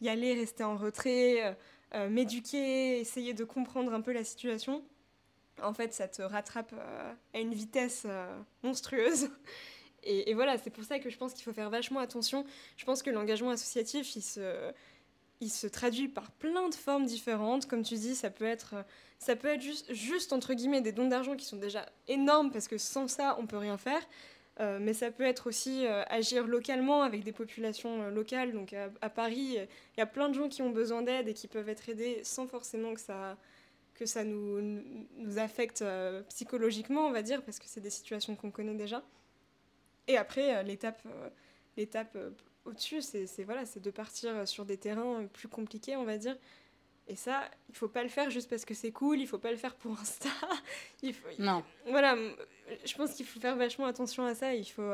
[0.00, 1.56] y aller, rester en retrait,
[1.94, 4.84] euh, m'éduquer, essayer de comprendre un peu la situation.
[5.62, 6.74] En fait, ça te rattrape
[7.32, 8.06] à une vitesse
[8.62, 9.30] monstrueuse.
[10.08, 12.46] Et, voilà, c'est pour ça que je pense qu'il faut faire vachement attention.
[12.78, 14.72] Je pense que l'engagement associatif, il se,
[15.42, 17.66] il se traduit par plein de formes différentes.
[17.66, 18.74] Comme tu dis, ça peut être,
[19.18, 22.78] ça peut être juste, entre guillemets des dons d'argent qui sont déjà énormes parce que
[22.78, 24.00] sans ça, on peut rien faire.
[24.60, 28.52] Euh, mais ça peut être aussi euh, agir localement avec des populations euh, locales.
[28.52, 31.48] Donc à, Paris, il y a plein de gens qui ont besoin d'aide et qui
[31.48, 33.36] peuvent être aidés sans forcément que ça,
[33.94, 34.82] que ça nous,
[35.16, 35.84] nous affecte
[36.30, 39.02] psychologiquement, on va dire, parce que c'est des situations qu'on connaît déjà.
[40.08, 41.28] Et après, euh, l'étape, euh,
[41.76, 42.30] l'étape euh,
[42.64, 46.36] au-dessus, c'est voilà, c'est de partir sur des terrains plus compliqués, on va dire.
[47.06, 49.50] Et ça, il faut pas le faire juste parce que c'est cool, il faut pas
[49.50, 50.28] le faire pour Insta.
[51.02, 51.62] il faut, non.
[51.86, 52.16] voilà,
[52.84, 54.54] je pense qu'il faut faire vachement attention à ça.
[54.54, 54.92] Il faut,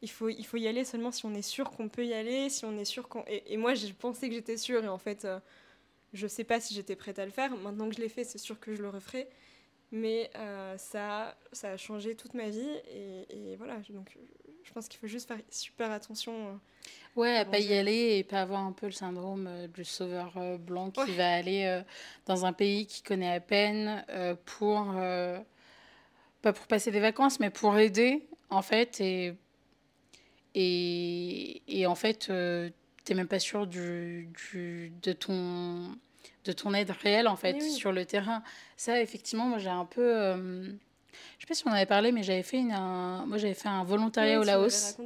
[0.00, 2.48] il faut, il faut y aller seulement si on est sûr qu'on peut y aller,
[2.48, 3.22] si on est sûr qu'on...
[3.26, 5.26] Et, et moi, j'ai pensé que j'étais sûre, et en fait,
[6.14, 7.54] je sais pas si j'étais prête à le faire.
[7.58, 9.28] Maintenant que je l'ai fait, c'est sûr que je le referai.
[9.92, 12.74] Mais euh, ça, ça a changé toute ma vie.
[12.90, 14.16] Et, et voilà, donc
[14.64, 16.32] je pense qu'il faut juste faire super attention.
[16.48, 16.52] Euh,
[17.14, 20.32] ouais, à pas y aller et pas avoir un peu le syndrome euh, du sauveur
[20.58, 21.82] blanc qui va aller
[22.26, 24.04] dans un pays qu'il connaît à peine
[24.44, 24.94] pour.
[26.42, 29.00] pas pour passer des vacances, mais pour aider, en fait.
[29.00, 29.34] Et,
[30.54, 35.96] et, et en fait, tu n'es même pas sûr du, du, de ton
[36.44, 38.42] de ton aide réelle en fait sur le terrain.
[38.76, 40.62] Ça effectivement, moi j'ai un peu euh,
[41.38, 43.26] je sais pas si on avait parlé mais j'avais fait une un...
[43.26, 44.96] moi j'avais fait un volontariat au Laos.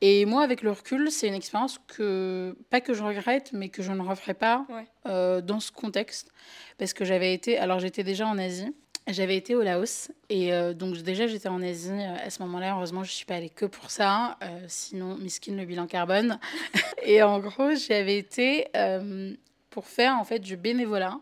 [0.00, 3.82] Et moi avec le recul, c'est une expérience que pas que je regrette mais que
[3.82, 4.66] je ne referai pas
[5.06, 6.30] euh, dans ce contexte
[6.78, 8.74] parce que j'avais été alors j'étais déjà en Asie.
[9.06, 12.74] J'avais été au Laos et euh, donc déjà j'étais en Asie à ce moment-là.
[12.74, 16.38] Heureusement, je suis pas allée que pour ça, sinon miskin le bilan carbone.
[17.02, 18.68] et en gros, j'avais été
[19.74, 21.18] pour faire en fait du bénévolat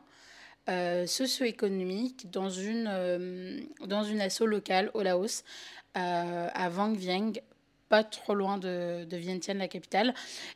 [0.68, 5.42] euh, socio-économique dans une, euh, dans une asso locale au Laos,
[5.96, 7.32] euh, à Vang Vieng,
[7.88, 10.12] pas trop loin de, de Vientiane, la capitale.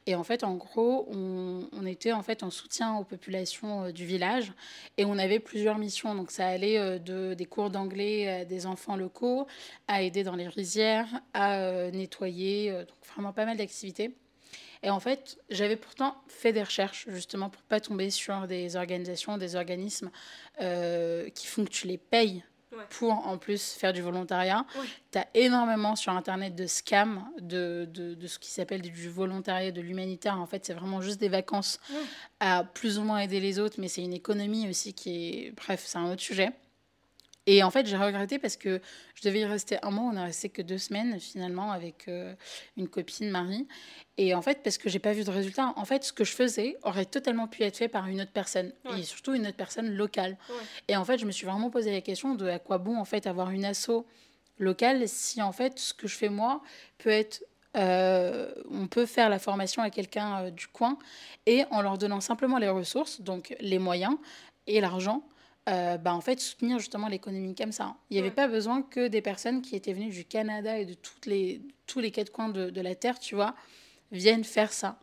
[0.07, 4.05] Et en fait, en gros, on, on était en fait en soutien aux populations du
[4.05, 4.53] village
[4.99, 6.15] et on avait plusieurs missions.
[6.15, 9.47] Donc ça allait de, des cours d'anglais des enfants locaux,
[9.89, 14.15] à aider dans les rizières, à nettoyer, donc vraiment pas mal d'activités.
[14.83, 19.39] Et en fait, j'avais pourtant fait des recherches justement pour pas tomber sur des organisations,
[19.39, 20.11] des organismes
[20.61, 22.45] euh, qui font que tu les payes
[22.91, 24.67] pour en plus faire du volontariat.
[25.11, 29.71] Tu as énormément sur Internet de scams, de, de, de ce qui s'appelle du volontariat,
[29.71, 30.39] de l'humanitaire.
[30.39, 31.81] En fait, c'est vraiment juste des vacances
[32.41, 35.51] à plus ou moins aider les autres, mais c'est une économie aussi qui est...
[35.53, 36.51] Bref, c'est un autre sujet.
[37.47, 38.81] Et en fait, j'ai regretté parce que
[39.15, 40.05] je devais y rester un mois.
[40.05, 42.35] On n'a resté que deux semaines finalement avec euh,
[42.77, 43.67] une copine, Marie.
[44.19, 46.33] Et en fait, parce que j'ai pas vu de résultat, en fait, ce que je
[46.33, 49.95] faisais aurait totalement pu être fait par une autre personne et surtout une autre personne
[49.95, 50.37] locale.
[50.89, 53.05] Et en fait, je me suis vraiment posé la question de à quoi bon en
[53.05, 54.07] fait avoir une asso
[54.59, 56.63] locale si en fait ce que je fais moi
[56.97, 57.45] peut être
[57.77, 60.97] euh, on peut faire la formation à quelqu'un euh, du coin
[61.45, 64.17] et en leur donnant simplement les ressources, donc les moyens
[64.67, 65.23] et l'argent,
[65.69, 67.97] euh, bah, en fait, soutenir justement l'économie comme ça.
[68.11, 70.95] Il n'y avait pas besoin que des personnes qui étaient venues du Canada et de
[70.95, 73.55] toutes les, tous les quatre coins de, de la Terre, tu vois,
[74.13, 74.99] viennent faire ça.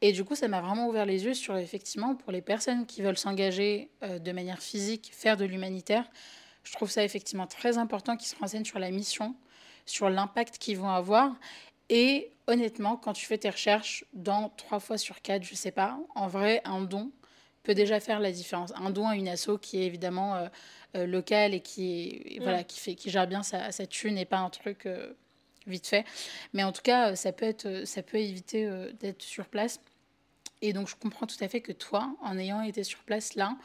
[0.00, 3.02] Et du coup, ça m'a vraiment ouvert les yeux sur, effectivement, pour les personnes qui
[3.02, 6.08] veulent s'engager euh, de manière physique, faire de l'humanitaire,
[6.62, 9.36] je trouve ça effectivement très important qu'ils se renseignent sur la mission,
[9.86, 11.34] sur l'impact qu'ils vont avoir.
[11.88, 15.98] Et honnêtement, quand tu fais tes recherches, dans trois fois sur quatre, je sais pas,
[16.14, 17.12] en vrai, un don,
[17.66, 18.72] peut déjà faire la différence.
[18.76, 20.48] Un don à une asso qui est évidemment euh,
[20.96, 24.38] euh, locale et qui, voilà, qui, fait, qui gère bien sa, sa thune n'est pas
[24.38, 25.12] un truc euh,
[25.66, 26.04] vite fait.
[26.52, 28.70] Mais en tout cas, ça peut, être, ça peut éviter
[29.00, 29.80] d'être sur place.
[30.62, 33.56] Et donc, je comprends tout à fait que toi, en ayant été sur place là,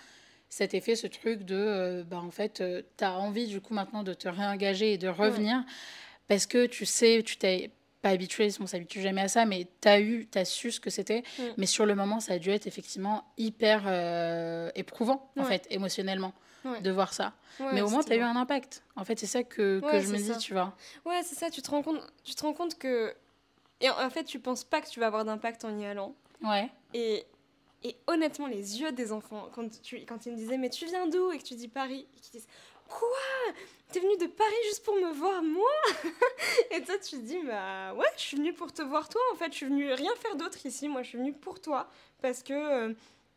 [0.50, 2.64] ça t'ait fait ce truc de, bah, en fait,
[2.98, 5.64] tu as envie du coup maintenant de te réengager et de revenir
[6.28, 7.70] parce que tu sais, tu t'es
[8.02, 10.80] pas habitué, on s'habitue jamais à ça, mais tu as eu, tu as su ce
[10.80, 11.24] que c'était.
[11.38, 11.44] Mm.
[11.58, 16.34] Mais sur le moment, ça a dû être effectivement hyper euh, éprouvant, en fait, émotionnellement,
[16.82, 17.34] de voir ça.
[17.74, 18.84] mais au moins, tu as eu un impact.
[18.96, 20.76] En fait, c'est ça que, que je me dis, tu vois.
[21.06, 23.14] Ouais, c'est ça, tu te, rends compte, tu te rends compte que.
[23.80, 26.14] Et en fait, tu penses pas que tu vas avoir d'impact en y allant.
[26.44, 26.70] Ouais.
[26.94, 27.26] Et,
[27.84, 31.08] et honnêtement, les yeux des enfants, quand, tu, quand ils me disaient, mais tu viens
[31.08, 31.32] d'où?
[31.32, 32.48] Et que tu dis Paris, et qu'ils disent
[32.92, 33.54] Quoi?
[33.92, 35.70] T'es venu de Paris juste pour me voir, moi?
[36.72, 39.22] Et toi, tu te dis Bah ouais, je suis venue pour te voir, toi.
[39.34, 40.88] En fait, je suis venue rien faire d'autre ici.
[40.88, 41.90] Moi, je suis venue pour toi.
[42.22, 42.54] Parce que.
[42.54, 42.94] Euh,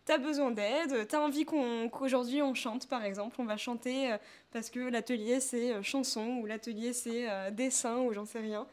[0.07, 4.19] t'as besoin d'aide, t'as envie qu'aujourd'hui on, chante par exemple, on va chanter euh,
[4.53, 8.67] parce que l'atelier c'est euh, chanson ou l'atelier c'est dessin ou j'en sais rien.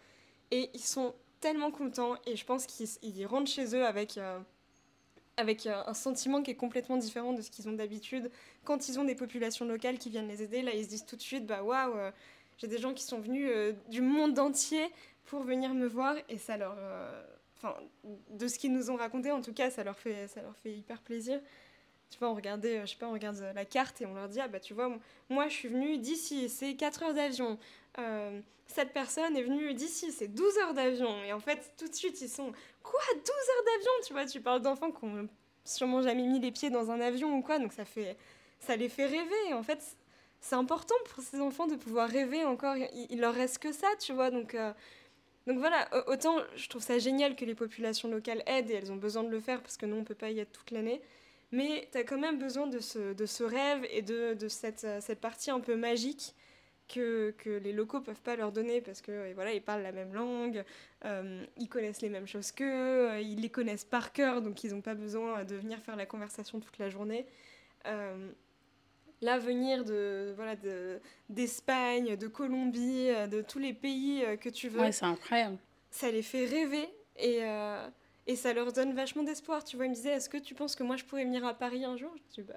[0.52, 4.20] Et ils sont tellement contents et je pense qu'ils rentrent chez eux avec
[5.38, 8.30] avec un sentiment qui est complètement différent de ce qu'ils ont d'habitude.
[8.64, 11.16] Quand ils ont des populations locales qui viennent les aider, là, ils se disent tout
[11.16, 12.12] de suite, bah waouh, euh,
[12.58, 14.90] j'ai des gens qui sont venus euh, du monde entier
[15.26, 16.76] pour venir me voir et ça leur...
[16.78, 17.24] Euh,
[17.58, 17.76] enfin,
[18.32, 20.74] de ce qu'ils nous ont raconté, en tout cas, ça leur fait, ça leur fait
[20.74, 21.40] hyper plaisir.
[22.10, 24.42] Tu vois, on regardait, je sais pas, on regarde la carte et on leur dit,
[24.42, 24.94] ah bah tu vois,
[25.30, 27.58] moi je suis venue d'ici, c'est 4 heures d'avion.
[28.68, 31.24] cette personne est venue d'ici, c'est 12 heures d'avion.
[31.24, 32.52] Et en fait, tout de suite, ils sont,
[32.84, 35.28] Quoi 12 heures d'avion Tu vois, tu parles d'enfants qui ont
[35.66, 38.18] sûrement jamais mis les pieds dans un avion ou quoi, donc ça, fait,
[38.60, 39.54] ça les fait rêver.
[39.54, 39.98] En fait,
[40.40, 42.76] c'est important pour ces enfants de pouvoir rêver encore.
[43.10, 44.32] Il, leur reste que ça, tu vois.
[44.32, 44.74] Donc, euh,
[45.48, 48.98] donc voilà, autant je trouve ça génial que les populations locales aident et elles ont
[48.98, 51.02] besoin de le faire parce que nous, on peut pas y être toute l'année.
[51.52, 55.76] Mais tu as quand même besoin de ce, rêve et de, cette partie un peu
[55.76, 56.34] magique
[56.94, 60.14] que, que les locaux peuvent pas leur donner parce que voilà, ils parlent la même
[60.14, 60.64] langue,
[61.06, 64.72] euh, ils connaissent les mêmes choses qu'eux, euh, ils les connaissent par cœur, donc ils
[64.74, 67.26] n'ont pas besoin de venir faire la conversation toute la journée.
[67.88, 68.32] Euh,
[69.22, 70.56] là, venir de voilà
[71.30, 75.58] d'Espagne, de, Colombie, de tous les pays que tu veux, ouais, c'est incroyable.
[75.90, 77.42] Ça les fait rêver et
[78.28, 79.64] et ça leur donne vachement d'espoir.
[79.64, 81.54] Tu vois, ils me disaient, est-ce que tu penses que moi je pourrais venir à
[81.54, 82.14] Paris un jour?
[82.16, 82.54] Je dis, bah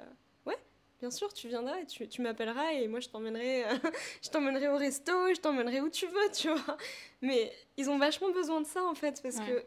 [1.04, 3.76] bien sûr, tu viendras et tu, tu m'appelleras et moi je t'emmènerai, euh,
[4.22, 6.78] je t'emmènerai au resto, je t'emmènerai où tu veux, tu vois.
[7.20, 9.62] Mais ils ont vachement besoin de ça en fait, parce que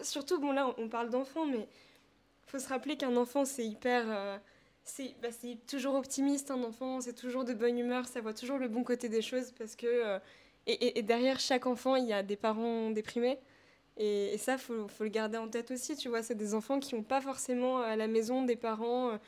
[0.00, 1.66] surtout, bon là on parle d'enfants, mais
[2.46, 4.04] faut se rappeler qu'un enfant c'est hyper.
[4.06, 4.38] Euh,
[5.20, 8.68] bah, c'est toujours optimiste un enfant, c'est toujours de bonne humeur, ça voit toujours le
[8.68, 9.86] bon côté des choses parce que.
[9.86, 10.20] Euh,
[10.68, 13.38] et, et, derrière chaque enfant, il y a des parents déprimés.
[13.96, 16.22] Et, et ça, il faut, faut, le garder en tête aussi, tu vois.
[16.22, 19.18] C'est des enfants qui n'ont pas forcément à la maison des parents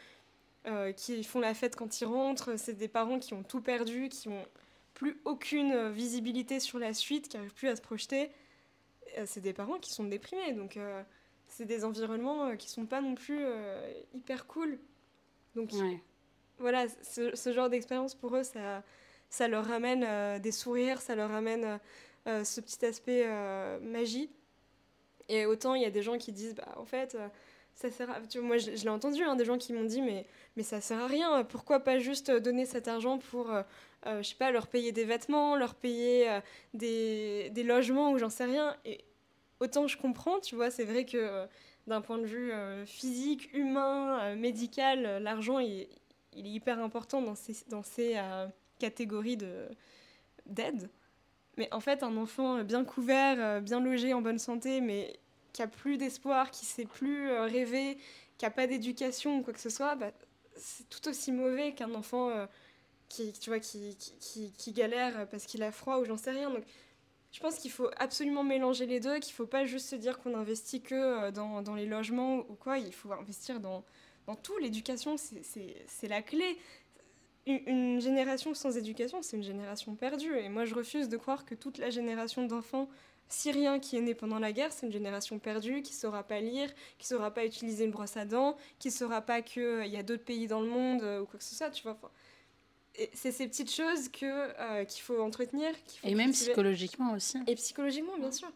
[0.67, 2.59] euh, qui font la fête quand ils rentrent.
[2.59, 4.45] C'est des parents qui ont tout perdu, qui ont
[4.93, 8.31] plus aucune visibilité sur la suite, qui n'arrivent plus à se projeter.
[9.17, 10.53] Euh, c'est des parents qui sont déprimés.
[10.53, 11.03] Donc, euh,
[11.49, 13.43] c'est des environnements qui sont pas non plus
[14.15, 14.79] hyper cool.
[15.57, 15.71] Donc,
[16.59, 18.85] voilà, ce, ce, genre d'expérience pour eux, ça,
[19.31, 21.81] ça leur ramène des sourires, ça leur ramène
[22.27, 23.27] ce petit aspect
[23.81, 24.31] magie.
[25.29, 27.17] Et autant il y a des gens qui disent, bah, en fait,
[27.75, 28.21] ça sert à...
[28.21, 30.27] tu moi je, l'ai entendu hein, des gens qui m'ont dit mais
[30.57, 31.45] mais ça sert à rien.
[31.45, 33.63] Pourquoi pas juste donner cet argent pour euh,
[34.07, 36.41] euh, je sais pas leur payer des vêtements leur payer euh,
[36.75, 38.77] des, des, logements ou j'en sais rien.
[38.85, 39.05] Et
[39.61, 41.47] autant je comprends tu vois c'est vrai que
[41.87, 42.53] d'un point de vue
[42.87, 45.89] physique humain médical l'argent il,
[46.35, 48.17] il, est hyper important dans ces dans ces
[48.79, 49.69] catégories de
[50.47, 50.91] d'aide.
[51.57, 55.19] Mais en fait un enfant bien couvert bien logé en bonne santé mais
[55.53, 57.99] qui a plus d'espoir, qui sait plus euh, rêver,
[58.39, 60.13] qui a pas d'éducation ou quoi que ce soit, bah,
[60.57, 62.47] c'est tout aussi mauvais qu'un enfant euh,
[63.09, 63.97] qui, tu vois, qui,
[64.69, 66.51] galère parce qu'il a froid ou j'en sais rien.
[66.51, 66.65] Donc,
[67.33, 70.35] je pense qu'il faut absolument mélanger les deux, qu'il faut pas juste se dire qu'on
[70.35, 73.85] investit que euh, dans, les logements ou quoi, il faut investir dans,
[74.45, 74.57] tout.
[74.59, 76.57] L'éducation, c'est la clé.
[77.47, 80.37] Une génération sans éducation, c'est une génération perdue.
[80.37, 82.89] Et moi, je refuse de croire que toute la génération d'enfants
[83.31, 86.41] Syrien qui est né pendant la guerre, c'est une génération perdue, qui ne saura pas
[86.41, 89.63] lire, qui ne saura pas utiliser une brosse à dents, qui ne saura pas qu'il
[89.63, 91.85] euh, y a d'autres pays dans le monde euh, ou quoi que ce soit, tu
[91.85, 91.97] vois.
[93.15, 95.71] c'est ces petites choses que euh, qu'il faut entretenir.
[96.03, 97.39] Et même psychologiquement aussi.
[97.47, 98.51] Et psychologiquement, bien sûr.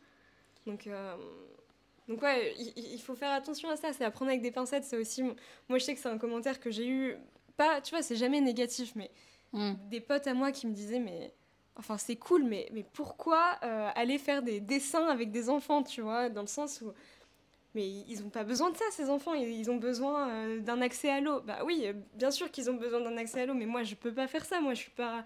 [0.67, 0.89] Donc,
[2.09, 3.93] donc ouais, il, faut faire attention à ça.
[3.93, 4.85] C'est apprendre avec des pincettes.
[4.85, 5.23] C'est aussi...
[5.23, 7.17] Moi, je sais que c'est un commentaire que j'ai eu...
[7.57, 9.11] Pas, tu vois, c'est jamais négatif, mais
[9.53, 9.75] mm.
[9.91, 11.33] des potes à moi qui me disaient, mais
[11.77, 16.03] Enfin, c'est cool, mais, mais pourquoi euh, aller faire des dessins avec des enfants, tu
[16.03, 16.93] vois, dans le sens où
[17.75, 19.35] mais ils n'ont pas besoin de ça, ces enfants.
[19.35, 21.41] Ils ont besoin euh, d'un accès à l'eau.
[21.41, 24.15] Bah oui, bien sûr qu'ils ont besoin d'un accès à l'eau, mais moi, je peux
[24.15, 24.61] pas faire ça.
[24.61, 25.25] Moi, je suis pas.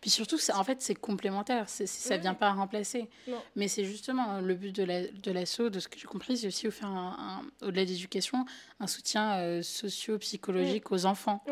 [0.00, 1.68] Puis surtout, en fait, c'est complémentaire.
[1.68, 3.08] ça ne vient pas à remplacer.
[3.56, 7.42] Mais c'est justement le but de l'assaut, de, ce que j'ai compris, c'est aussi un,
[7.62, 8.44] au-delà de l'éducation,
[8.80, 11.44] un soutien euh, socio-psychologique aux enfants.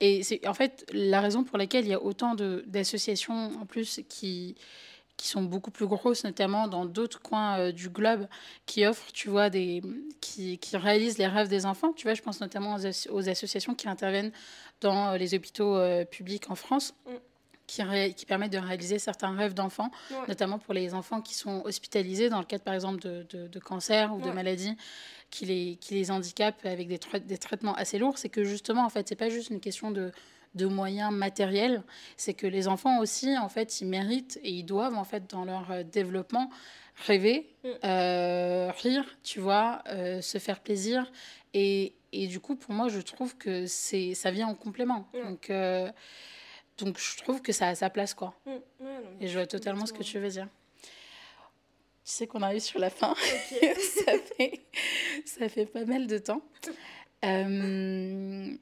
[0.00, 4.00] Et c'est en fait la raison pour laquelle il y a autant d'associations en plus
[4.08, 4.56] qui
[5.16, 8.26] qui sont beaucoup plus grosses, notamment dans d'autres coins euh, du globe,
[8.66, 9.82] qui offrent, tu vois, des,
[10.20, 11.92] qui, qui, réalisent les rêves des enfants.
[11.92, 12.76] Tu vois, je pense notamment
[13.10, 14.32] aux, associations qui interviennent
[14.80, 16.94] dans euh, les hôpitaux euh, publics en France.
[17.06, 17.10] Mm.
[17.66, 17.82] Qui,
[18.14, 19.90] qui, permettent de réaliser certains rêves d'enfants,
[20.28, 24.14] notamment pour les enfants qui sont hospitalisés dans le cadre, par exemple, de, de, cancer
[24.14, 24.76] ou de maladies
[25.30, 28.18] qui les, qui les handicapent avec des, des traitements assez lourds.
[28.18, 30.12] C'est que justement, en fait, c'est pas juste une question de,
[30.54, 31.82] de moyens matériels.
[32.16, 35.44] C'est que les enfants aussi, en fait, ils méritent et ils doivent, en fait, dans
[35.44, 36.50] leur euh, développement,
[37.06, 37.68] rêver, mm.
[37.84, 41.10] euh, rire, tu vois, euh, se faire plaisir.
[41.52, 45.08] Et, et, du coup, pour moi, je trouve que ça vient en complément.
[45.24, 45.50] Donc,
[46.78, 48.34] donc, je trouve que ça a sa place, quoi.
[48.46, 48.56] Mm.
[49.20, 50.48] et je vois totalement ce que tu veux dire.
[52.04, 53.14] Tu sais qu'on arrive sur la fin.
[54.04, 54.66] ça, fait,
[55.24, 56.42] ça fait pas mal de temps.
[57.24, 58.54] Euh,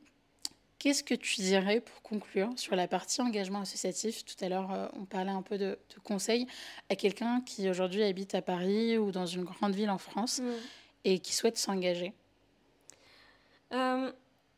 [0.82, 4.24] Qu'est-ce que tu dirais pour conclure sur la partie engagement associatif?
[4.24, 6.48] Tout à l'heure, euh, on parlait un peu de, conseils
[6.90, 10.50] à quelqu'un qui aujourd'hui habite à Paris ou dans une grande ville en France mm.
[11.04, 12.12] et qui souhaite s'engager.
[13.72, 14.10] Euh,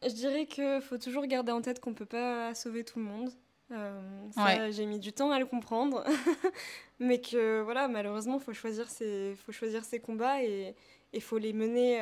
[0.02, 3.05] je dirais qu'il faut toujours garder en tête qu'on ne peut pas sauver tout le
[3.05, 3.31] monde.
[3.70, 6.04] Euh, j'ai mis du temps à le comprendre,
[6.98, 10.74] mais que voilà, malheureusement, il faut choisir ses, faut choisir ses combats et
[11.12, 12.00] il faut les mener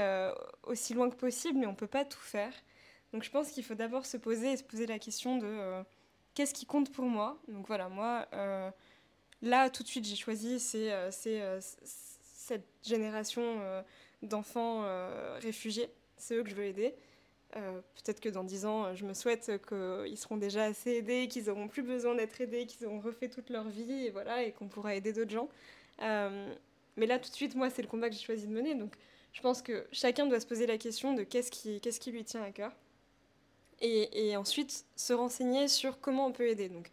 [0.65, 2.53] aussi loin que possible, mais on ne peut pas tout faire.
[3.13, 5.83] Donc je pense qu'il faut d'abord se poser et se poser la question de euh,
[6.35, 7.39] qu'est-ce qui compte pour moi?
[7.49, 8.71] Donc voilà, moi, euh,
[9.43, 13.61] là, tout de suite, j'ai choisi c'est, euh, cette génération
[14.23, 14.85] d'enfants
[15.41, 15.91] réfugiés.
[16.17, 16.95] C'est eux que je veux aider.
[17.53, 21.69] Peut-être que dans dix ans, je me souhaite qu'ils seront déjà assez aidés, qu'ils n'auront
[21.69, 24.95] plus besoin d'être aidés, qu'ils auront refait toute leur vie, et voilà, et qu'on pourra
[24.95, 25.49] aider d'autres gens.
[26.01, 28.75] mais là, tout de suite, moi, c'est le combat que j'ai choisi de mener.
[28.75, 28.95] Donc,
[29.33, 32.51] je pense que chacun doit se poser la question de qu'est-ce qui, lui tient à
[32.51, 32.73] cœur
[33.81, 36.69] et, ensuite se renseigner sur comment on peut aider.
[36.69, 36.89] Donc,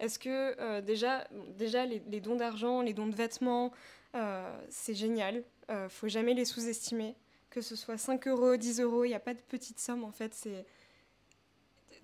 [0.00, 1.26] est-ce que euh, déjà,
[1.56, 3.72] déjà les, dons d'argent, les dons de vêtements,
[4.14, 5.36] euh, c'est génial.
[5.68, 7.14] ne euh, faut jamais les sous-estimer.
[7.54, 10.10] Que ce soit 5 euros, 10 euros, il n'y a pas de petite somme en
[10.10, 10.34] fait.
[10.34, 10.66] C'est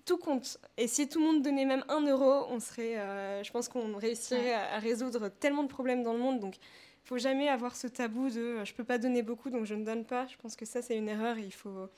[0.05, 0.57] tout compte.
[0.77, 4.53] Et si tout le monde donnait même 1 euro, on serait, je pense qu'on réussirait
[4.53, 6.39] à, résoudre tellement de problèmes dans le monde.
[6.39, 9.75] Donc, il faut jamais avoir ce tabou de je peux pas donner beaucoup, donc je
[9.75, 10.25] ne donne pas.
[10.27, 11.89] Je pense que ça, c'est une erreur et il faut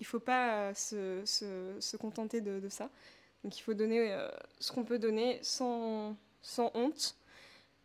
[0.00, 2.90] il ne faut pas euh, se, contenter de, ça.
[3.44, 4.28] Donc il faut donner euh,
[4.58, 7.16] ce qu'on peut donner sans, sans honte.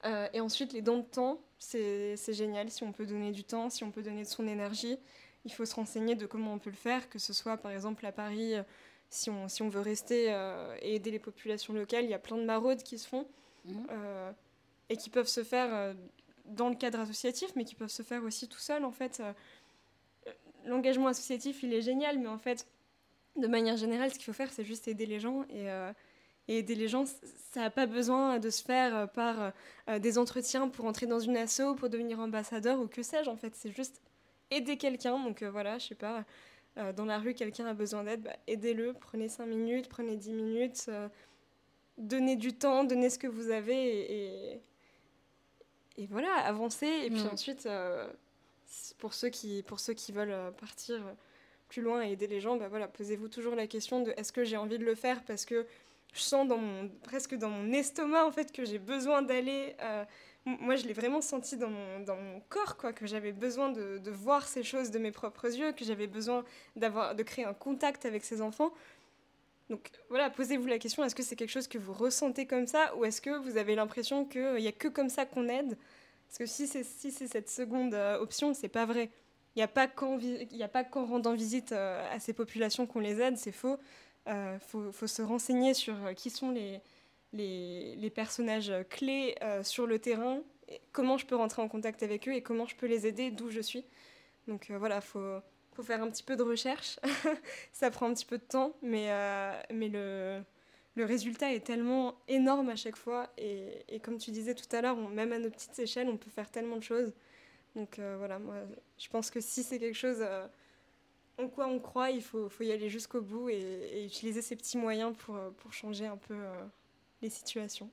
[0.06, 2.70] Euh, et ensuite, les dons de temps, c'est génial.
[2.70, 4.98] Si on peut donner du temps, si on peut donner de son énergie,
[5.46, 8.06] il faut se renseigner de comment on peut le faire, que ce soit par exemple
[8.06, 8.54] à Paris,
[9.10, 10.36] si on, si on veut rester
[10.82, 13.28] et aider les populations locales, il y a plein de maraudes qui se font
[13.66, 13.86] mmh.
[14.90, 15.96] et qui peuvent se faire
[16.46, 19.22] dans le cadre associatif, mais qui peuvent se faire aussi tout seul en fait
[20.66, 22.68] l'engagement associatif, il est génial, mais en fait,
[23.36, 25.44] de manière générale, ce qu'il faut faire, c'est juste aider les gens.
[25.50, 25.70] Et,
[26.50, 29.54] euh, aider les gens, ça n'a pas besoin de se faire euh, par
[29.90, 33.30] euh, des entretiens pour entrer dans une asso, pour devenir ambassadeur ou que sais-je.
[33.30, 34.02] En fait, c'est juste
[34.52, 35.20] aider quelqu'un.
[35.20, 36.24] Donc voilà, je sais pas,
[36.94, 38.94] dans la rue, quelqu'un a besoin d'aide, bah, aidez-le.
[38.94, 40.90] Prenez 5 minutes, prenez 10 minutes.
[41.98, 44.62] donnez du temps, donnez ce que vous avez et,
[45.98, 46.88] et, voilà, avancez.
[47.06, 47.68] Et puis ensuite
[48.98, 51.14] pour ceux qui, pour ceux qui veulent euh, partir euh,
[51.70, 54.44] plus loin et aider les gens, bah voilà, posez-vous toujours la question de est-ce que
[54.44, 55.66] j'ai envie de le faire parce que
[56.16, 59.76] je sens dans mon, presque dans mon estomac en fait que j'ai besoin d'aller.
[59.82, 60.04] Euh,
[60.46, 63.98] moi, je l'ai vraiment senti dans mon, dans mon corps, quoi, que j'avais besoin de,
[63.98, 67.56] de, voir ces choses de mes propres yeux, que j'avais besoin d'avoir, de créer un
[67.56, 68.72] contact avec ces enfants.
[69.72, 72.96] Donc voilà, posez-vous la question, est-ce que c'est quelque chose que vous ressentez comme ça
[72.96, 75.76] ou est-ce que vous avez l'impression qu'il n'y a que comme ça qu'on aide?
[76.28, 79.10] Parce que si c'est si cette seconde euh, option, c'est pas vrai.
[79.56, 83.54] Il n'y a pas qu'en rendant visite euh, à ces populations qu'on les aide, c'est
[83.54, 83.78] faux.
[84.28, 90.40] Il euh, faut, se renseigner sur qui sont les, personnages clés sur le terrain,
[90.92, 93.50] comment je peux rentrer en contact avec eux et comment je peux les aider d'où
[93.50, 93.86] je suis.
[94.48, 95.42] Donc voilà, il faut,
[95.84, 97.00] faire un petit peu de recherche.
[97.72, 99.10] Ça prend un petit peu de temps, mais,
[99.72, 100.44] le,
[100.98, 103.30] résultat est tellement énorme à chaque fois.
[103.38, 106.50] Et, comme tu disais tout à l'heure, même à nos petites échelles, on peut faire
[106.50, 107.14] tellement de choses.
[107.76, 108.56] Donc euh, voilà, moi,
[108.98, 110.48] je pense que si c'est quelque chose euh,
[111.38, 114.78] en quoi on croit, il faut, faut y aller jusqu'au bout et, utiliser ces petits
[114.78, 116.36] moyens pour, euh, pour changer un peu
[117.22, 117.90] les situations.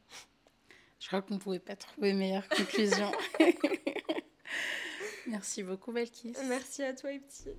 [1.01, 3.11] Je crois qu'on ne pouvait pas trouver meilleure conclusion.
[5.27, 6.35] Merci beaucoup, Belkis.
[6.49, 7.51] Merci à toi, petit.